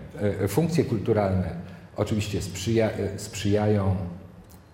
E, 0.44 0.48
funkcje 0.48 0.84
kulturalne 0.84 1.56
oczywiście 1.96 2.42
sprzyja, 2.42 2.90
e, 2.90 3.18
sprzyjają 3.18 3.96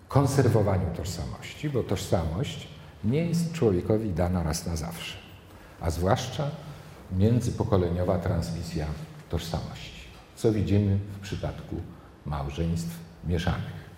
konserwowaniu 0.09 0.87
tożsamości, 0.97 1.71
bo 1.71 1.83
tożsamość 1.83 2.69
nie 3.05 3.27
jest 3.27 3.53
człowiekowi 3.53 4.11
dana 4.11 4.43
raz 4.43 4.67
na 4.67 4.77
zawsze, 4.77 5.19
a 5.81 5.91
zwłaszcza 5.91 6.51
międzypokoleniowa 7.17 8.19
transmisja 8.19 8.87
tożsamości, 9.31 10.05
co 10.37 10.53
widzimy 10.53 10.99
w 11.17 11.21
przypadku 11.21 11.77
małżeństw 12.27 12.99
mieszanych, 13.27 13.89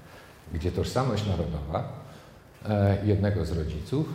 gdzie 0.55 0.73
tożsamość 0.73 1.27
narodowa 1.27 1.93
e, 2.69 3.07
jednego 3.07 3.45
z 3.45 3.53
rodziców 3.53 4.07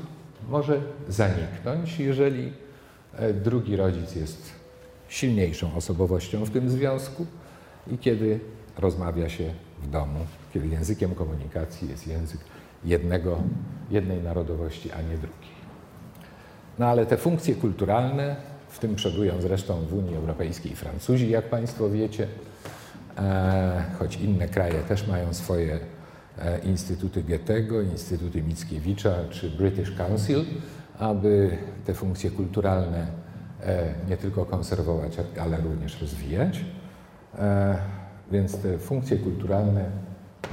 może 0.50 0.82
zaniknąć, 1.10 2.00
jeżeli 2.00 2.54
drugi 3.44 3.76
rodzic 3.76 4.16
jest 4.16 4.55
silniejszą 5.10 5.76
osobowością 5.76 6.46
w 6.46 6.50
tym 6.50 6.70
związku 6.70 7.26
i 7.92 7.98
kiedy 7.98 8.40
rozmawia 8.78 9.30
się 9.30 9.54
w 9.84 9.90
domu, 9.90 10.20
kiedy 10.54 10.68
językiem 10.68 11.16
komunikacji 11.16 11.90
jest 11.90 12.08
język 12.08 12.40
jednego, 12.84 13.38
jednej 13.92 14.22
narodowości, 14.22 14.92
a 14.92 15.02
nie 15.02 15.18
drugiej. 15.18 15.56
No 16.80 16.86
ale 16.86 17.06
te 17.06 17.18
funkcje 17.18 17.56
kulturalne, 17.56 18.36
w 18.70 18.80
tym 18.80 18.96
przodują 18.96 19.42
zresztą 19.42 19.86
w 19.86 19.94
Unii 19.94 20.16
Europejskiej 20.16 20.76
Francuzi, 20.76 21.30
jak 21.30 21.50
Państwo 21.50 21.90
wiecie, 21.90 22.28
e, 23.18 23.84
choć 24.00 24.16
inne 24.16 24.48
kraje 24.48 24.84
też 24.84 25.08
mają 25.08 25.34
swoje 25.34 25.80
e, 26.40 26.60
instytuty 26.60 27.24
Goethego, 27.24 27.82
instytuty 27.82 28.44
Mickiewicza 28.44 29.14
czy 29.30 29.50
British 29.50 29.92
Council, 29.92 30.46
aby 31.00 31.58
te 31.86 31.94
funkcje 31.94 32.32
kulturalne 32.32 33.25
nie 34.10 34.18
tylko 34.18 34.46
konserwować, 34.46 35.18
ale 35.42 35.58
również 35.58 36.02
rozwijać. 36.02 36.66
E, 37.38 37.78
więc 38.32 38.58
te 38.58 38.78
funkcje 38.78 39.18
kulturalne 39.18 39.92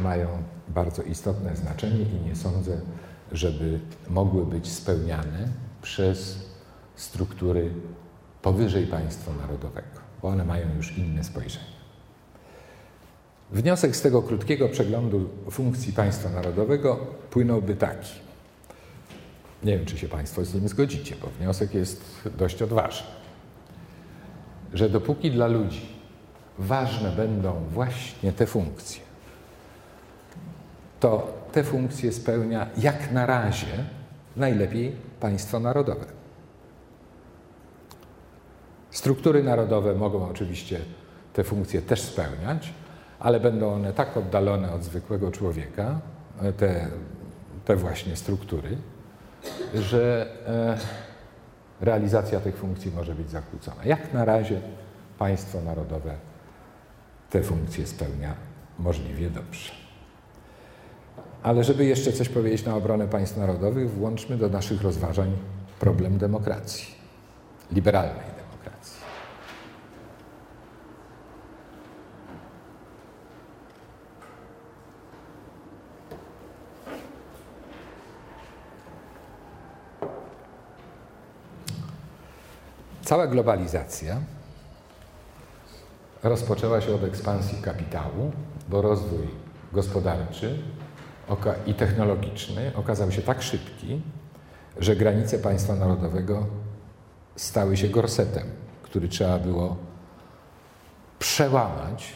mają 0.01 0.29
bardzo 0.69 1.03
istotne 1.03 1.57
znaczenie 1.57 2.03
i 2.03 2.29
nie 2.29 2.37
sądzę, 2.37 2.81
żeby 3.33 3.81
mogły 4.09 4.47
być 4.47 4.73
spełniane 4.73 5.49
przez 5.83 6.47
struktury 6.97 7.71
powyżej 8.43 8.87
państwa 8.87 9.33
narodowego, 9.33 9.89
bo 10.23 10.29
one 10.29 10.45
mają 10.45 10.77
już 10.77 10.99
inne 10.99 11.25
spojrzenie. 11.25 11.73
Wniosek 13.53 13.97
z 13.97 14.03
tego 14.03 14.23
krótkiego 14.23 14.69
przeglądu 14.69 15.29
funkcji 15.51 15.93
państwa 15.93 16.31
narodowego 16.31 16.97
płynąłby 17.31 17.77
taki. 17.77 18.13
Nie 19.65 19.79
wiem, 19.79 19.87
czy 19.87 19.99
się 19.99 20.09
Państwo 20.09 20.45
z 20.45 20.55
nim 20.55 20.69
zgodzicie, 20.69 21.17
bo 21.23 21.29
wniosek 21.39 21.75
jest 21.75 22.29
dość 22.39 22.63
odważny. 22.63 23.07
Że 24.75 24.89
dopóki 24.89 25.31
dla 25.31 25.47
ludzi 25.47 25.89
ważne 26.59 27.11
będą 27.11 27.65
właśnie 27.71 28.33
te 28.33 28.47
funkcje, 28.47 29.03
to 31.01 31.33
te 31.53 31.65
funkcje 31.65 32.13
spełnia 32.13 32.67
jak 32.77 33.13
na 33.13 33.27
razie 33.27 33.85
najlepiej 34.37 34.97
państwo 35.21 35.61
narodowe. 35.61 36.07
Struktury 38.91 39.43
narodowe 39.43 39.95
mogą 39.95 40.29
oczywiście 40.29 40.81
te 41.33 41.45
funkcje 41.45 41.83
też 41.83 42.01
spełniać, 42.01 42.73
ale 43.21 43.41
będą 43.41 43.75
one 43.75 43.93
tak 43.93 44.17
oddalone 44.17 44.73
od 44.73 44.85
zwykłego 44.85 45.31
człowieka, 45.31 46.01
te, 46.57 46.89
te 47.65 47.77
właśnie 47.77 48.17
struktury, 48.17 48.77
że 49.75 50.27
e, 50.47 51.85
realizacja 51.85 52.41
tych 52.41 52.57
funkcji 52.57 52.93
może 52.97 53.15
być 53.15 53.31
zakłócona. 53.31 53.85
Jak 53.85 54.13
na 54.13 54.25
razie 54.25 54.61
państwo 55.19 55.61
narodowe 55.61 56.15
te 57.31 57.43
funkcje 57.43 57.87
spełnia 57.87 58.35
możliwie 58.79 59.31
dobrze. 59.31 59.73
Ale 61.43 61.65
żeby 61.65 61.85
jeszcze 61.85 62.13
coś 62.13 62.29
powiedzieć 62.29 62.65
na 62.65 62.77
obronę 62.77 63.09
państw 63.09 63.37
narodowych, 63.37 63.91
włączmy 63.91 64.37
do 64.37 64.49
naszych 64.49 64.83
rozważań 64.83 65.33
problem 65.81 66.19
demokracji, 66.19 66.95
liberalnej 67.73 68.33
Cała 83.05 83.27
globalizacja 83.27 84.17
rozpoczęła 86.23 86.81
się 86.81 86.95
od 86.95 87.05
ekspansji 87.05 87.63
kapitału, 87.63 88.33
bo 88.69 88.83
rozwój 88.83 89.29
gospodarczy 89.73 90.59
i 91.67 91.75
technologiczny 91.75 92.73
okazał 92.77 93.13
się 93.13 93.23
tak 93.23 93.43
szybki, 93.43 94.03
że 94.79 94.97
granice 94.97 95.39
państwa 95.39 95.75
narodowego 95.75 96.47
stały 97.37 97.77
się 97.77 97.89
gorsetem, 97.89 98.47
który 98.83 99.09
trzeba 99.09 99.39
było 99.39 99.77
przełamać, 101.19 102.13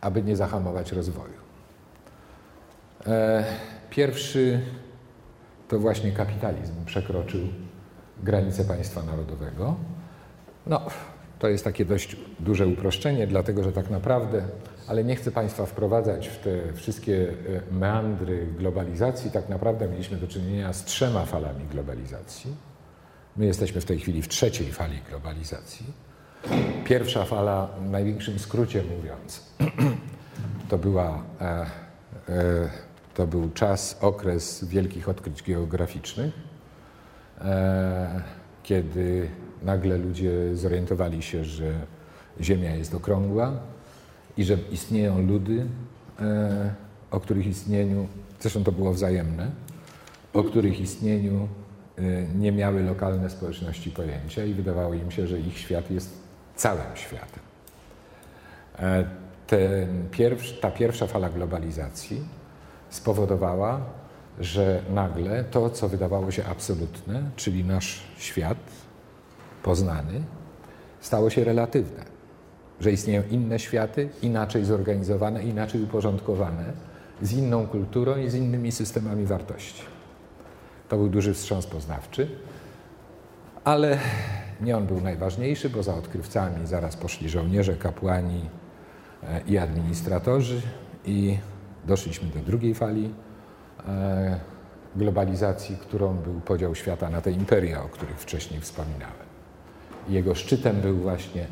aby 0.00 0.22
nie 0.22 0.36
zahamować 0.36 0.92
rozwoju. 0.92 1.38
E, 3.06 3.44
pierwszy 3.90 4.60
to 5.68 5.78
właśnie 5.78 6.12
kapitalizm 6.12 6.84
przekroczył 6.84 7.40
granice 8.22 8.64
państwa 8.64 9.02
narodowego 9.02 9.76
no, 10.68 10.80
to 11.38 11.48
jest 11.48 11.64
takie 11.64 11.84
dość 11.84 12.16
duże 12.40 12.66
uproszczenie, 12.66 13.26
dlatego 13.26 13.64
że 13.64 13.72
tak 13.72 13.90
naprawdę, 13.90 14.42
ale 14.88 15.04
nie 15.04 15.16
chcę 15.16 15.30
Państwa 15.30 15.66
wprowadzać 15.66 16.28
w 16.28 16.38
te 16.38 16.72
wszystkie 16.72 17.28
e, 17.28 17.74
meandry 17.74 18.46
globalizacji, 18.58 19.30
tak 19.30 19.48
naprawdę 19.48 19.88
mieliśmy 19.88 20.16
do 20.16 20.26
czynienia 20.26 20.72
z 20.72 20.84
trzema 20.84 21.24
falami 21.24 21.64
globalizacji. 21.64 22.56
My 23.36 23.46
jesteśmy 23.46 23.80
w 23.80 23.84
tej 23.84 23.98
chwili 23.98 24.22
w 24.22 24.28
trzeciej 24.28 24.72
fali 24.72 24.98
globalizacji. 25.08 25.86
Pierwsza 26.84 27.24
fala, 27.24 27.68
w 27.80 27.90
największym 27.90 28.38
skrócie 28.38 28.82
mówiąc, 28.96 29.46
to 30.70 30.78
była 30.78 31.22
e, 31.40 31.66
e, 32.28 32.70
to 33.14 33.26
był 33.26 33.50
czas, 33.50 33.98
okres 34.00 34.64
wielkich 34.64 35.08
odkryć 35.08 35.42
geograficznych, 35.42 36.34
kiedy 38.62 39.28
nagle 39.62 39.98
ludzie 39.98 40.56
zorientowali 40.56 41.22
się, 41.22 41.44
że 41.44 41.72
Ziemia 42.40 42.74
jest 42.74 42.94
okrągła 42.94 43.52
i 44.36 44.44
że 44.44 44.58
istnieją 44.72 45.22
ludy 45.22 45.66
e, 46.20 46.74
o 47.10 47.20
których 47.20 47.46
istnieniu, 47.46 48.06
zresztą 48.40 48.64
to 48.64 48.72
było 48.72 48.92
wzajemne, 48.92 49.50
o 50.32 50.44
których 50.44 50.80
istnieniu 50.80 51.48
e, 51.98 52.02
nie 52.38 52.52
miały 52.52 52.82
lokalne 52.82 53.30
społeczności 53.30 53.90
pojęcia 53.90 54.44
i 54.44 54.54
wydawało 54.54 54.94
im 54.94 55.10
się, 55.10 55.26
że 55.26 55.40
ich 55.40 55.58
świat 55.58 55.90
jest 55.90 56.10
całym 56.56 56.86
światem. 56.94 57.42
Pierwszy, 60.10 60.54
ta 60.54 60.70
pierwsza 60.70 61.06
fala 61.06 61.28
globalizacji 61.28 62.20
spowodowała, 62.90 63.80
że 64.40 64.82
nagle 64.90 65.44
to, 65.44 65.70
co 65.70 65.88
wydawało 65.88 66.30
się 66.30 66.44
absolutne, 66.44 67.22
czyli 67.36 67.64
nasz 67.64 68.02
świat 68.18 68.58
poznany, 69.68 70.22
stało 71.00 71.30
się 71.30 71.44
relatywne. 71.44 72.04
Że 72.80 72.92
istnieją 72.92 73.22
inne 73.30 73.58
światy, 73.58 74.08
inaczej 74.22 74.64
zorganizowane, 74.64 75.44
inaczej 75.44 75.82
uporządkowane, 75.82 76.72
z 77.22 77.32
inną 77.32 77.66
kulturą 77.66 78.16
i 78.16 78.30
z 78.30 78.34
innymi 78.34 78.72
systemami 78.72 79.26
wartości. 79.26 79.82
To 80.88 80.96
był 80.96 81.08
duży 81.08 81.34
wstrząs 81.34 81.66
poznawczy, 81.66 82.28
ale 83.64 83.98
nie 84.60 84.76
on 84.76 84.86
był 84.86 85.00
najważniejszy, 85.00 85.70
bo 85.70 85.82
za 85.82 85.94
odkrywcami 85.94 86.66
zaraz 86.66 86.96
poszli 86.96 87.28
żołnierze, 87.28 87.76
kapłani 87.76 88.50
e, 89.22 89.40
i 89.46 89.58
administratorzy 89.58 90.62
i 91.04 91.38
doszliśmy 91.86 92.28
do 92.28 92.40
drugiej 92.40 92.74
fali 92.74 93.14
e, 93.88 94.40
globalizacji, 94.96 95.76
którą 95.76 96.16
był 96.16 96.40
podział 96.40 96.74
świata 96.74 97.10
na 97.10 97.20
te 97.20 97.30
imperia, 97.30 97.82
o 97.82 97.88
których 97.88 98.20
wcześniej 98.20 98.60
wspominałem. 98.60 99.27
Jego 100.08 100.34
szczytem 100.34 100.80
był 100.80 100.96
właśnie 100.96 101.46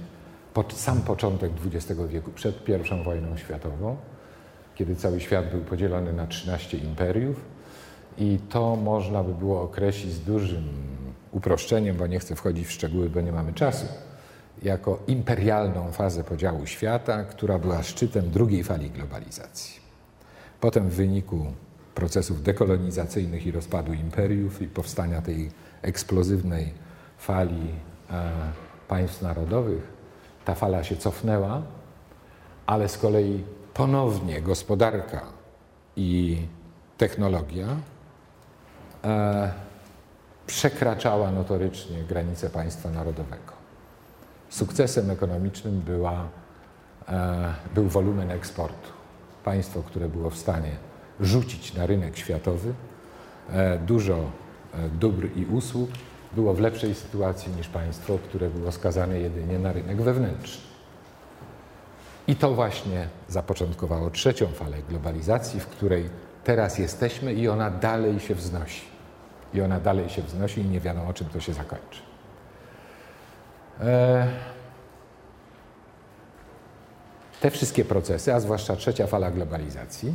sam 0.72 1.02
początek 1.02 1.52
XX 1.66 2.00
wieku, 2.08 2.30
przed 2.30 2.68
I 2.68 3.04
wojną 3.04 3.36
światową, 3.36 3.96
kiedy 4.74 4.96
cały 4.96 5.20
świat 5.20 5.50
był 5.50 5.60
podzielony 5.60 6.12
na 6.12 6.26
13 6.26 6.78
imperiów 6.78 7.44
i 8.18 8.38
to 8.48 8.76
można 8.76 9.24
by 9.24 9.34
było 9.34 9.62
określić 9.62 10.12
z 10.12 10.20
dużym 10.20 10.64
uproszczeniem, 11.32 11.96
bo 11.96 12.06
nie 12.06 12.18
chcę 12.18 12.36
wchodzić 12.36 12.66
w 12.66 12.72
szczegóły, 12.72 13.10
bo 13.10 13.20
nie 13.20 13.32
mamy 13.32 13.52
czasu, 13.52 13.86
jako 14.62 15.02
imperialną 15.06 15.92
fazę 15.92 16.24
podziału 16.24 16.66
świata, 16.66 17.24
która 17.24 17.58
była 17.58 17.82
szczytem 17.82 18.30
drugiej 18.30 18.64
fali 18.64 18.90
globalizacji. 18.90 19.80
Potem 20.60 20.88
w 20.88 20.94
wyniku 20.94 21.46
procesów 21.94 22.42
dekolonizacyjnych 22.42 23.46
i 23.46 23.50
rozpadu 23.50 23.92
imperiów 23.92 24.62
i 24.62 24.66
powstania 24.66 25.22
tej 25.22 25.50
eksplozywnej 25.82 26.72
fali 27.18 27.70
państw 28.88 29.22
narodowych, 29.22 29.82
ta 30.44 30.54
fala 30.54 30.84
się 30.84 30.96
cofnęła, 30.96 31.62
ale 32.66 32.88
z 32.88 32.98
kolei 32.98 33.44
ponownie 33.74 34.42
gospodarka 34.42 35.20
i 35.96 36.38
technologia 36.98 37.66
e, 39.04 39.52
przekraczała 40.46 41.30
notorycznie 41.30 42.04
granice 42.04 42.50
państwa 42.50 42.90
narodowego. 42.90 43.52
Sukcesem 44.48 45.10
ekonomicznym 45.10 45.80
była, 45.80 46.28
e, 47.08 47.54
był 47.74 47.88
wolumen 47.88 48.30
eksportu. 48.30 48.90
Państwo, 49.44 49.82
które 49.82 50.08
było 50.08 50.30
w 50.30 50.36
stanie 50.36 50.70
rzucić 51.20 51.74
na 51.74 51.86
rynek 51.86 52.16
światowy 52.16 52.74
e, 53.50 53.78
dużo 53.78 54.16
e, 54.16 54.88
dóbr 54.88 55.28
i 55.36 55.46
usług, 55.46 55.90
było 56.36 56.54
w 56.54 56.60
lepszej 56.60 56.94
sytuacji 56.94 57.52
niż 57.52 57.68
państwo, 57.68 58.18
które 58.18 58.50
było 58.50 58.72
skazane 58.72 59.18
jedynie 59.18 59.58
na 59.58 59.72
rynek 59.72 60.02
wewnętrzny. 60.02 60.62
I 62.28 62.36
to 62.36 62.54
właśnie 62.54 63.08
zapoczątkowało 63.28 64.10
trzecią 64.10 64.46
falę 64.46 64.76
globalizacji, 64.88 65.60
w 65.60 65.66
której 65.66 66.10
teraz 66.44 66.78
jesteśmy 66.78 67.34
i 67.34 67.48
ona 67.48 67.70
dalej 67.70 68.20
się 68.20 68.34
wznosi. 68.34 68.84
I 69.54 69.60
ona 69.60 69.80
dalej 69.80 70.08
się 70.08 70.22
wznosi 70.22 70.60
i 70.60 70.64
nie 70.64 70.80
wiadomo, 70.80 71.12
czym 71.12 71.28
to 71.28 71.40
się 71.40 71.52
zakończy. 71.52 72.00
E, 73.80 74.26
te 77.40 77.50
wszystkie 77.50 77.84
procesy, 77.84 78.34
a 78.34 78.40
zwłaszcza 78.40 78.76
trzecia 78.76 79.06
fala 79.06 79.30
globalizacji, 79.30 80.14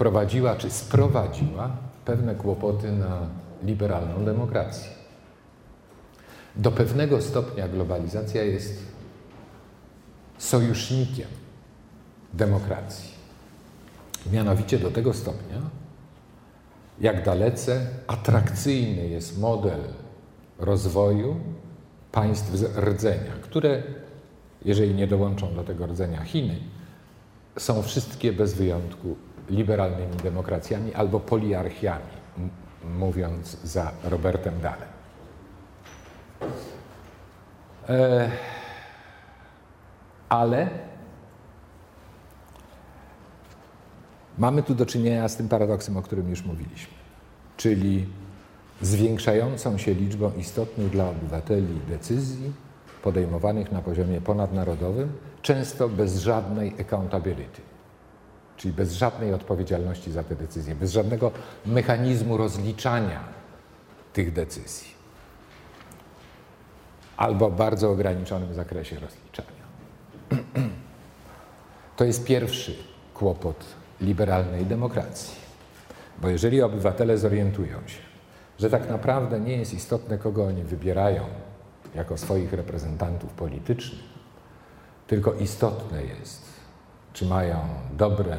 wprowadziła 0.00 0.56
czy 0.56 0.70
sprowadziła 0.70 1.70
pewne 2.04 2.34
kłopoty 2.34 2.92
na 2.92 3.18
liberalną 3.62 4.24
demokrację. 4.24 4.90
Do 6.56 6.72
pewnego 6.72 7.22
stopnia 7.22 7.68
globalizacja 7.68 8.42
jest 8.42 8.82
sojusznikiem 10.38 11.28
demokracji. 12.32 13.10
Mianowicie 14.32 14.78
do 14.78 14.90
tego 14.90 15.14
stopnia, 15.14 15.60
jak 17.00 17.24
dalece 17.24 17.86
atrakcyjny 18.06 19.08
jest 19.08 19.38
model 19.38 19.80
rozwoju 20.58 21.36
państw 22.12 22.76
rdzenia, 22.76 23.32
które, 23.42 23.82
jeżeli 24.64 24.94
nie 24.94 25.06
dołączą 25.06 25.54
do 25.54 25.64
tego 25.64 25.86
rdzenia 25.86 26.24
Chiny, 26.24 26.58
są 27.58 27.82
wszystkie 27.82 28.32
bez 28.32 28.54
wyjątku 28.54 29.16
liberalnymi 29.50 30.16
demokracjami 30.16 30.94
albo 30.94 31.20
poliarchiami, 31.20 32.20
mówiąc 32.98 33.56
za 33.64 33.92
Robertem 34.04 34.60
Dalem. 34.60 34.88
E, 37.88 38.30
ale 40.28 40.68
mamy 44.38 44.62
tu 44.62 44.74
do 44.74 44.86
czynienia 44.86 45.28
z 45.28 45.36
tym 45.36 45.48
paradoksem, 45.48 45.96
o 45.96 46.02
którym 46.02 46.30
już 46.30 46.44
mówiliśmy, 46.44 46.94
czyli 47.56 48.06
zwiększającą 48.80 49.78
się 49.78 49.94
liczbą 49.94 50.32
istotnych 50.38 50.90
dla 50.90 51.10
obywateli 51.10 51.80
decyzji 51.88 52.52
podejmowanych 53.02 53.72
na 53.72 53.82
poziomie 53.82 54.20
ponadnarodowym, 54.20 55.12
często 55.42 55.88
bez 55.88 56.18
żadnej 56.18 56.74
accountability 56.80 57.69
czyli 58.60 58.74
bez 58.74 58.92
żadnej 58.92 59.34
odpowiedzialności 59.34 60.12
za 60.12 60.24
te 60.24 60.36
decyzje, 60.36 60.74
bez 60.74 60.92
żadnego 60.92 61.30
mechanizmu 61.66 62.36
rozliczania 62.36 63.20
tych 64.12 64.32
decyzji, 64.32 64.88
albo 67.16 67.50
w 67.50 67.56
bardzo 67.56 67.90
ograniczonym 67.90 68.54
zakresie 68.54 68.96
rozliczania. 69.00 69.64
To 71.96 72.04
jest 72.04 72.24
pierwszy 72.24 72.76
kłopot 73.14 73.64
liberalnej 74.00 74.66
demokracji, 74.66 75.36
bo 76.22 76.28
jeżeli 76.28 76.62
obywatele 76.62 77.18
zorientują 77.18 77.78
się, 77.86 78.02
że 78.58 78.70
tak 78.70 78.88
naprawdę 78.88 79.40
nie 79.40 79.56
jest 79.56 79.74
istotne, 79.74 80.18
kogo 80.18 80.46
oni 80.46 80.62
wybierają 80.62 81.24
jako 81.94 82.18
swoich 82.18 82.52
reprezentantów 82.52 83.32
politycznych, 83.32 84.00
tylko 85.06 85.34
istotne 85.34 86.04
jest, 86.04 86.49
czy 87.12 87.26
mają 87.26 87.58
dobre 87.96 88.36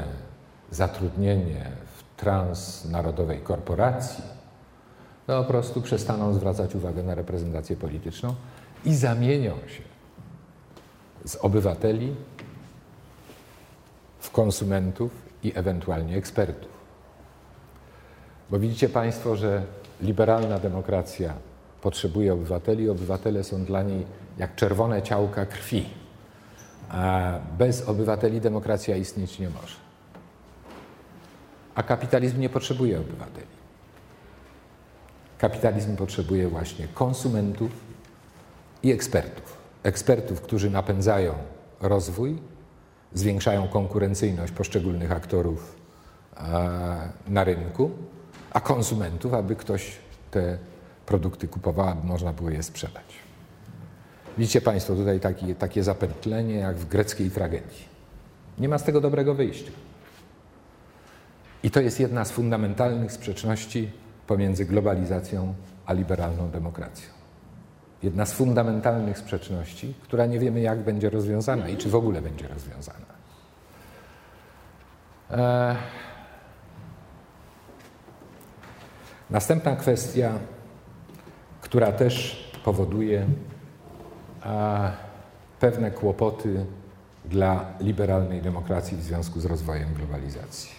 zatrudnienie 0.72 1.72
w 1.96 2.16
transnarodowej 2.20 3.40
korporacji, 3.40 4.24
no 5.28 5.44
po 5.44 5.50
prostu 5.50 5.82
przestaną 5.82 6.34
zwracać 6.34 6.76
uwagę 6.76 7.04
na 7.04 7.16
reprezentację 7.16 7.76
polityczną 7.76 8.36
i 8.86 8.96
zamienią 8.96 9.54
się 9.68 9.84
z 11.26 11.36
obywateli 11.36 12.16
w 14.20 14.32
konsumentów 14.32 15.12
i 15.44 15.52
ewentualnie 15.56 16.18
ekspertów. 16.18 16.72
Bo 18.50 18.60
widzicie 18.60 18.90
Państwo, 18.90 19.36
że 19.36 19.64
liberalna 20.02 20.60
demokracja 20.60 21.34
potrzebuje 21.82 22.34
obywateli, 22.34 22.90
obywatele 22.90 23.44
są 23.44 23.66
dla 23.66 23.84
niej 23.84 24.06
jak 24.38 24.56
czerwone 24.56 25.02
ciałka 25.02 25.46
krwi 25.46 26.01
a 26.92 27.40
bez 27.58 27.90
obywateli 27.90 28.42
demokracja 28.42 28.96
istnieć 28.96 29.40
nie 29.40 29.50
może. 29.50 29.76
A 31.76 31.84
kapitalizm 31.84 32.40
nie 32.40 32.50
potrzebuje 32.50 33.00
obywateli. 33.00 33.48
Kapitalizm 35.38 35.96
potrzebuje 35.96 36.48
właśnie 36.48 36.88
konsumentów 36.88 37.72
i 38.84 38.92
ekspertów. 38.92 39.58
Ekspertów, 39.84 40.42
którzy 40.42 40.70
napędzają 40.70 41.34
rozwój, 41.82 42.38
zwiększają 43.14 43.68
konkurencyjność 43.68 44.54
poszczególnych 44.54 45.12
aktorów 45.12 45.76
na 47.28 47.44
rynku, 47.44 47.92
a 48.52 48.62
konsumentów, 48.62 49.34
aby 49.34 49.56
ktoś 49.56 49.98
te 50.32 50.58
produkty 51.06 51.48
kupował, 51.48 51.88
aby 51.88 52.08
można 52.08 52.34
było 52.34 52.50
je 52.50 52.64
sprzedać. 52.64 53.21
Widzicie 54.38 54.62
Państwo 54.62 54.96
tutaj 54.96 55.20
taki, 55.20 55.56
takie 55.56 55.84
zapętlenie 55.84 56.56
jak 56.56 56.76
w 56.76 56.88
greckiej 56.88 57.32
tragedii. 57.32 57.92
Nie 58.60 58.70
ma 58.70 58.78
z 58.78 58.84
tego 58.84 59.02
dobrego 59.02 59.36
wyjścia. 59.36 59.72
I 61.64 61.72
to 61.72 61.80
jest 61.80 62.00
jedna 62.00 62.26
z 62.26 62.32
fundamentalnych 62.32 63.12
sprzeczności 63.12 63.92
pomiędzy 64.28 64.66
globalizacją 64.66 65.54
a 65.86 65.94
liberalną 65.94 66.50
demokracją. 66.50 67.10
jedna 68.04 68.26
z 68.26 68.34
fundamentalnych 68.34 69.18
sprzeczności, 69.18 69.94
która 70.04 70.26
nie 70.26 70.40
wiemy, 70.40 70.62
jak 70.62 70.80
będzie 70.80 71.10
rozwiązana 71.10 71.70
i 71.70 71.78
czy 71.78 71.90
w 71.90 71.96
ogóle 71.96 72.22
będzie 72.22 72.48
rozwiązana. 72.48 73.06
E... 75.32 75.76
Następna 79.30 79.76
kwestia, 79.76 80.32
która 81.62 81.92
też 81.92 82.44
powoduje 82.64 83.26
a, 84.44 84.92
pewne 85.60 85.92
kłopoty 85.92 86.66
dla 87.26 87.66
liberalnej 87.80 88.42
demokracji 88.42 88.98
w 88.98 89.04
związku 89.04 89.40
z 89.40 89.46
rozwojem 89.46 89.94
globalizacji. 89.94 90.72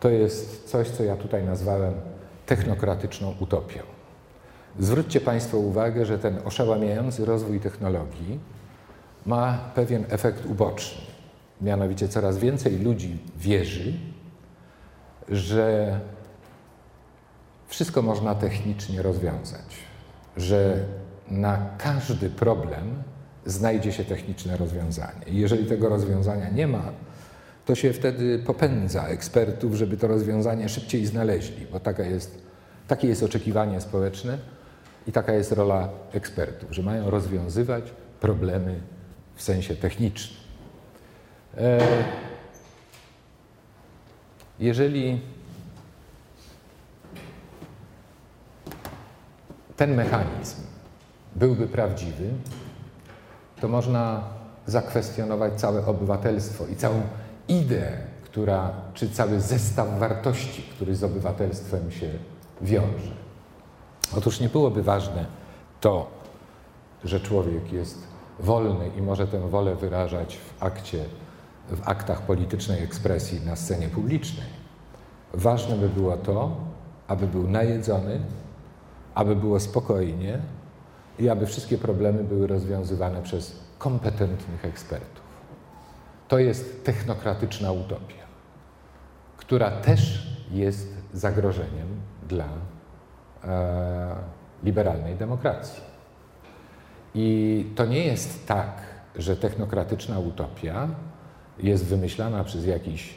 To 0.00 0.08
jest 0.08 0.68
coś, 0.68 0.88
co 0.90 1.04
ja 1.04 1.16
tutaj 1.16 1.44
nazwałem 1.44 1.94
technokratyczną 2.46 3.34
utopią. 3.40 3.82
Zwróćcie 4.78 5.20
Państwo 5.20 5.58
uwagę, 5.58 6.06
że 6.06 6.18
ten 6.18 6.38
oszałamiający 6.44 7.24
rozwój 7.24 7.60
technologii 7.60 8.40
ma 9.26 9.58
pewien 9.74 10.04
efekt 10.08 10.46
uboczny. 10.46 11.02
Mianowicie 11.60 12.08
coraz 12.08 12.38
więcej 12.38 12.78
ludzi 12.78 13.18
wierzy, 13.36 13.92
że 15.28 16.00
wszystko 17.66 18.02
można 18.02 18.34
technicznie 18.34 19.02
rozwiązać, 19.02 19.76
że 20.36 20.84
na 21.30 21.70
każdy 21.78 22.30
problem 22.30 23.02
znajdzie 23.46 23.92
się 23.92 24.04
techniczne 24.04 24.56
rozwiązanie. 24.56 25.22
Jeżeli 25.26 25.66
tego 25.66 25.88
rozwiązania 25.88 26.48
nie 26.48 26.66
ma, 26.66 26.92
to 27.66 27.74
się 27.74 27.92
wtedy 27.92 28.38
popędza 28.38 29.06
ekspertów, 29.06 29.74
żeby 29.74 29.96
to 29.96 30.08
rozwiązanie 30.08 30.68
szybciej 30.68 31.06
znaleźli, 31.06 31.66
bo 31.72 31.80
taka 31.80 32.02
jest, 32.02 32.42
takie 32.88 33.08
jest 33.08 33.22
oczekiwanie 33.22 33.80
społeczne 33.80 34.38
i 35.06 35.12
taka 35.12 35.32
jest 35.32 35.52
rola 35.52 35.88
ekspertów, 36.12 36.72
że 36.72 36.82
mają 36.82 37.10
rozwiązywać 37.10 37.84
problemy 38.20 38.80
w 39.34 39.42
sensie 39.42 39.76
technicznym. 39.76 40.40
E, 41.58 41.78
jeżeli 44.58 45.20
ten 49.76 49.94
mechanizm 49.94 50.67
byłby 51.38 51.66
prawdziwy, 51.66 52.30
to 53.60 53.68
można 53.68 54.22
zakwestionować 54.66 55.54
całe 55.54 55.86
obywatelstwo 55.86 56.66
i 56.66 56.76
całą 56.76 57.02
ideę, 57.48 57.98
która, 58.24 58.70
czy 58.94 59.10
cały 59.10 59.40
zestaw 59.40 59.98
wartości, 59.98 60.62
który 60.62 60.94
z 60.94 61.04
obywatelstwem 61.04 61.90
się 61.90 62.10
wiąże. 62.60 63.12
Otóż 64.16 64.40
nie 64.40 64.48
byłoby 64.48 64.82
ważne 64.82 65.26
to, 65.80 66.06
że 67.04 67.20
człowiek 67.20 67.72
jest 67.72 67.98
wolny 68.40 68.90
i 68.98 69.02
może 69.02 69.26
tę 69.26 69.48
wolę 69.48 69.76
wyrażać 69.76 70.36
w 70.36 70.62
akcie, 70.62 71.04
w 71.68 71.88
aktach 71.88 72.22
politycznej 72.22 72.82
ekspresji 72.82 73.40
na 73.46 73.56
scenie 73.56 73.88
publicznej. 73.88 74.46
Ważne 75.34 75.76
by 75.76 75.88
było 75.88 76.16
to, 76.16 76.56
aby 77.08 77.26
był 77.26 77.48
najedzony, 77.48 78.20
aby 79.14 79.36
było 79.36 79.60
spokojnie 79.60 80.38
i 81.18 81.28
aby 81.28 81.46
wszystkie 81.46 81.78
problemy 81.78 82.24
były 82.24 82.46
rozwiązywane 82.46 83.22
przez 83.22 83.60
kompetentnych 83.78 84.64
ekspertów. 84.64 85.28
To 86.28 86.38
jest 86.38 86.84
technokratyczna 86.84 87.72
utopia, 87.72 88.24
która 89.36 89.70
też 89.70 90.28
jest 90.50 90.88
zagrożeniem 91.14 91.88
dla 92.28 92.48
e, 93.44 94.14
liberalnej 94.62 95.14
demokracji. 95.16 95.82
I 97.14 97.66
to 97.74 97.86
nie 97.86 98.04
jest 98.04 98.46
tak, 98.46 98.82
że 99.16 99.36
technokratyczna 99.36 100.18
utopia 100.18 100.88
jest 101.58 101.84
wymyślana 101.84 102.44
przez 102.44 102.66
jakiś, 102.66 103.14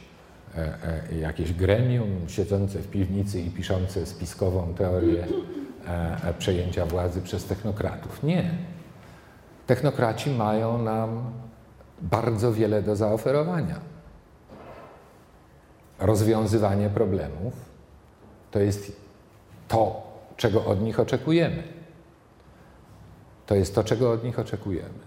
e, 0.56 0.78
e, 1.12 1.16
jakieś 1.16 1.54
gremium 1.54 2.10
siedzące 2.28 2.80
w 2.80 2.88
piwnicy 2.88 3.42
i 3.42 3.50
piszące 3.50 4.06
spiskową 4.06 4.74
teorię 4.74 5.28
przejęcia 6.40 6.86
władzy 6.86 7.22
przez 7.22 7.46
technokratów. 7.46 8.24
Nie. 8.24 8.52
Technokraci 9.68 10.30
mają 10.30 10.78
nam 10.78 11.32
bardzo 12.02 12.54
wiele 12.54 12.82
do 12.82 12.96
zaoferowania. 12.96 13.80
Rozwiązywanie 16.00 16.90
problemów 16.90 17.54
to 18.52 18.60
jest 18.60 19.02
to, 19.68 20.02
czego 20.38 20.66
od 20.66 20.82
nich 20.82 21.00
oczekujemy. 21.00 21.64
To 23.46 23.56
jest 23.56 23.76
to, 23.76 23.84
czego 23.84 24.12
od 24.12 24.24
nich 24.24 24.40
oczekujemy. 24.40 25.00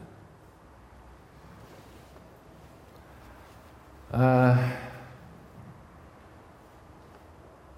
E, 4.15 4.57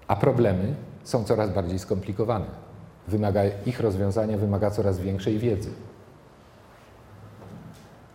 a 0.07 0.15
problemy 0.15 0.75
są 1.03 1.23
coraz 1.23 1.49
bardziej 1.49 1.79
skomplikowane 1.79 2.66
wymaga, 3.07 3.41
ich 3.65 3.79
rozwiązanie 3.79 4.37
wymaga 4.37 4.71
coraz 4.71 4.99
większej 4.99 5.39
wiedzy. 5.39 5.69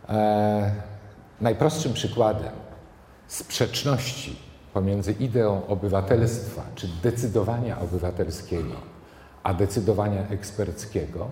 E, 0.09 0.73
najprostszym 1.41 1.93
przykładem 1.93 2.53
sprzeczności 3.27 4.37
pomiędzy 4.75 5.13
ideą 5.13 5.67
obywatelstwa, 5.67 6.63
czy 6.75 6.89
decydowania 7.03 7.81
obywatelskiego, 7.81 8.75
a 9.43 9.55
decydowania 9.55 10.29
eksperckiego 10.29 11.29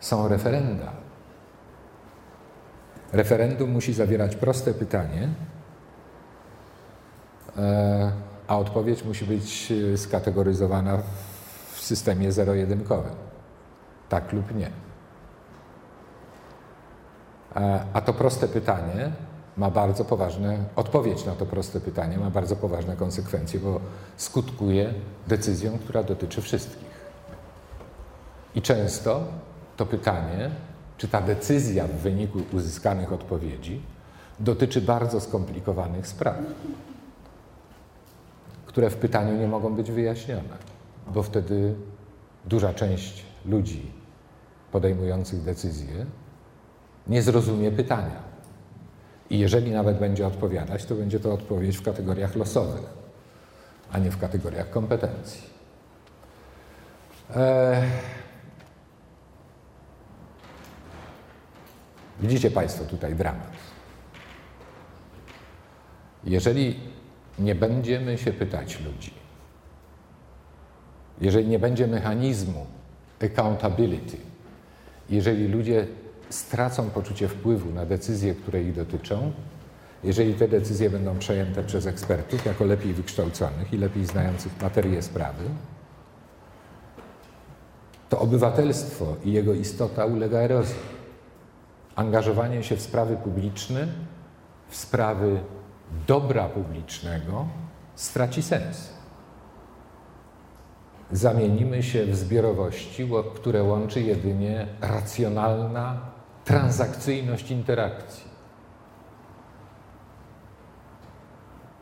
są 0.00 0.28
referenda. 0.28 0.92
Referendum 3.12 3.70
musi 3.70 3.94
zawierać 3.94 4.36
proste 4.36 4.74
pytanie, 4.74 5.28
e, 7.56 8.12
a 8.48 8.58
odpowiedź 8.58 9.04
musi 9.04 9.24
być 9.24 9.72
skategoryzowana 9.96 10.96
w 10.96 11.31
systemie 11.82 12.32
zero-jedynkowym. 12.32 13.14
Tak 14.08 14.32
lub 14.32 14.54
nie. 14.54 14.70
A 17.92 18.00
to 18.00 18.12
proste 18.12 18.48
pytanie 18.48 19.12
ma 19.56 19.70
bardzo 19.70 20.04
poważne, 20.04 20.58
odpowiedź 20.76 21.24
na 21.24 21.32
to 21.32 21.46
proste 21.46 21.80
pytanie 21.80 22.18
ma 22.18 22.30
bardzo 22.30 22.56
poważne 22.56 22.96
konsekwencje, 22.96 23.60
bo 23.60 23.80
skutkuje 24.16 24.94
decyzją, 25.28 25.78
która 25.78 26.02
dotyczy 26.02 26.42
wszystkich. 26.42 27.02
I 28.54 28.62
często 28.62 29.24
to 29.76 29.86
pytanie, 29.86 30.50
czy 30.98 31.08
ta 31.08 31.20
decyzja 31.20 31.88
w 31.88 31.92
wyniku 31.92 32.38
uzyskanych 32.52 33.12
odpowiedzi 33.12 33.82
dotyczy 34.40 34.80
bardzo 34.80 35.20
skomplikowanych 35.20 36.06
spraw, 36.06 36.36
które 38.66 38.90
w 38.90 38.96
pytaniu 38.96 39.36
nie 39.36 39.48
mogą 39.48 39.74
być 39.74 39.90
wyjaśnione 39.90 40.71
bo 41.06 41.22
wtedy 41.22 41.74
duża 42.44 42.74
część 42.74 43.24
ludzi 43.44 43.92
podejmujących 44.72 45.42
decyzje 45.42 46.06
nie 47.06 47.22
zrozumie 47.22 47.72
pytania. 47.72 48.22
I 49.30 49.38
jeżeli 49.38 49.70
nawet 49.70 49.98
będzie 49.98 50.26
odpowiadać, 50.26 50.84
to 50.84 50.94
będzie 50.94 51.20
to 51.20 51.32
odpowiedź 51.32 51.76
w 51.78 51.82
kategoriach 51.82 52.36
losowych, 52.36 52.84
a 53.92 53.98
nie 53.98 54.10
w 54.10 54.18
kategoriach 54.18 54.70
kompetencji. 54.70 55.42
Eee... 57.36 57.82
Widzicie 62.20 62.50
Państwo 62.50 62.84
tutaj 62.84 63.14
dramat. 63.14 63.52
Jeżeli 66.24 66.80
nie 67.38 67.54
będziemy 67.54 68.18
się 68.18 68.32
pytać 68.32 68.80
ludzi, 68.80 69.14
jeżeli 71.22 71.48
nie 71.48 71.58
będzie 71.58 71.86
mechanizmu 71.86 72.66
accountability, 73.24 74.16
jeżeli 75.10 75.48
ludzie 75.48 75.86
stracą 76.30 76.90
poczucie 76.90 77.28
wpływu 77.28 77.70
na 77.70 77.86
decyzje, 77.86 78.34
które 78.34 78.62
ich 78.62 78.74
dotyczą, 78.74 79.32
jeżeli 80.04 80.34
te 80.34 80.48
decyzje 80.48 80.90
będą 80.90 81.18
przejęte 81.18 81.62
przez 81.62 81.86
ekspertów 81.86 82.46
jako 82.46 82.64
lepiej 82.64 82.94
wykształconych 82.94 83.72
i 83.72 83.78
lepiej 83.78 84.06
znających 84.06 84.62
materię 84.62 85.02
sprawy, 85.02 85.44
to 88.08 88.18
obywatelstwo 88.18 89.16
i 89.24 89.32
jego 89.32 89.54
istota 89.54 90.06
ulega 90.06 90.38
erozji. 90.38 90.76
Angażowanie 91.96 92.62
się 92.62 92.76
w 92.76 92.82
sprawy 92.82 93.16
publiczne, 93.16 93.88
w 94.68 94.76
sprawy 94.76 95.40
dobra 96.06 96.48
publicznego 96.48 97.46
straci 97.94 98.42
sens 98.42 99.01
zamienimy 101.12 101.82
się 101.82 102.06
w 102.06 102.16
zbiorowości, 102.16 103.08
które 103.34 103.62
łączy 103.62 104.00
jedynie 104.00 104.66
racjonalna 104.80 106.00
transakcyjność 106.44 107.50
interakcji. 107.50 108.32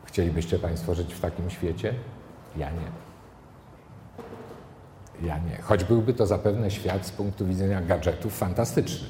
Chcielibyście 0.05 0.59
Państwo 0.59 0.95
żyć 0.95 1.13
w 1.13 1.19
takim 1.19 1.49
świecie? 1.49 1.93
Ja 2.57 2.69
nie. 2.71 2.91
ja 5.27 5.37
nie. 5.37 5.61
Choć 5.61 5.83
byłby 5.83 6.13
to 6.13 6.27
zapewne 6.27 6.71
świat 6.71 7.05
z 7.05 7.11
punktu 7.11 7.45
widzenia 7.45 7.81
gadżetów 7.81 8.37
fantastyczny. 8.37 9.07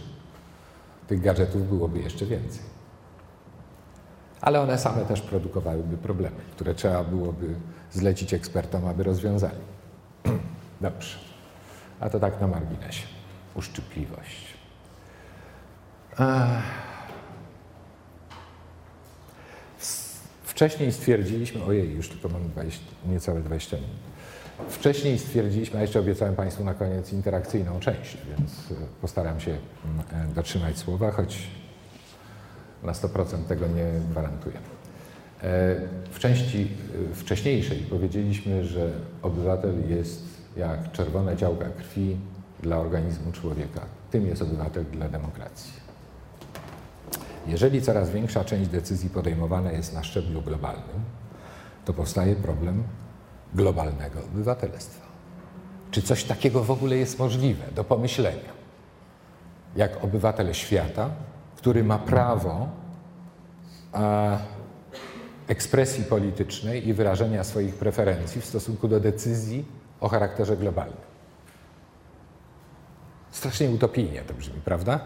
Tych 1.07 1.21
gadżetów 1.21 1.69
byłoby 1.69 1.99
jeszcze 1.99 2.25
więcej. 2.25 2.63
Ale 4.41 4.61
one 4.61 4.77
same 4.77 5.05
też 5.05 5.21
produkowałyby 5.21 5.97
problemy, 5.97 6.35
które 6.51 6.75
trzeba 6.75 7.03
byłoby 7.03 7.55
zlecić 7.91 8.33
ekspertom, 8.33 8.87
aby 8.87 9.03
rozwiązali. 9.03 9.70
Dobrze. 10.81 11.17
A 11.99 12.09
to 12.09 12.19
tak 12.19 12.41
na 12.41 12.47
marginesie. 12.47 13.07
Uszczypliwość. 13.55 14.53
Wcześniej 20.43 20.91
stwierdziliśmy, 20.91 21.63
ojej, 21.63 21.95
już 21.95 22.09
tylko 22.09 22.29
mam 22.29 22.49
20, 22.49 22.81
niecałe 23.05 23.41
20 23.41 23.77
minut. 23.77 23.91
Wcześniej 24.69 25.19
stwierdziliśmy, 25.19 25.79
a 25.79 25.81
jeszcze 25.81 25.99
obiecałem 25.99 26.35
Państwu 26.35 26.63
na 26.63 26.73
koniec 26.73 27.13
interakcyjną 27.13 27.79
część, 27.79 28.17
więc 28.29 28.51
e, 28.71 28.85
postaram 29.01 29.39
się 29.39 29.57
mm, 30.11 30.29
e, 30.31 30.33
dotrzymać 30.33 30.77
słowa, 30.77 31.11
choć 31.11 31.47
na 32.83 32.91
100% 32.91 33.43
tego 33.47 33.67
nie 33.67 33.85
gwarantuję. 34.11 34.57
E, 35.43 35.75
w 36.11 36.19
części 36.19 36.67
wcześniejszej 37.13 37.77
powiedzieliśmy, 37.77 38.65
że 38.65 38.91
obywatel 39.21 39.89
jest 39.89 40.23
jak 40.57 40.91
czerwone 40.91 41.37
działka 41.37 41.69
krwi 41.69 42.17
dla 42.61 42.77
organizmu 42.77 43.31
człowieka. 43.31 43.81
Tym 44.11 44.27
jest 44.27 44.41
obywatel 44.41 44.85
dla 44.85 45.09
demokracji. 45.09 45.73
Jeżeli 47.47 47.81
coraz 47.81 48.09
większa 48.09 48.43
część 48.43 48.69
decyzji 48.69 49.09
podejmowana 49.09 49.71
jest 49.71 49.93
na 49.93 50.03
szczeblu 50.03 50.41
globalnym, 50.41 51.03
to 51.85 51.93
powstaje 51.93 52.35
problem 52.35 52.83
globalnego 53.53 54.19
obywatelstwa. 54.19 55.05
Czy 55.91 56.01
coś 56.01 56.23
takiego 56.23 56.63
w 56.63 56.71
ogóle 56.71 56.97
jest 56.97 57.19
możliwe 57.19 57.63
do 57.75 57.83
pomyślenia? 57.83 58.61
Jak 59.75 60.03
obywatel 60.03 60.53
świata, 60.53 61.09
który 61.55 61.83
ma 61.83 61.97
prawo 61.97 62.67
a, 63.93 64.37
ekspresji 65.51 66.03
politycznej 66.03 66.87
i 66.87 66.93
wyrażenia 66.93 67.43
swoich 67.43 67.75
preferencji 67.75 68.41
w 68.41 68.45
stosunku 68.45 68.87
do 68.87 68.99
decyzji 68.99 69.65
o 70.01 70.09
charakterze 70.09 70.57
globalnym. 70.57 71.11
Strasznie 73.31 73.69
utopijnie 73.69 74.21
to 74.21 74.33
brzmi, 74.33 74.61
prawda? 74.65 74.99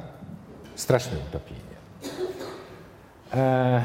Strasznie 0.76 1.18
utopijnie. 1.30 1.76
E, 3.34 3.84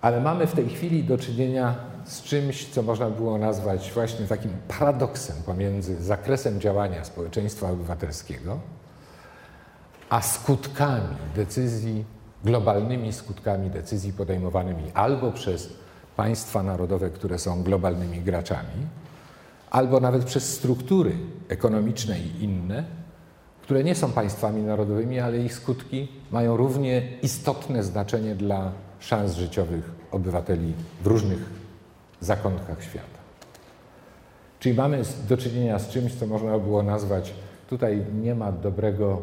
ale 0.00 0.20
mamy 0.20 0.46
w 0.46 0.52
tej 0.52 0.68
chwili 0.68 1.04
do 1.04 1.18
czynienia 1.18 1.74
z 2.04 2.22
czymś, 2.22 2.68
co 2.68 2.82
można 2.82 3.10
było 3.10 3.38
nazwać 3.38 3.92
właśnie 3.94 4.26
takim 4.26 4.50
paradoksem 4.68 5.36
pomiędzy 5.46 6.02
zakresem 6.02 6.60
działania 6.60 7.04
społeczeństwa 7.04 7.70
obywatelskiego, 7.70 8.60
a 10.08 10.20
skutkami 10.20 11.16
decyzji, 11.34 12.04
globalnymi 12.44 13.12
skutkami 13.12 13.70
decyzji 13.70 14.12
podejmowanymi 14.12 14.84
albo 14.94 15.32
przez 15.32 15.72
państwa 16.16 16.62
narodowe, 16.62 17.10
które 17.10 17.38
są 17.38 17.62
globalnymi 17.62 18.20
graczami, 18.20 18.86
albo 19.70 20.00
nawet 20.00 20.24
przez 20.24 20.54
struktury 20.54 21.12
ekonomiczne 21.48 22.20
i 22.20 22.44
inne, 22.44 22.84
które 23.62 23.84
nie 23.84 23.94
są 23.94 24.12
państwami 24.12 24.62
narodowymi, 24.62 25.20
ale 25.20 25.38
ich 25.38 25.54
skutki 25.54 26.08
mają 26.30 26.56
równie 26.56 27.02
istotne 27.22 27.82
znaczenie 27.82 28.34
dla 28.34 28.72
szans 29.00 29.34
życiowych 29.34 29.90
obywateli 30.10 30.72
w 31.02 31.06
różnych 31.06 31.50
zakątkach 32.20 32.82
świata. 32.82 33.18
Czyli 34.60 34.74
mamy 34.74 35.02
do 35.28 35.36
czynienia 35.36 35.78
z 35.78 35.88
czymś, 35.88 36.14
co 36.14 36.26
można 36.26 36.58
było 36.58 36.82
nazwać, 36.82 37.34
tutaj 37.68 38.04
nie 38.22 38.34
ma 38.34 38.52
dobrego, 38.52 39.22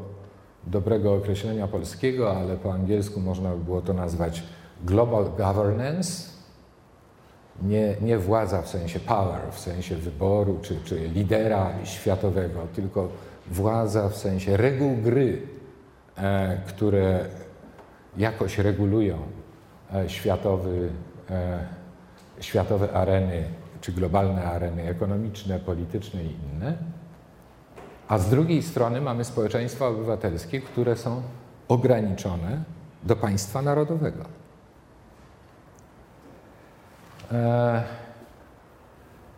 dobrego 0.67 1.13
określenia 1.13 1.67
polskiego, 1.67 2.37
ale 2.37 2.57
po 2.57 2.73
angielsku 2.73 3.19
można 3.19 3.49
by 3.49 3.63
było 3.63 3.81
to 3.81 3.93
nazwać 3.93 4.43
global 4.83 5.25
governance, 5.37 6.33
nie, 7.61 7.95
nie 8.01 8.17
władza 8.17 8.61
w 8.61 8.69
sensie 8.69 8.99
power, 8.99 9.41
w 9.51 9.59
sensie 9.59 9.95
wyboru 9.95 10.59
czy, 10.61 10.77
czy 10.83 11.07
lidera 11.07 11.71
światowego, 11.83 12.59
tylko 12.75 13.09
władza 13.47 14.09
w 14.09 14.17
sensie 14.17 14.57
reguł 14.57 14.95
gry, 14.97 15.41
e, 16.17 16.61
które 16.67 17.25
jakoś 18.17 18.57
regulują 18.57 19.17
e, 19.93 20.09
światowy, 20.09 20.89
e, 21.29 21.65
światowe 22.39 22.93
areny, 22.93 23.43
czy 23.81 23.91
globalne 23.91 24.43
areny 24.43 24.83
ekonomiczne, 24.83 25.59
polityczne 25.59 26.23
i 26.23 26.35
inne. 26.53 26.77
A 28.13 28.17
z 28.17 28.29
drugiej 28.29 28.63
strony 28.63 29.01
mamy 29.01 29.23
społeczeństwa 29.25 29.87
obywatelskie, 29.87 30.61
które 30.61 30.95
są 30.95 31.21
ograniczone 31.67 32.63
do 33.03 33.15
państwa 33.15 33.61
narodowego. 33.61 34.25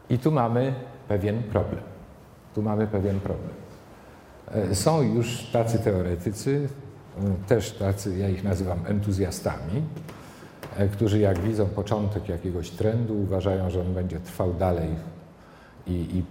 I 0.09 0.19
tu 0.19 0.31
mamy 0.31 0.73
pewien 1.07 1.43
problem. 1.43 1.83
Tu 2.55 2.61
mamy 2.61 2.87
pewien 2.87 3.19
problem. 3.19 3.53
E, 4.51 4.75
są 4.75 5.01
już 5.01 5.43
tacy 5.43 5.79
teoretycy, 5.79 6.69
e, 7.17 7.47
też 7.47 7.71
tacy, 7.71 8.17
ja 8.17 8.29
ich 8.29 8.43
nazywam 8.43 8.79
entuzjastami, 8.87 9.83
e, 10.77 10.87
którzy 10.87 11.19
jak 11.19 11.39
widzą 11.39 11.65
początek 11.65 12.29
jakiegoś 12.29 12.69
trendu, 12.69 13.21
uważają, 13.21 13.69
że 13.69 13.81
on 13.81 13.93
będzie 13.93 14.19
trwał 14.19 14.53
dalej 14.53 14.89
i, 15.87 15.91
i 15.91 16.23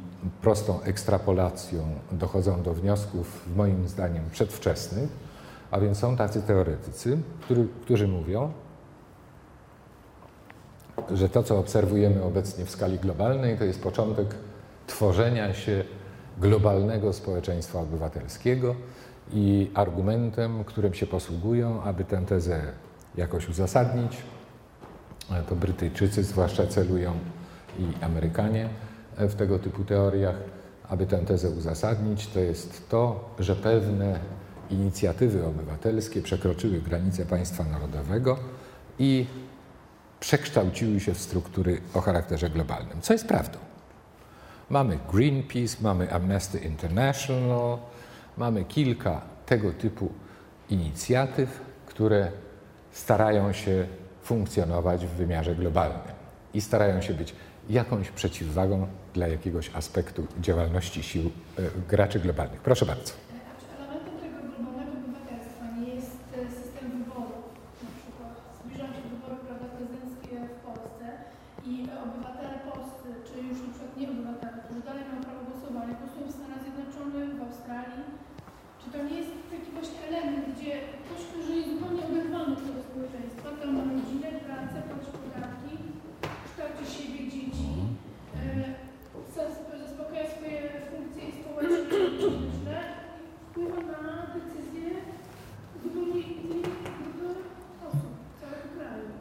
prostą 0.42 0.82
ekstrapolacją 0.82 1.82
dochodzą 2.12 2.62
do 2.62 2.74
wniosków, 2.74 3.48
moim 3.56 3.88
zdaniem, 3.88 4.24
przedwczesnych. 4.32 5.10
A 5.70 5.80
więc 5.80 5.98
są 5.98 6.16
tacy 6.16 6.42
teoretycy, 6.42 7.18
który, 7.40 7.68
którzy 7.82 8.08
mówią, 8.08 8.52
że 11.10 11.28
to, 11.28 11.42
co 11.42 11.58
obserwujemy 11.58 12.22
obecnie 12.22 12.64
w 12.64 12.70
skali 12.70 12.98
globalnej, 12.98 13.58
to 13.58 13.64
jest 13.64 13.82
początek 13.82 14.34
tworzenia 14.86 15.54
się 15.54 15.84
globalnego 16.38 17.12
społeczeństwa 17.12 17.80
obywatelskiego 17.80 18.74
i 19.32 19.70
argumentem, 19.74 20.64
którym 20.64 20.94
się 20.94 21.06
posługują, 21.06 21.82
aby 21.82 22.04
tę 22.04 22.22
tezę 22.26 22.62
jakoś 23.16 23.48
uzasadnić, 23.48 24.16
to 25.48 25.56
Brytyjczycy 25.56 26.24
zwłaszcza 26.24 26.66
celują 26.66 27.12
i 27.78 28.04
Amerykanie 28.04 28.68
w 29.18 29.34
tego 29.34 29.58
typu 29.58 29.84
teoriach, 29.84 30.36
aby 30.88 31.06
tę 31.06 31.18
tezę 31.18 31.50
uzasadnić, 31.50 32.26
to 32.26 32.40
jest 32.40 32.88
to, 32.88 33.34
że 33.38 33.56
pewne 33.56 34.20
inicjatywy 34.70 35.46
obywatelskie 35.46 36.22
przekroczyły 36.22 36.80
granice 36.80 37.26
państwa 37.26 37.64
narodowego 37.64 38.38
i 38.98 39.26
przekształciły 40.20 41.00
się 41.00 41.14
w 41.14 41.18
struktury 41.18 41.80
o 41.94 42.00
charakterze 42.00 42.50
globalnym, 42.50 43.00
co 43.00 43.12
jest 43.12 43.28
prawdą. 43.28 43.58
Mamy 44.70 44.98
Greenpeace, 45.12 45.76
mamy 45.80 46.12
Amnesty 46.12 46.58
International, 46.58 47.78
mamy 48.36 48.64
kilka 48.64 49.20
tego 49.46 49.72
typu 49.72 50.12
inicjatyw, 50.70 51.60
które 51.86 52.30
starają 52.92 53.52
się 53.52 53.86
funkcjonować 54.22 55.06
w 55.06 55.10
wymiarze 55.10 55.54
globalnym 55.54 56.14
i 56.54 56.60
starają 56.60 57.00
się 57.00 57.14
być 57.14 57.34
jakąś 57.70 58.10
przeciwwagą 58.10 58.86
dla 59.14 59.28
jakiegoś 59.28 59.70
aspektu 59.74 60.26
działalności 60.40 61.02
sił 61.02 61.30
e, 61.58 61.62
graczy 61.88 62.20
globalnych. 62.20 62.60
Proszę 62.60 62.86
bardzo. 62.86 63.23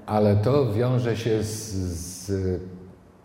Ale 0.05 0.35
to 0.35 0.73
wiąże 0.73 1.17
się 1.17 1.43
z, 1.43 1.73
z 1.73 2.61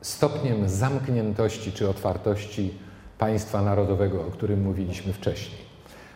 stopniem 0.00 0.68
zamkniętości 0.68 1.72
czy 1.72 1.88
otwartości 1.88 2.74
państwa 3.18 3.62
narodowego, 3.62 4.26
o 4.26 4.30
którym 4.30 4.62
mówiliśmy 4.62 5.12
wcześniej. 5.12 5.68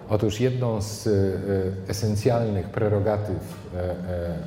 Otóż 0.08 0.40
jedną 0.40 0.82
z 0.82 1.06
e, 1.06 1.10
esencjalnych 1.90 2.68
prerogatyw 2.70 3.36
e, 3.74 3.80
e, 3.80 3.94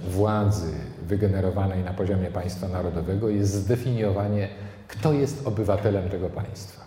władzy 0.09 0.71
wygenerowanej 1.07 1.83
na 1.83 1.93
poziomie 1.93 2.27
państwa 2.27 2.67
narodowego 2.67 3.29
jest 3.29 3.53
zdefiniowanie, 3.53 4.49
kto 4.87 5.13
jest 5.13 5.47
obywatelem 5.47 6.09
tego 6.09 6.29
państwa. 6.29 6.85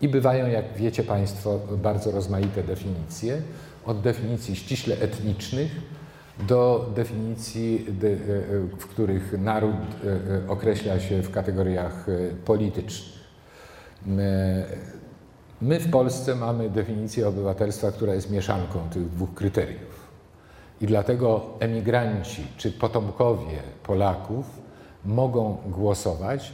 I 0.00 0.08
bywają, 0.08 0.46
jak 0.46 0.64
wiecie 0.76 1.04
Państwo, 1.04 1.60
bardzo 1.76 2.10
rozmaite 2.10 2.62
definicje, 2.62 3.42
od 3.86 4.00
definicji 4.00 4.56
ściśle 4.56 4.96
etnicznych 4.96 5.70
do 6.46 6.90
definicji, 6.94 7.86
w 8.78 8.86
których 8.86 9.34
naród 9.38 9.76
określa 10.48 11.00
się 11.00 11.22
w 11.22 11.30
kategoriach 11.30 12.06
politycznych. 12.44 13.18
My 15.60 15.80
w 15.80 15.90
Polsce 15.90 16.34
mamy 16.34 16.70
definicję 16.70 17.28
obywatelstwa, 17.28 17.92
która 17.92 18.14
jest 18.14 18.30
mieszanką 18.30 18.78
tych 18.90 19.10
dwóch 19.10 19.34
kryteriów. 19.34 20.08
I 20.80 20.86
dlatego 20.86 21.46
emigranci 21.60 22.46
czy 22.56 22.72
potomkowie 22.72 23.58
Polaków 23.82 24.46
mogą 25.04 25.56
głosować, 25.66 26.52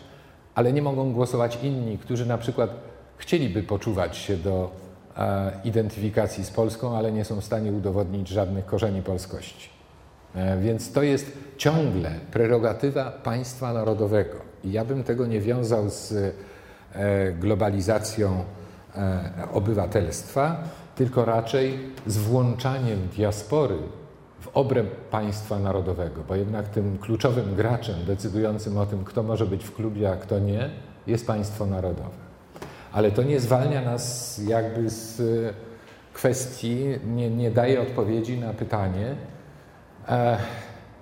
ale 0.54 0.72
nie 0.72 0.82
mogą 0.82 1.12
głosować 1.12 1.58
inni, 1.62 1.98
którzy 1.98 2.26
na 2.26 2.38
przykład 2.38 2.70
chcieliby 3.16 3.62
poczuwać 3.62 4.16
się 4.16 4.36
do 4.36 4.70
e, 5.16 5.52
identyfikacji 5.64 6.44
z 6.44 6.50
Polską, 6.50 6.96
ale 6.96 7.12
nie 7.12 7.24
są 7.24 7.40
w 7.40 7.44
stanie 7.44 7.72
udowodnić 7.72 8.28
żadnych 8.28 8.66
korzeni 8.66 9.02
polskości. 9.02 9.73
E, 10.34 10.60
więc 10.60 10.92
to 10.92 11.02
jest 11.02 11.38
ciągle 11.56 12.10
prerogatywa 12.32 13.10
państwa 13.10 13.72
narodowego. 13.72 14.36
I 14.64 14.72
ja 14.72 14.84
bym 14.84 15.04
tego 15.04 15.26
nie 15.26 15.40
wiązał 15.40 15.90
z 15.90 16.12
e, 16.12 17.32
globalizacją 17.32 18.44
obywatelstwa, 19.52 20.56
tylko 20.96 21.24
raczej 21.24 21.78
z 22.06 22.18
włączaniem 22.18 23.08
diaspory 23.16 23.78
w 24.40 24.48
obręb 24.48 24.90
państwa 24.90 25.58
narodowego, 25.58 26.22
bo 26.28 26.36
jednak 26.36 26.68
tym 26.68 26.98
kluczowym 26.98 27.54
graczem 27.54 27.94
decydującym 28.06 28.78
o 28.78 28.86
tym, 28.86 29.04
kto 29.04 29.22
może 29.22 29.46
być 29.46 29.64
w 29.64 29.74
klubie, 29.74 30.10
a 30.10 30.16
kto 30.16 30.38
nie, 30.38 30.70
jest 31.06 31.26
państwo 31.26 31.66
narodowe. 31.66 32.24
Ale 32.92 33.10
to 33.10 33.22
nie 33.22 33.40
zwalnia 33.40 33.82
nas 33.82 34.38
jakby 34.46 34.90
z 34.90 35.20
e, 35.20 35.24
kwestii, 36.12 36.84
nie, 37.06 37.30
nie 37.30 37.50
daje 37.50 37.80
odpowiedzi 37.80 38.38
na 38.38 38.52
pytanie, 38.52 39.06
e, 39.06 39.16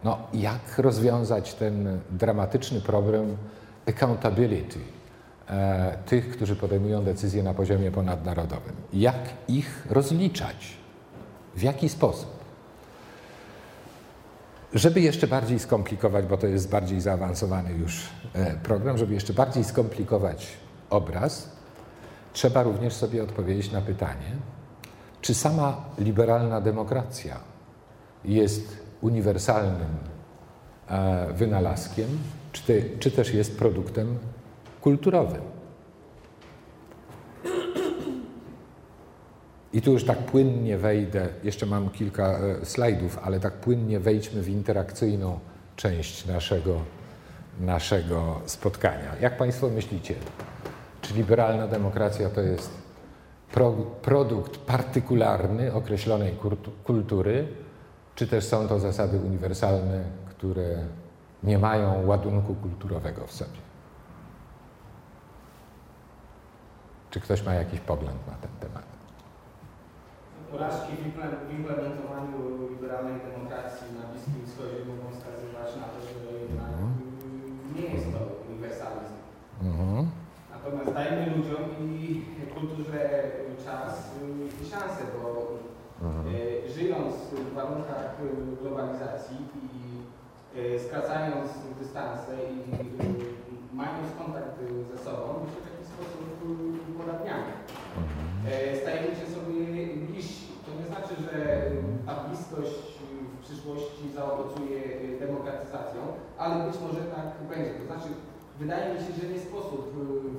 no, 0.04 0.18
jak 0.34 0.78
rozwiązać 0.78 1.54
ten 1.54 2.00
dramatyczny 2.10 2.80
problem 2.80 3.36
accountability 3.88 4.78
e, 5.48 5.98
tych, 6.06 6.30
którzy 6.30 6.56
podejmują 6.56 7.04
decyzje 7.04 7.42
na 7.42 7.54
poziomie 7.54 7.90
ponadnarodowym. 7.90 8.72
Jak 8.92 9.18
ich 9.48 9.86
rozliczać? 9.90 10.76
W 11.56 11.62
jaki 11.62 11.88
sposób? 11.88 12.42
Żeby 14.74 15.00
jeszcze 15.00 15.26
bardziej 15.26 15.58
skomplikować, 15.58 16.26
bo 16.26 16.36
to 16.36 16.46
jest 16.46 16.70
bardziej 16.70 17.00
zaawansowany 17.00 17.72
już 17.72 18.08
e, 18.32 18.54
program, 18.54 18.98
żeby 18.98 19.14
jeszcze 19.14 19.32
bardziej 19.32 19.64
skomplikować 19.64 20.46
obraz, 20.90 21.48
trzeba 22.32 22.62
również 22.62 22.94
sobie 22.94 23.22
odpowiedzieć 23.22 23.72
na 23.72 23.80
pytanie, 23.80 24.36
czy 25.20 25.34
sama 25.34 25.84
liberalna 25.98 26.60
demokracja 26.60 27.36
jest 28.24 28.81
uniwersalnym 29.02 29.96
e, 30.88 31.32
wynalazkiem, 31.32 32.08
czy, 33.00 33.10
też 33.10 33.34
jest 33.34 33.58
produktem 33.58 34.18
kulturowym. 34.80 35.42
I 39.72 39.82
tu 39.82 39.92
już 39.92 40.04
tak 40.04 40.18
płynnie 40.18 40.78
wejdę, 40.78 41.28
jeszcze 41.44 41.66
mam 41.66 41.90
kilka 41.90 42.38
e, 42.38 42.64
slajdów, 42.64 43.18
ale 43.22 43.40
tak 43.40 43.52
płynnie 43.52 44.00
wejdźmy 44.00 44.42
w 44.42 44.48
interakcyjną 44.48 45.38
część 45.76 46.26
naszego, 46.26 46.80
naszego 47.60 48.40
spotkania. 48.46 49.16
Jak 49.20 49.36
Państwo 49.36 49.68
myślicie, 49.68 50.14
czy 51.00 51.14
liberalna 51.14 51.66
demokracja 51.66 52.30
to 52.30 52.40
jest 52.40 52.70
pro, 53.52 53.72
produkt 54.02 54.56
partykularny 54.56 55.72
określonej 55.72 56.36
kultury, 56.84 57.48
czy 58.14 58.26
też 58.26 58.44
są 58.44 58.68
to 58.68 58.78
zasady 58.78 59.18
uniwersalne, 59.18 60.05
które 60.28 60.84
nie 61.43 61.59
mają 61.59 62.06
ładunku 62.06 62.55
kulturowego 62.55 63.26
w 63.26 63.32
sobie? 63.32 63.62
Czy 67.10 67.20
ktoś 67.20 67.44
ma 67.47 67.55
jakiś 67.55 67.80
pogląd 67.80 68.26
na 68.26 68.34
ten 68.34 68.51
temat? 68.60 68.93
porażki 70.52 70.93
w 70.97 71.51
implementowaniu 71.59 72.39
liberalnej 72.72 73.16
demokracji 73.28 73.86
na 73.98 74.05
Bliskim 74.10 74.44
Wschodzie 74.47 74.78
mogą 74.90 75.06
wskazywać 75.12 75.68
na 75.80 75.86
to, 75.93 75.98
że 76.06 76.12
jednak 76.43 76.72
mhm. 76.72 76.90
nie 77.74 77.86
jest 77.94 78.09
to 78.14 78.20
uniwersalizm. 78.48 79.16
Mhm. 79.68 80.02
Natomiast 80.55 80.93
dajmy 80.98 81.22
ludziom 81.34 81.64
i 81.97 81.98
kulturze 82.55 83.01
czas 83.64 83.93
i 84.62 84.64
szansę, 84.70 85.02
bo 85.14 85.22
żyjąc 86.77 87.15
w 87.51 87.55
warunkach 87.55 88.16
globalizacji 88.62 89.36
i 89.69 89.82
e, 90.59 90.78
skracając 90.81 91.49
dystanse 91.81 92.32
i 92.55 92.59
mając 93.82 94.09
kontakt 94.19 94.57
ze 94.93 94.99
sobą, 95.05 95.27
my 95.43 95.47
się 95.53 95.61
w 95.61 95.69
taki 95.69 95.85
sposób 95.93 96.27
uporadniamy. 96.90 97.53
E, 98.51 98.77
stajemy 98.81 99.12
się 99.20 99.27
sobie 99.35 99.61
bliżsi. 100.07 100.47
To 100.65 100.70
nie 100.81 100.86
znaczy, 100.90 101.15
że 101.24 101.32
ta 102.07 102.15
bliskość 102.24 102.82
w 103.35 103.44
przyszłości 103.47 104.05
zaowocuje 104.15 104.81
demokratyzacją, 105.24 106.01
ale 106.39 106.55
być 106.66 106.77
może 106.85 107.01
tak 107.16 107.28
będzie. 107.51 107.73
To 107.81 107.85
znaczy, 107.90 108.09
wydaje 108.62 108.94
mi 108.94 109.01
się, 109.05 109.12
że 109.19 109.32
nie 109.32 109.40
sposób 109.49 109.81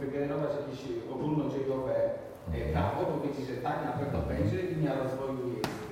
wygenerować 0.01 0.51
jakieś 0.61 0.81
ogólnodziejowe 1.15 1.95
e, 2.05 2.73
prawo, 2.73 2.99
powiedzieć, 3.05 3.45
że 3.47 3.57
tak 3.67 3.77
na 3.89 3.93
pewno 3.99 4.19
będzie, 4.31 4.57
linia 4.71 4.93
rozwoju 5.03 5.43
jest 5.57 5.82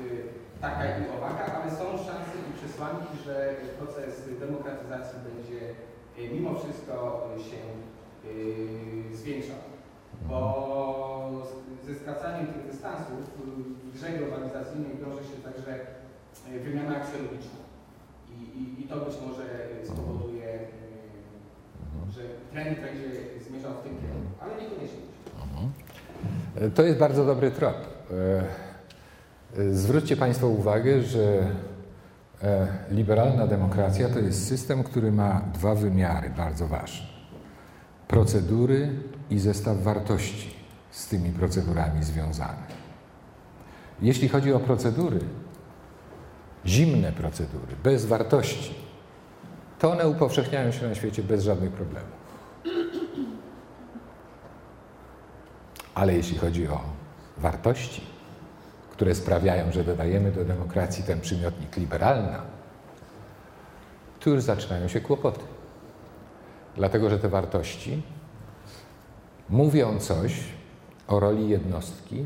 taka 0.62 0.86
i 0.86 1.04
owaka, 1.18 1.44
ale 1.56 1.72
są 1.72 1.86
szanse 2.08 2.36
i 2.50 2.58
przesłanki, 2.60 3.18
że 3.26 3.56
proces 3.80 4.40
demokratyzacji 4.40 5.20
będzie 5.30 5.62
mimo 6.34 6.60
wszystko 6.60 7.28
się 7.38 7.58
zwiększał 9.16 9.58
bo 10.30 11.48
ze 11.88 11.96
skracaniem 11.96 12.48
tych 12.48 12.66
dystansów 12.72 13.18
w 13.86 13.96
grze 13.96 14.10
globalizacyjnej 14.10 14.98
wiąże 14.98 15.24
się 15.24 15.38
także 15.44 15.74
e, 16.50 16.60
wymiana 16.60 16.98
aksjologiczna. 16.98 17.62
I, 18.32 18.60
i, 18.60 18.82
I, 18.82 18.88
to 18.88 18.96
być 18.96 19.16
może 19.28 19.44
spowoduje, 19.86 20.46
e, 20.46 20.62
że 22.12 22.22
trend 22.52 22.80
będzie 22.80 23.10
zmierzał 23.50 23.72
w 23.74 23.84
tym 23.84 23.98
kierunku, 24.02 24.32
ale 24.42 24.52
niekoniecznie. 24.54 25.02
Mhm. 25.44 26.72
To 26.72 26.84
jest 26.84 27.00
bardzo 27.00 27.26
dobry 27.26 27.52
trop. 27.52 27.76
E, 29.58 29.74
zwróćcie 29.74 30.18
Państwo 30.18 30.48
uwagę, 30.48 31.02
że 31.02 31.48
liberalna 32.92 33.48
demokracja 33.48 34.10
to 34.10 34.20
jest 34.20 34.48
system, 34.48 34.84
który 34.84 35.12
ma 35.12 35.42
dwa 35.54 35.76
wymiary 35.76 36.30
bardzo 36.30 36.68
ważne. 36.68 37.08
Procedury 38.08 38.90
i 39.30 39.40
zestaw 39.40 39.78
wartości 39.84 40.54
z 40.92 41.08
tymi 41.08 41.30
procedurami 41.30 42.04
związane. 42.04 42.82
Jeśli 44.02 44.30
chodzi 44.30 44.54
o 44.54 44.60
procedury, 44.60 45.20
zimne 46.66 47.12
procedury, 47.12 47.76
bez 47.84 48.06
wartości, 48.06 48.76
to 49.80 49.92
one 49.92 50.10
upowszechniają 50.10 50.72
się 50.72 50.88
na 50.88 50.96
świecie 50.96 51.24
bez 51.24 51.44
żadnych 51.44 51.72
problemów. 51.72 52.22
Ale 55.96 56.14
jeśli 56.14 56.38
chodzi 56.38 56.68
o 56.68 56.82
wartości, 57.38 58.11
które 58.92 59.16
sprawiają, 59.16 59.72
że 59.72 59.84
dodajemy 59.84 60.32
do 60.32 60.46
demokracji 60.46 61.04
ten 61.04 61.22
przymiotnik 61.22 61.78
liberalna, 61.78 62.42
tu 64.20 64.30
już 64.30 64.44
zaczynają 64.44 64.88
się 64.88 65.02
kłopoty. 65.02 65.42
Dlatego, 66.76 67.10
że 67.10 67.20
te 67.20 67.30
wartości 67.30 68.02
mówią 69.50 70.00
coś 70.00 70.44
o 71.08 71.20
roli 71.20 71.50
jednostki 71.50 72.26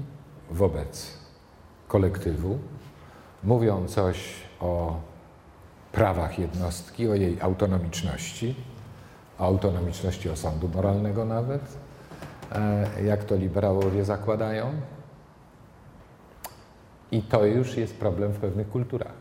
wobec 0.51 1.17
kolektywu, 1.87 2.59
mówią 3.43 3.87
coś 3.87 4.33
o 4.59 4.99
prawach 5.91 6.39
jednostki, 6.39 7.09
o 7.09 7.15
jej 7.15 7.41
autonomiczności, 7.41 8.55
o 9.39 9.43
autonomiczności 9.43 10.29
osądu 10.29 10.69
moralnego 10.69 11.25
nawet, 11.25 11.77
e, 12.51 13.03
jak 13.03 13.23
to 13.23 13.35
liberałowie 13.35 14.05
zakładają. 14.05 14.73
I 17.15 17.21
to 17.21 17.45
już 17.45 17.77
jest 17.77 17.97
problem 17.97 18.31
w 18.31 18.37
pewnych 18.37 18.69
kulturach. 18.69 19.13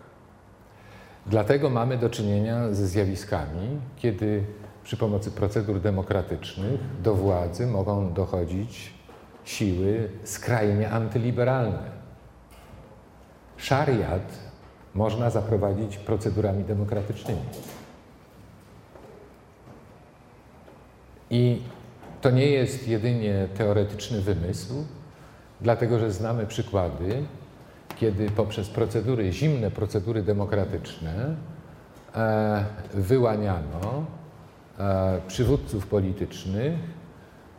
Dlatego 1.27 1.71
mamy 1.71 1.99
do 1.99 2.11
czynienia 2.11 2.73
ze 2.73 2.87
zjawiskami, 2.87 3.81
kiedy 3.97 4.45
przy 4.85 4.97
pomocy 4.97 5.31
procedur 5.31 5.81
demokratycznych 5.81 6.81
do 7.03 7.15
władzy 7.15 7.67
mogą 7.67 8.13
dochodzić 8.13 8.95
siły 9.45 10.09
skrajnie 10.25 10.91
antyliberalne. 10.91 11.91
Szariat 13.57 14.33
można 14.95 15.31
zaprowadzić 15.31 15.97
procedurami 15.97 16.65
demokratycznymi. 16.65 17.43
I 21.31 21.63
to 22.21 22.31
nie 22.31 22.47
jest 22.47 22.89
jedynie 22.89 23.49
teoretyczny 23.57 24.21
wymysł, 24.21 24.85
dlatego 25.61 25.99
że 25.99 26.11
znamy 26.11 26.47
przykłady, 26.47 27.25
kiedy 27.97 28.31
poprzez 28.31 28.69
procedury, 28.69 29.33
zimne 29.33 29.71
procedury 29.71 30.23
demokratyczne 30.23 31.37
e, 32.15 32.65
wyłaniano 32.95 34.05
e, 34.79 35.21
przywódców 35.29 35.87
politycznych, 35.87 36.75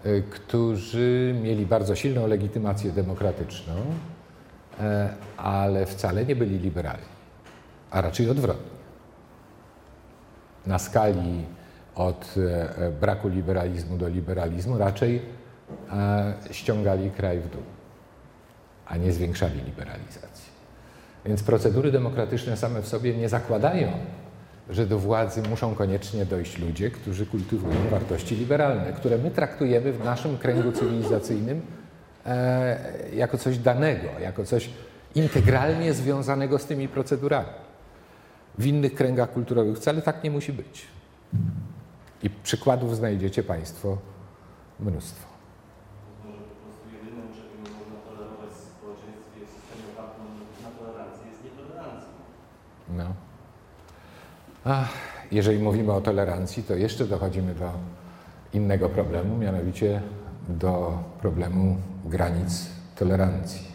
e, 0.03 0.22
którzy 0.22 1.36
mieli 1.44 1.66
bardzo 1.66 1.95
silną 1.95 2.28
legitymację 2.28 2.91
demokratyczną, 2.91 3.74
ale 5.38 5.86
wcale 5.86 6.26
nie 6.26 6.36
byli 6.36 6.60
liberalni, 6.60 7.06
a 7.91 8.02
raczej 8.02 8.30
odwrotnie. 8.30 8.76
Na 10.68 10.80
skali 10.80 11.45
od 11.95 12.36
braku 13.02 13.28
liberalizmu 13.28 13.98
do 13.98 14.07
liberalizmu 14.07 14.78
raczej 14.78 15.22
ściągali 16.52 17.12
kraj 17.12 17.40
w 17.40 17.49
dół 17.49 17.62
a 18.86 18.98
nie 18.98 19.12
zwiększali 19.12 19.62
liberalizacji. 19.62 20.56
Więc 21.26 21.44
procedury 21.44 21.91
demokratyczne 21.91 22.57
same 22.57 22.82
w 22.82 22.88
sobie 22.88 23.18
nie 23.18 23.30
zakładają, 23.30 23.91
że 24.70 24.86
do 24.86 24.99
władzy 24.99 25.41
muszą 25.49 25.76
koniecznie 25.76 26.26
dojść 26.26 26.57
ludzie, 26.57 26.91
którzy 26.91 27.26
kultywują 27.26 27.76
wartości 27.91 28.36
liberalne, 28.36 28.94
które 28.94 29.18
my 29.18 29.32
traktujemy 29.32 29.94
w 29.94 30.03
naszym 30.03 30.38
kręgu 30.38 30.72
cywilizacyjnym 30.72 31.62
e, 32.26 32.80
jako 33.16 33.38
coś 33.38 33.57
danego, 33.57 34.07
jako 34.22 34.45
coś 34.45 34.70
integralnie 35.16 35.94
związanego 35.94 36.60
z 36.60 36.66
tymi 36.66 36.88
procedurami. 36.88 37.49
W 38.57 38.66
innych 38.66 38.95
kręgach 38.95 39.34
kulturowych 39.34 39.78
wcale 39.78 40.02
tak 40.02 40.24
nie 40.24 40.32
musi 40.32 40.53
być. 40.53 40.86
I 42.24 42.30
przykładów 42.30 42.95
znajdziecie 42.95 43.44
Państwo 43.44 43.98
mnóstwo. 44.80 45.35
Ach, 54.67 54.89
jeżeli 55.31 55.59
mówimy 55.59 55.93
o 55.93 56.01
tolerancji, 56.01 56.63
to 56.63 56.75
jeszcze 56.75 57.05
dochodzimy 57.05 57.55
do 57.55 57.71
innego 58.53 58.89
problemu, 58.89 59.37
mianowicie 59.37 60.01
do 60.49 60.99
problemu 61.21 61.77
granic 62.05 62.69
tolerancji. 62.95 63.67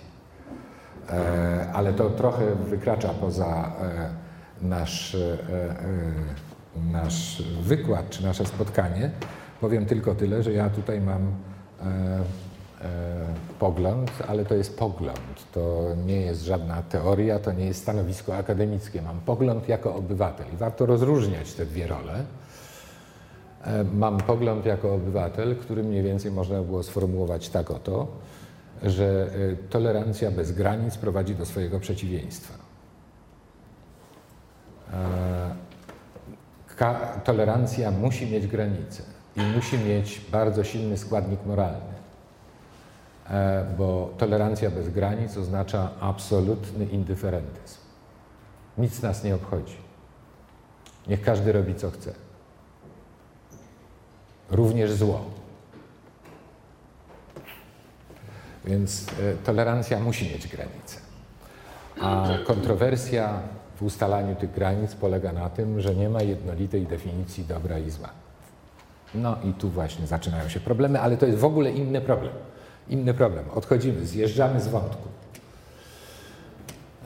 E, 1.11 1.73
ale 1.73 1.93
to 1.93 2.11
trochę 2.11 2.55
wykracza 2.55 3.09
poza 3.09 3.73
e, 3.83 4.11
nasz, 4.67 5.15
e, 5.15 5.39
e 5.51 5.77
nasz 6.93 7.43
wykład 7.63 8.11
czy 8.11 8.25
nasze 8.25 8.47
spotkanie. 8.47 9.11
Powiem 9.61 9.87
tylko 9.87 10.15
tyle, 10.15 10.43
że 10.43 10.53
ja 10.53 10.71
tutaj 10.71 11.01
mam 11.01 11.23
e, 11.23 12.21
pogląd, 13.59 14.11
ale 14.29 14.45
to 14.45 14.55
jest 14.55 14.79
pogląd. 14.79 15.53
To 15.53 15.87
nie 16.07 16.21
jest 16.21 16.43
żadna 16.43 16.83
teoria, 16.83 17.39
to 17.39 17.53
nie 17.53 17.67
jest 17.67 17.83
stanowisko 17.83 18.37
akademickie. 18.37 19.03
Mam 19.03 19.21
pogląd 19.21 19.69
jako 19.69 19.95
obywatel 19.95 20.47
i 20.55 20.57
warto 20.57 20.87
rozróżniać 20.87 21.53
te 21.53 21.67
dwie 21.67 21.87
role. 21.87 22.25
E, 23.65 23.85
mam 23.85 24.19
pogląd 24.19 24.67
jako 24.67 24.95
obywatel, 24.95 25.57
który 25.57 25.83
mniej 25.83 26.03
więcej 26.03 26.31
można 26.31 26.63
było 26.63 26.83
sformułować 26.83 27.49
tak 27.49 27.71
oto, 27.71 28.07
że 28.83 29.31
e, 29.53 29.57
tolerancja 29.57 30.31
bez 30.31 30.53
granic 30.53 30.97
prowadzi 30.97 31.35
do 31.35 31.47
swojego 31.47 31.81
przeciwieństwa. 31.81 32.55
Tolerancja 37.25 37.91
musi 37.91 38.31
mieć 38.31 38.47
granice 38.47 39.03
i 39.37 39.41
musi 39.57 39.79
mieć 39.79 40.21
bardzo 40.33 40.65
silny 40.65 40.99
składnik 40.99 41.47
moralny. 41.47 42.00
E, 43.31 43.65
bo 43.79 44.11
tolerancja 44.19 44.71
bez 44.71 44.89
granic 44.89 45.37
oznacza 45.37 45.91
absolutny 46.01 46.85
indyferentyzm. 46.85 47.79
Nic 48.79 49.03
nas 49.03 49.25
nie 49.25 49.35
obchodzi. 49.35 49.77
Niech 51.07 51.23
każdy 51.23 51.53
robi 51.53 51.75
co 51.75 51.91
chce. 51.91 52.13
Również 54.51 54.93
zło. 54.93 55.25
Więc 58.65 59.07
e, 59.09 59.35
tolerancja 59.45 60.01
musi 60.01 60.25
mieć 60.25 60.49
granice. 60.49 60.97
A 62.01 62.29
kontrowersja 62.47 63.41
w 63.77 63.83
ustalaniu 63.83 64.37
tych 64.37 64.53
granic 64.53 64.95
polega 64.95 65.33
na 65.33 65.51
tym, 65.51 65.81
że 65.81 65.95
nie 65.95 66.09
ma 66.09 66.23
jednolitej 66.23 66.87
definicji 66.87 67.45
dobra 67.45 67.79
i 67.79 67.91
zła. 67.91 68.09
No 69.15 69.37
i 69.45 69.53
tu 69.53 69.69
właśnie 69.69 70.07
zaczynają 70.07 70.49
się 70.49 70.61
problemy, 70.61 71.01
ale 71.01 71.17
to 71.17 71.27
jest 71.27 71.39
w 71.39 71.45
ogóle 71.45 71.71
inny 71.71 72.01
problem 72.01 72.33
inny 72.91 73.15
problem. 73.15 73.45
Odchodzimy, 73.55 74.07
zjeżdżamy 74.07 74.61
z 74.61 74.69
wątku. 74.69 75.09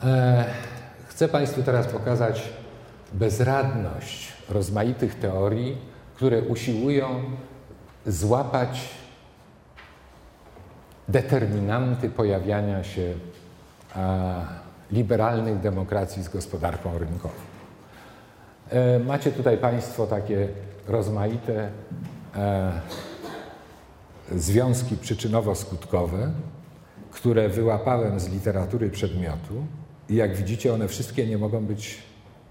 E, 0.03 0.45
chcę 1.07 1.27
Państwu 1.27 1.63
teraz 1.63 1.87
pokazać 1.87 2.49
bezradność 3.13 4.33
rozmaitych 4.49 5.19
teorii, 5.19 5.77
które 6.15 6.41
usiłują 6.41 7.23
złapać 8.05 8.89
determinanty 11.07 12.09
pojawiania 12.09 12.83
się 12.83 13.13
e, 13.95 14.45
liberalnych 14.91 15.59
demokracji 15.59 16.23
z 16.23 16.29
gospodarką 16.29 16.97
rynkową. 16.97 17.35
E, 18.69 18.99
macie 18.99 19.31
tutaj 19.31 19.57
Państwo 19.57 20.07
takie 20.07 20.47
rozmaite 20.87 21.69
związki 24.31 24.95
przyczynowo-skutkowe, 24.95 26.31
które 27.11 27.49
wyłapałem 27.49 28.19
z 28.19 28.29
literatury 28.29 28.89
przedmiotu 28.89 29.65
i 30.09 30.15
jak 30.15 30.35
widzicie, 30.35 30.73
one 30.73 30.87
wszystkie 30.87 31.27
nie 31.27 31.37
mogą 31.37 31.65
być 31.65 32.03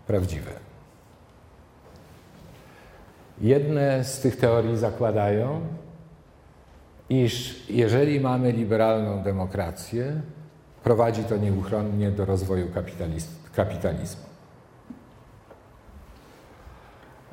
prawdziwe. 0.07 0.51
Jedne 3.41 4.05
z 4.05 4.21
tych 4.21 4.37
teorii 4.37 4.77
zakładają, 4.77 5.61
iż 7.09 7.65
jeżeli 7.71 8.21
mamy 8.21 8.53
liberalną 8.53 9.23
demokrację, 9.23 10.21
prowadzi 10.85 11.25
to 11.25 11.37
nieuchronnie 11.37 12.11
do 12.11 12.25
rozwoju 12.25 12.67
kapitalizmu. 13.55 14.25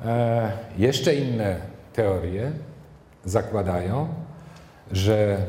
E, 0.04 0.52
jeszcze 0.78 1.14
inne 1.14 1.56
teorie 1.92 2.52
zakładają, 3.24 4.08
że 4.90 5.46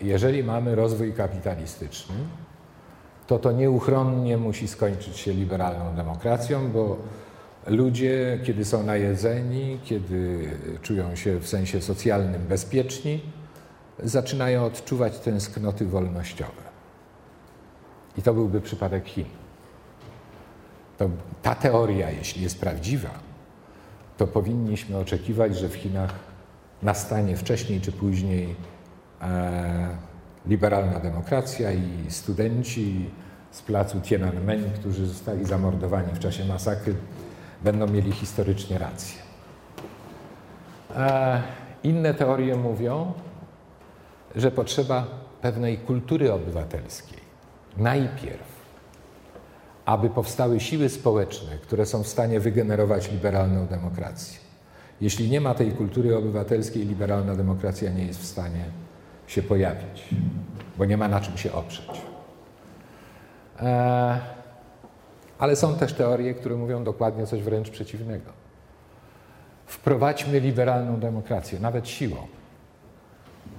jeżeli 0.00 0.44
mamy 0.44 0.74
rozwój 0.74 1.12
kapitalistyczny, 1.12 2.14
to 3.26 3.38
to 3.38 3.52
nieuchronnie 3.52 4.36
musi 4.36 4.68
skończyć 4.68 5.16
się 5.16 5.32
liberalną 5.32 5.96
demokracją, 5.96 6.70
bo 6.72 6.96
ludzie, 7.66 8.38
kiedy 8.44 8.64
są 8.64 8.82
najedzeni, 8.82 9.78
kiedy 9.84 10.50
czują 10.82 11.16
się 11.16 11.40
w 11.40 11.48
sensie 11.48 11.82
socjalnym 11.82 12.42
bezpieczni, 12.42 13.20
zaczynają 14.02 14.64
odczuwać 14.64 15.18
tęsknoty 15.18 15.86
wolnościowe. 15.86 16.64
I 18.18 18.22
to 18.22 18.34
byłby 18.34 18.60
przypadek 18.60 19.04
Chin. 19.04 19.26
To, 20.98 21.10
ta 21.42 21.54
teoria, 21.54 22.10
jeśli 22.10 22.42
jest 22.42 22.60
prawdziwa, 22.60 23.10
to 24.16 24.26
powinniśmy 24.26 24.98
oczekiwać, 24.98 25.56
że 25.56 25.68
w 25.68 25.74
Chinach 25.74 26.14
nastanie 26.82 27.36
wcześniej 27.36 27.80
czy 27.80 27.92
później 27.92 28.56
e, 29.22 29.88
liberalna 30.46 31.00
demokracja 31.00 31.72
i 31.72 32.10
studenci 32.10 33.10
z 33.50 33.62
placu 33.62 34.00
Tiananmen, 34.00 34.72
którzy 34.74 35.06
zostali 35.06 35.44
zamordowani 35.44 36.14
w 36.14 36.18
czasie 36.18 36.44
masakry, 36.44 36.94
będą 37.64 37.86
mieli 37.86 38.12
historycznie 38.12 38.78
rację. 38.78 39.18
E, 40.96 41.42
inne 41.82 42.14
teorie 42.14 42.56
mówią, 42.56 43.12
że 44.36 44.50
potrzeba 44.50 45.06
pewnej 45.40 45.78
kultury 45.78 46.32
obywatelskiej. 46.32 47.18
Najpierw, 47.76 48.54
aby 49.84 50.10
powstały 50.10 50.60
siły 50.60 50.88
społeczne, 50.88 51.58
które 51.58 51.86
są 51.86 52.02
w 52.02 52.08
stanie 52.08 52.40
wygenerować 52.40 53.10
liberalną 53.10 53.66
demokrację. 53.66 54.43
Jeśli 55.00 55.30
nie 55.30 55.40
ma 55.40 55.54
tej 55.54 55.72
kultury 55.72 56.16
obywatelskiej, 56.16 56.86
liberalna 56.86 57.34
demokracja 57.34 57.92
nie 57.92 58.06
jest 58.06 58.20
w 58.20 58.26
stanie 58.26 58.64
się 59.26 59.42
pojawić, 59.42 60.08
bo 60.78 60.84
nie 60.84 60.96
ma 60.96 61.08
na 61.08 61.20
czym 61.20 61.38
się 61.38 61.52
oprzeć. 61.52 61.90
E, 63.60 64.20
ale 65.38 65.56
są 65.56 65.76
też 65.76 65.92
teorie, 65.92 66.34
które 66.34 66.56
mówią 66.56 66.84
dokładnie 66.84 67.26
coś 67.26 67.42
wręcz 67.42 67.70
przeciwnego. 67.70 68.30
Wprowadźmy 69.66 70.40
liberalną 70.40 71.00
demokrację, 71.00 71.60
nawet 71.60 71.88
siłą. 71.88 72.16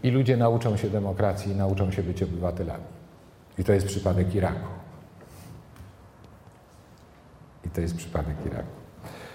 I 0.04 0.12
ludzie 0.12 0.38
nauczą 0.38 0.78
się 0.78 0.90
demokracji 0.90 1.56
nauczą 1.56 1.92
się 1.92 2.04
być 2.04 2.24
obywatelami. 2.24 2.84
I 3.58 3.64
to 3.64 3.74
jest 3.74 3.88
przypadek 3.88 4.36
Iraku. 4.36 4.68
I 7.66 7.70
to 7.70 7.82
jest 7.82 7.96
przypadek 7.96 8.36
Iraku. 8.46 8.68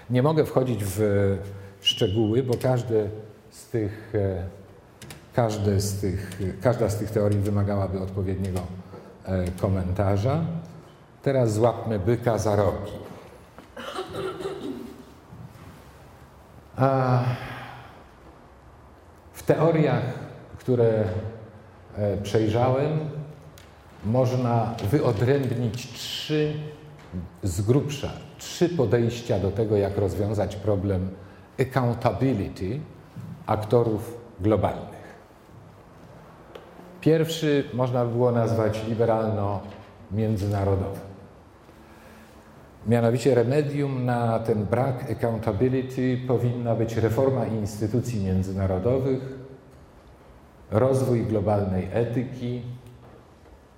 Nie 0.09 0.23
mogę 0.23 0.45
wchodzić 0.45 0.83
w 0.83 1.37
szczegóły, 1.81 2.43
bo 2.43 2.53
każde 2.53 3.09
z 3.51 3.65
tych 3.65 4.13
Każde 5.33 5.81
z 5.81 6.01
tych, 6.01 6.39
każda 6.61 6.89
z 6.89 6.97
tych 6.97 7.11
teorii 7.11 7.39
wymagałaby 7.39 7.99
odpowiedniego 7.99 8.59
e, 9.25 9.51
komentarza. 9.51 10.41
Teraz 11.23 11.53
złapmy 11.53 11.99
byka 11.99 12.37
za 12.37 12.55
rogi. 12.55 12.91
A 16.77 17.23
w 19.33 19.43
teoriach, 19.43 20.03
które 20.57 21.03
e, 21.97 22.17
przejrzałem, 22.17 22.99
można 24.05 24.75
wyodrębnić 24.91 25.93
trzy 25.93 26.53
z 27.43 27.61
grubsza, 27.61 28.11
trzy 28.37 28.69
podejścia 28.69 29.39
do 29.39 29.51
tego, 29.51 29.77
jak 29.77 29.97
rozwiązać 29.97 30.55
problem 30.55 31.09
accountability 31.61 32.79
aktorów 33.45 34.17
globalnych. 34.39 35.01
Pierwszy 37.01 37.63
można 37.73 38.05
by 38.05 38.11
było 38.11 38.31
nazwać 38.31 38.83
liberalno-międzynarodowy. 38.87 40.99
Mianowicie 42.87 43.35
remedium 43.35 44.05
na 44.05 44.39
ten 44.39 44.65
brak 44.65 45.11
accountability 45.11 46.17
powinna 46.27 46.75
być 46.75 46.97
reforma 46.97 47.45
instytucji 47.45 48.23
międzynarodowych, 48.23 49.19
rozwój 50.71 51.25
globalnej 51.25 51.87
etyki, 51.93 52.61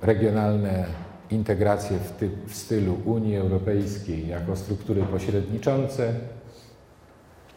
regionalne 0.01 0.85
integracje 1.31 1.97
w, 1.97 2.11
ty, 2.11 2.29
w 2.47 2.55
stylu 2.55 2.97
Unii 3.05 3.37
Europejskiej 3.37 4.27
jako 4.27 4.55
struktury 4.55 5.01
pośredniczące, 5.01 6.13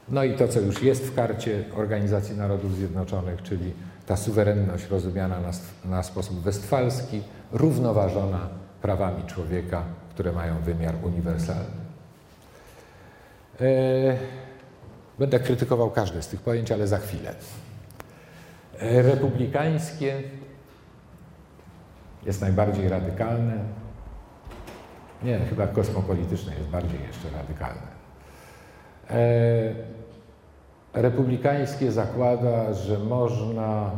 no 0.08 0.24
i 0.24 0.34
to, 0.34 0.48
co 0.48 0.60
już 0.60 0.82
jest 0.82 1.04
w 1.04 1.14
karcie 1.14 1.64
Organizacji 1.76 2.36
Narodów 2.36 2.74
Zjednoczonych, 2.74 3.42
czyli 3.42 3.72
ta 4.06 4.16
suwerenność 4.16 4.88
rozumiana 4.88 5.40
na, 5.40 5.50
na 5.90 6.02
sposób 6.02 6.40
westfalski, 6.40 7.22
równoważona 7.52 8.48
prawami 8.82 9.24
człowieka, 9.24 9.82
które 10.10 10.32
mają 10.32 10.58
wymiar 10.60 10.94
uniwersalny. 11.02 11.86
E, 13.60 13.66
będę 15.18 15.40
krytykował 15.40 15.90
każde 15.90 16.22
z 16.22 16.28
tych 16.28 16.40
pojęć, 16.40 16.72
ale 16.72 16.88
za 16.88 16.98
chwilę. 16.98 17.34
E, 18.78 19.02
republikańskie 19.02 20.22
jest 22.26 22.40
najbardziej 22.40 22.88
radykalne. 22.88 23.64
Nie, 25.22 25.38
chyba 25.38 25.66
kosmopolityczne 25.66 26.54
jest 26.54 26.68
bardziej 26.68 27.00
jeszcze 27.06 27.30
radykalne. 27.30 27.95
E, 29.10 29.74
republikańskie 30.94 31.92
zakłada, 31.92 32.72
że 32.74 32.98
można 32.98 33.90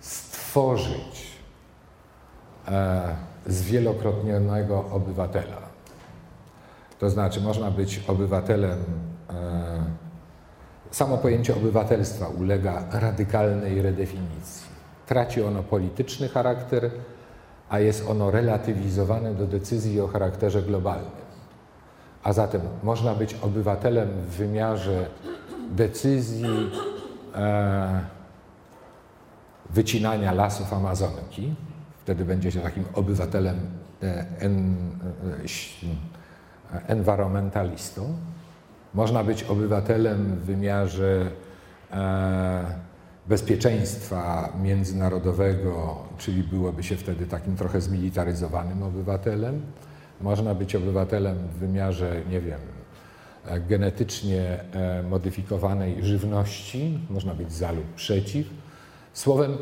stworzyć 0.00 1.32
e, 2.68 3.02
zwielokrotnionego 3.46 4.84
obywatela. 4.90 5.64
To 6.98 7.10
znaczy, 7.10 7.40
można 7.40 7.70
być 7.70 8.04
obywatelem, 8.08 8.78
e, 9.30 9.84
samo 10.90 11.18
pojęcie 11.18 11.56
obywatelstwa 11.56 12.28
ulega 12.28 12.84
radykalnej 12.92 13.82
redefinicji. 13.82 14.66
Traci 15.06 15.42
ono 15.42 15.62
polityczny 15.62 16.28
charakter, 16.28 16.90
a 17.68 17.80
jest 17.80 18.08
ono 18.08 18.30
relatywizowane 18.30 19.34
do 19.34 19.46
decyzji 19.46 20.00
o 20.00 20.08
charakterze 20.08 20.62
globalnym. 20.62 21.23
A 22.24 22.32
zatem 22.32 22.60
można 22.82 23.14
być 23.14 23.34
obywatelem 23.34 24.08
w 24.08 24.36
wymiarze 24.36 25.06
decyzji 25.70 26.70
e, 27.34 28.00
wycinania 29.70 30.32
lasów 30.32 30.72
Amazonki. 30.72 31.54
Wtedy 32.02 32.24
będzie 32.24 32.52
się 32.52 32.60
takim 32.60 32.84
obywatelem 32.94 33.56
e, 34.02 34.26
en, 34.40 34.76
e, 36.72 36.86
environmentalistą. 36.86 38.16
Można 38.94 39.24
być 39.24 39.42
obywatelem 39.42 40.36
w 40.36 40.44
wymiarze 40.44 41.30
e, 41.92 42.64
bezpieczeństwa 43.28 44.52
międzynarodowego, 44.62 45.98
czyli 46.18 46.42
byłoby 46.42 46.82
się 46.82 46.96
wtedy 46.96 47.26
takim 47.26 47.56
trochę 47.56 47.80
zmilitaryzowanym 47.80 48.82
obywatelem. 48.82 49.62
Można 50.20 50.54
być 50.54 50.76
obywatelem 50.76 51.38
w 51.38 51.58
wymiarze, 51.58 52.22
nie 52.30 52.40
wiem, 52.40 52.60
E, 53.46 53.60
genetycznie 53.60 54.64
e, 54.72 55.02
modyfikowanej 55.02 56.04
żywności, 56.04 56.98
można 57.10 57.34
być 57.34 57.52
za 57.52 57.72
lub 57.72 57.94
przeciw. 57.94 58.46
Słowem, 59.12 59.56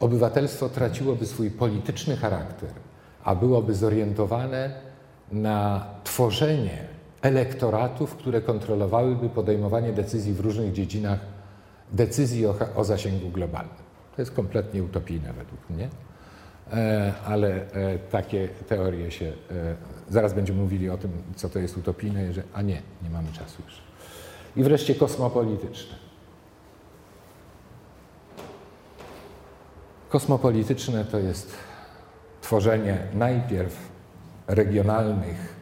obywatelstwo 0.00 0.68
traciłoby 0.68 1.26
swój 1.26 1.50
polityczny 1.50 2.16
charakter, 2.16 2.70
a 3.24 3.34
byłoby 3.34 3.74
zorientowane 3.74 4.74
na 5.32 5.86
tworzenie 6.04 6.78
elektoratów, 7.22 8.16
które 8.16 8.40
kontrolowałyby 8.40 9.28
podejmowanie 9.28 9.92
decyzji 9.92 10.34
w 10.34 10.40
różnych 10.40 10.72
dziedzinach, 10.72 11.20
decyzji 11.92 12.46
o, 12.46 12.54
o 12.74 12.84
zasięgu 12.84 13.30
globalnym. 13.30 13.84
To 14.16 14.22
jest 14.22 14.32
kompletnie 14.32 14.82
utopijne 14.82 15.32
według 15.32 15.70
mnie. 15.70 15.88
E, 16.72 17.12
ale 17.26 17.72
e, 17.72 17.98
takie 17.98 18.48
teorie 18.48 19.10
się, 19.10 19.24
e, 19.26 19.32
zaraz 20.10 20.34
będziemy 20.34 20.62
mówili 20.62 20.90
o 20.90 20.98
tym, 20.98 21.10
co 21.36 21.48
to 21.48 21.58
jest 21.58 21.76
utopijne, 21.76 22.20
a 22.54 22.62
nie, 22.62 22.82
nie 23.02 23.10
mamy 23.10 23.32
czasu 23.32 23.62
już. 23.64 23.74
I 24.56 24.62
wreszcie 24.62 24.94
kosmopolityczne. 24.94 25.96
Kosmopolityczne 30.08 31.04
to 31.04 31.18
jest 31.18 31.54
tworzenie 32.40 32.98
najpierw 33.14 33.76
regionalnych 34.46 35.54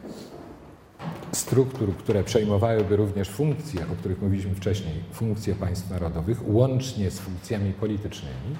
struktur, 1.31 1.97
które 1.97 2.23
przejmowałyby 2.23 2.95
również 2.95 3.29
funkcje, 3.29 3.81
o 3.81 3.95
których 3.95 4.21
mówiliśmy 4.21 4.55
wcześniej, 4.55 5.03
funkcje 5.11 5.55
państw 5.55 5.89
narodowych, 5.89 6.47
łącznie 6.47 7.11
z 7.11 7.19
funkcjami 7.19 7.73
politycznymi 7.73 8.55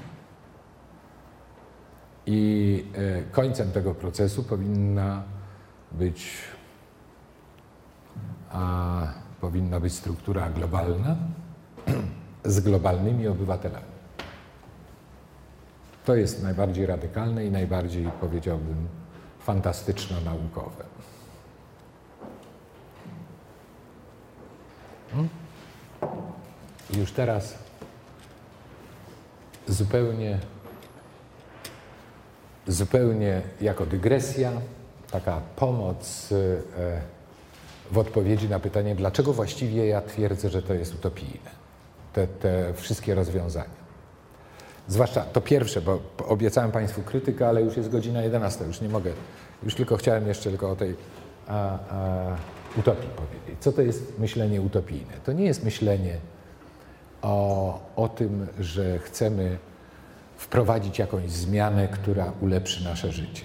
i 2.25 2.85
e, 2.93 3.23
końcem 3.31 3.71
tego 3.71 3.95
procesu 3.95 4.43
powinna 4.43 5.23
być, 5.91 6.31
a, 8.51 9.07
powinna 9.41 9.79
być 9.79 9.93
struktura 9.93 10.49
globalna 10.49 11.15
z 12.45 12.59
globalnymi 12.59 13.27
obywatelami. 13.27 13.93
To 16.05 16.15
jest 16.15 16.43
najbardziej 16.43 16.85
radykalne 16.85 17.45
i 17.45 17.51
najbardziej, 17.51 18.09
powiedziałbym, 18.21 18.87
fantastyczno-naukowe. 19.39 20.83
Hmm? 25.11 25.29
Już 26.97 27.11
teraz 27.11 27.57
zupełnie 29.67 30.39
zupełnie 32.67 33.41
jako 33.61 33.85
dygresja, 33.85 34.51
taka 35.11 35.41
pomoc 35.55 36.29
e, 36.31 37.01
w 37.91 37.97
odpowiedzi 37.97 38.49
na 38.49 38.59
pytanie, 38.59 38.95
dlaczego 38.95 39.33
właściwie 39.33 39.87
ja 39.87 40.01
twierdzę, 40.01 40.49
że 40.49 40.61
to 40.61 40.73
jest 40.73 40.93
utopijne, 40.93 41.49
te, 42.13 42.27
te 42.27 42.73
wszystkie 42.73 43.15
rozwiązania. 43.15 43.83
Zwłaszcza 44.87 45.21
to 45.21 45.41
pierwsze, 45.41 45.81
bo 45.81 45.99
obiecałem 46.27 46.71
Państwu 46.71 47.01
krytykę, 47.01 47.47
ale 47.47 47.61
już 47.61 47.77
jest 47.77 47.89
godzina 47.89 48.21
11, 48.21 48.65
już 48.65 48.81
nie 48.81 48.89
mogę, 48.89 49.11
już 49.63 49.75
tylko 49.75 49.97
chciałem 49.97 50.27
jeszcze 50.27 50.49
tylko 50.49 50.71
o 50.71 50.75
tej 50.75 50.95
a, 51.47 51.79
a, 51.89 52.35
utopii 52.77 53.09
powiedzieć. 53.09 53.63
Co 53.63 53.71
to 53.71 53.81
jest 53.81 54.19
myślenie 54.19 54.61
utopijne? 54.61 55.13
To 55.25 55.31
nie 55.31 55.45
jest 55.45 55.63
myślenie 55.63 56.17
o, 57.21 57.79
o 57.95 58.09
tym, 58.09 58.47
że 58.59 58.99
chcemy 58.99 59.57
wprowadzić 60.43 60.99
jakąś 60.99 61.31
zmianę, 61.31 61.87
która 61.87 62.33
ulepszy 62.41 62.83
nasze 62.83 63.11
życie. 63.11 63.43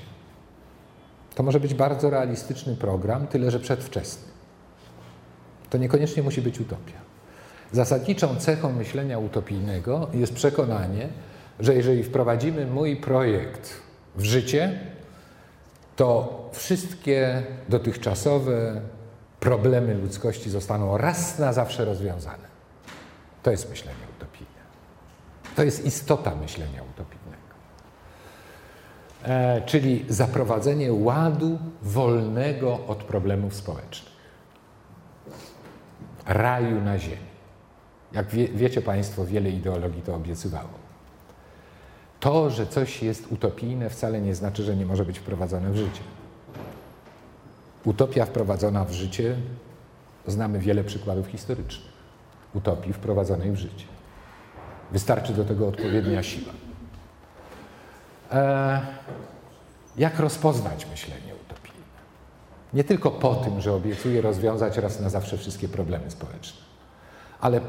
To 1.35 1.43
może 1.43 1.61
być 1.61 1.75
bardzo 1.75 2.11
realistyczny 2.11 2.77
program, 2.77 3.27
tyle 3.27 3.51
że 3.51 3.61
przedwczesny. 3.61 4.29
To 5.71 5.79
niekoniecznie 5.79 6.23
musi 6.23 6.43
być 6.43 6.61
utopia. 6.61 6.99
Zasadniczą 7.73 8.37
cechą 8.37 8.73
myślenia 8.73 9.19
utopijnego 9.19 10.09
jest 10.15 10.35
przekonanie, 10.35 11.09
że 11.61 11.75
jeżeli 11.75 12.03
wprowadzimy 12.03 12.67
mój 12.67 12.97
projekt 12.97 13.75
w 14.17 14.25
życie, 14.25 14.81
to 15.97 16.39
wszystkie 16.53 17.43
dotychczasowe 17.69 18.81
problemy 19.41 19.95
ludzkości 19.95 20.51
zostaną 20.51 20.99
raz 20.99 21.39
na 21.39 21.53
zawsze 21.53 21.85
rozwiązane. 21.85 22.49
To 23.43 23.51
jest 23.51 23.71
myślenie 23.71 24.09
to 25.59 25.65
jest 25.65 25.85
istota 25.87 26.35
myślenia 26.35 26.83
utopijnego. 26.83 27.43
E, 29.23 29.63
czyli 29.67 30.05
zaprowadzenie 30.09 30.93
ładu 30.93 31.59
wolnego 31.83 32.87
od 32.87 33.05
problemów 33.05 33.55
społecznych. 33.55 34.13
Raju 36.27 36.81
na 36.81 36.99
ziemi. 36.99 37.29
Jak 38.13 38.27
wie, 38.27 38.49
wiecie 38.49 38.83
Państwo, 38.83 39.27
wiele 39.27 39.51
ideologii 39.51 40.03
to 40.03 40.15
obiecywało. 40.15 40.79
To, 42.21 42.51
że 42.51 42.67
coś 42.67 43.03
jest 43.03 43.33
utopijne, 43.33 43.91
wcale 43.91 44.21
nie 44.21 44.35
znaczy, 44.35 44.63
że 44.63 44.77
nie 44.77 44.87
może 44.87 45.05
być 45.05 45.19
wprowadzone 45.19 45.71
w 45.71 45.77
życie. 45.77 46.03
Utopia 47.85 48.27
wprowadzona 48.27 48.85
w 48.85 48.93
życie, 48.93 49.37
znamy 50.27 50.59
wiele 50.59 50.85
przykładów 50.85 51.27
historycznych 51.27 51.93
utopii 52.55 52.93
wprowadzonej 52.93 53.53
w 53.53 53.57
życie. 53.57 53.98
Wystarczy 54.93 55.35
do 55.35 55.45
tego 55.45 55.69
odpowiednia 55.69 56.23
siła. 56.23 56.53
E, 58.33 58.81
jak 59.97 60.19
rozpoznać 60.19 60.87
myślenie 60.87 61.35
utopijne? 61.47 61.87
Nie 62.73 62.85
tylko 62.85 63.11
po 63.11 63.35
tym, 63.35 63.61
że 63.61 63.73
obiecuje 63.73 64.23
rozwiązać 64.23 64.77
raz 64.77 65.01
na 65.01 65.09
zawsze 65.09 65.39
wszystkie 65.39 65.69
problemy 65.69 66.11
społeczne, 66.11 66.61
ale 67.41 67.61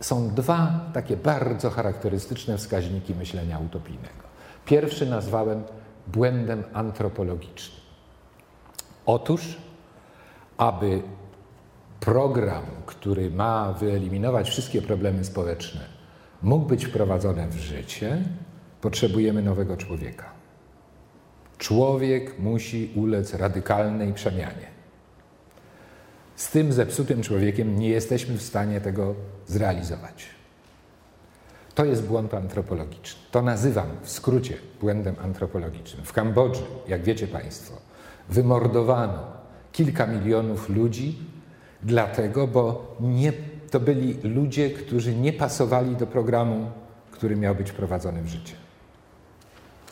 są 0.00 0.34
dwa 0.34 0.80
takie 0.92 1.16
bardzo 1.16 1.70
charakterystyczne 1.70 2.58
wskaźniki 2.58 3.14
myślenia 3.14 3.58
utopijnego. 3.58 4.24
Pierwszy 4.64 5.06
nazwałem 5.06 5.62
błędem 6.06 6.64
antropologicznym. 6.72 7.80
Otóż, 9.06 9.56
aby 10.56 11.02
program, 12.00 12.64
który 12.86 13.30
ma 13.30 13.72
wyeliminować 13.72 14.50
wszystkie 14.50 14.82
problemy 14.82 15.24
społeczne, 15.24 15.93
mógł 16.44 16.66
być 16.66 16.86
wprowadzony 16.86 17.48
w 17.48 17.54
życie, 17.54 18.22
potrzebujemy 18.80 19.42
nowego 19.42 19.76
człowieka. 19.76 20.24
Człowiek 21.58 22.38
musi 22.38 22.92
ulec 22.96 23.34
radykalnej 23.34 24.12
przemianie. 24.12 24.74
Z 26.36 26.50
tym 26.50 26.72
zepsutym 26.72 27.22
człowiekiem 27.22 27.78
nie 27.78 27.88
jesteśmy 27.88 28.36
w 28.36 28.42
stanie 28.42 28.80
tego 28.80 29.14
zrealizować. 29.46 30.26
To 31.74 31.84
jest 31.84 32.06
błąd 32.06 32.34
antropologiczny. 32.34 33.20
To 33.30 33.42
nazywam 33.42 33.86
w 34.02 34.10
skrócie 34.10 34.56
błędem 34.80 35.14
antropologicznym. 35.22 36.04
W 36.04 36.12
Kambodży, 36.12 36.62
jak 36.88 37.02
wiecie 37.02 37.26
Państwo, 37.26 37.74
wymordowano 38.28 39.26
kilka 39.72 40.06
milionów 40.06 40.68
ludzi, 40.68 41.18
dlatego, 41.82 42.46
bo 42.46 42.96
nie, 43.00 43.32
to 43.74 43.80
byli 43.80 44.18
ludzie, 44.22 44.70
którzy 44.70 45.14
nie 45.14 45.32
pasowali 45.32 45.96
do 45.96 46.06
programu, 46.06 46.70
który 47.10 47.36
miał 47.36 47.54
być 47.54 47.70
wprowadzony 47.70 48.22
w 48.22 48.26
życie. 48.26 48.54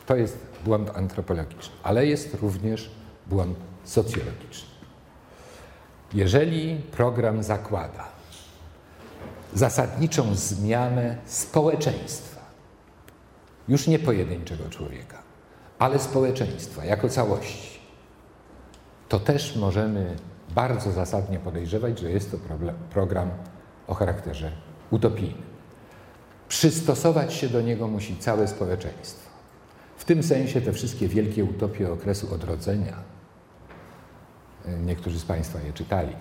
To 0.06 0.16
jest 0.16 0.38
błąd 0.64 0.90
antropologiczny, 0.94 1.74
ale 1.82 2.06
jest 2.06 2.34
również 2.34 2.90
błąd 3.26 3.58
socjologiczny. 3.84 4.68
Jeżeli 6.14 6.76
program 6.76 7.42
zakłada 7.42 8.04
zasadniczą 9.54 10.34
zmianę 10.34 11.16
społeczeństwa, 11.26 12.40
już 13.68 13.86
nie 13.86 13.98
pojedynczego 13.98 14.70
człowieka, 14.70 15.22
ale 15.78 15.98
społeczeństwa 15.98 16.84
jako 16.84 17.08
całości, 17.08 17.80
to 19.08 19.20
też 19.20 19.56
możemy 19.56 20.16
bardzo 20.54 20.92
zasadnie 20.92 21.38
podejrzewać, 21.38 21.98
że 21.98 22.10
jest 22.10 22.30
to 22.30 22.38
problem, 22.38 22.74
program 22.90 23.30
o 23.86 23.94
charakterze 23.94 24.52
utopijnym. 24.90 25.42
Przystosować 26.48 27.34
się 27.34 27.48
do 27.48 27.60
niego 27.60 27.88
musi 27.88 28.16
całe 28.16 28.48
społeczeństwo. 28.48 29.30
W 29.96 30.04
tym 30.04 30.22
sensie 30.22 30.60
te 30.60 30.72
wszystkie 30.72 31.08
wielkie 31.08 31.44
utopie 31.44 31.92
okresu 31.92 32.34
odrodzenia, 32.34 32.96
niektórzy 34.84 35.18
z 35.18 35.24
Państwa 35.24 35.60
je 35.60 35.72
czytali, 35.72 36.16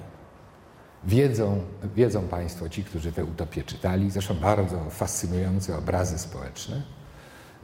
wiedzą, 1.04 1.62
wiedzą 1.96 2.28
Państwo, 2.28 2.70
ci, 2.70 2.84
którzy 2.84 3.12
te 3.12 3.26
utopie 3.26 3.64
czytali, 3.64 4.12
zresztą 4.12 4.36
bardzo 4.36 4.90
fascynujące 4.90 5.78
obrazy 5.78 6.18
społeczne, 6.18 6.82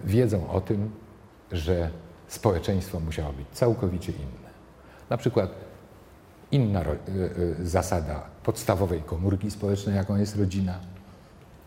wiedzą 0.04 0.50
o 0.50 0.62
tym, 0.62 0.92
że 1.52 1.90
społeczeństwo 2.28 3.00
musiało 3.00 3.34
być 3.34 3.48
całkowicie 3.52 4.12
inne. 4.12 4.50
Na 5.10 5.18
przykład 5.18 5.67
inna 6.52 6.82
y, 6.82 6.86
y, 7.62 7.68
zasada 7.68 8.24
podstawowej 8.44 9.02
komórki 9.02 9.52
społecznej, 9.52 9.96
jaką 9.96 10.16
jest 10.16 10.36
rodzina. 10.36 10.80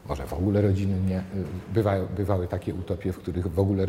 Może 0.08 0.26
w 0.26 0.32
ogóle 0.32 0.62
rodziny 0.62 1.00
nie. 1.00 1.18
Y, 1.18 2.06
bywały 2.16 2.48
takie 2.48 2.74
utopie, 2.74 3.12
w 3.12 3.18
których 3.18 3.46
w 3.46 3.58
ogóle 3.58 3.86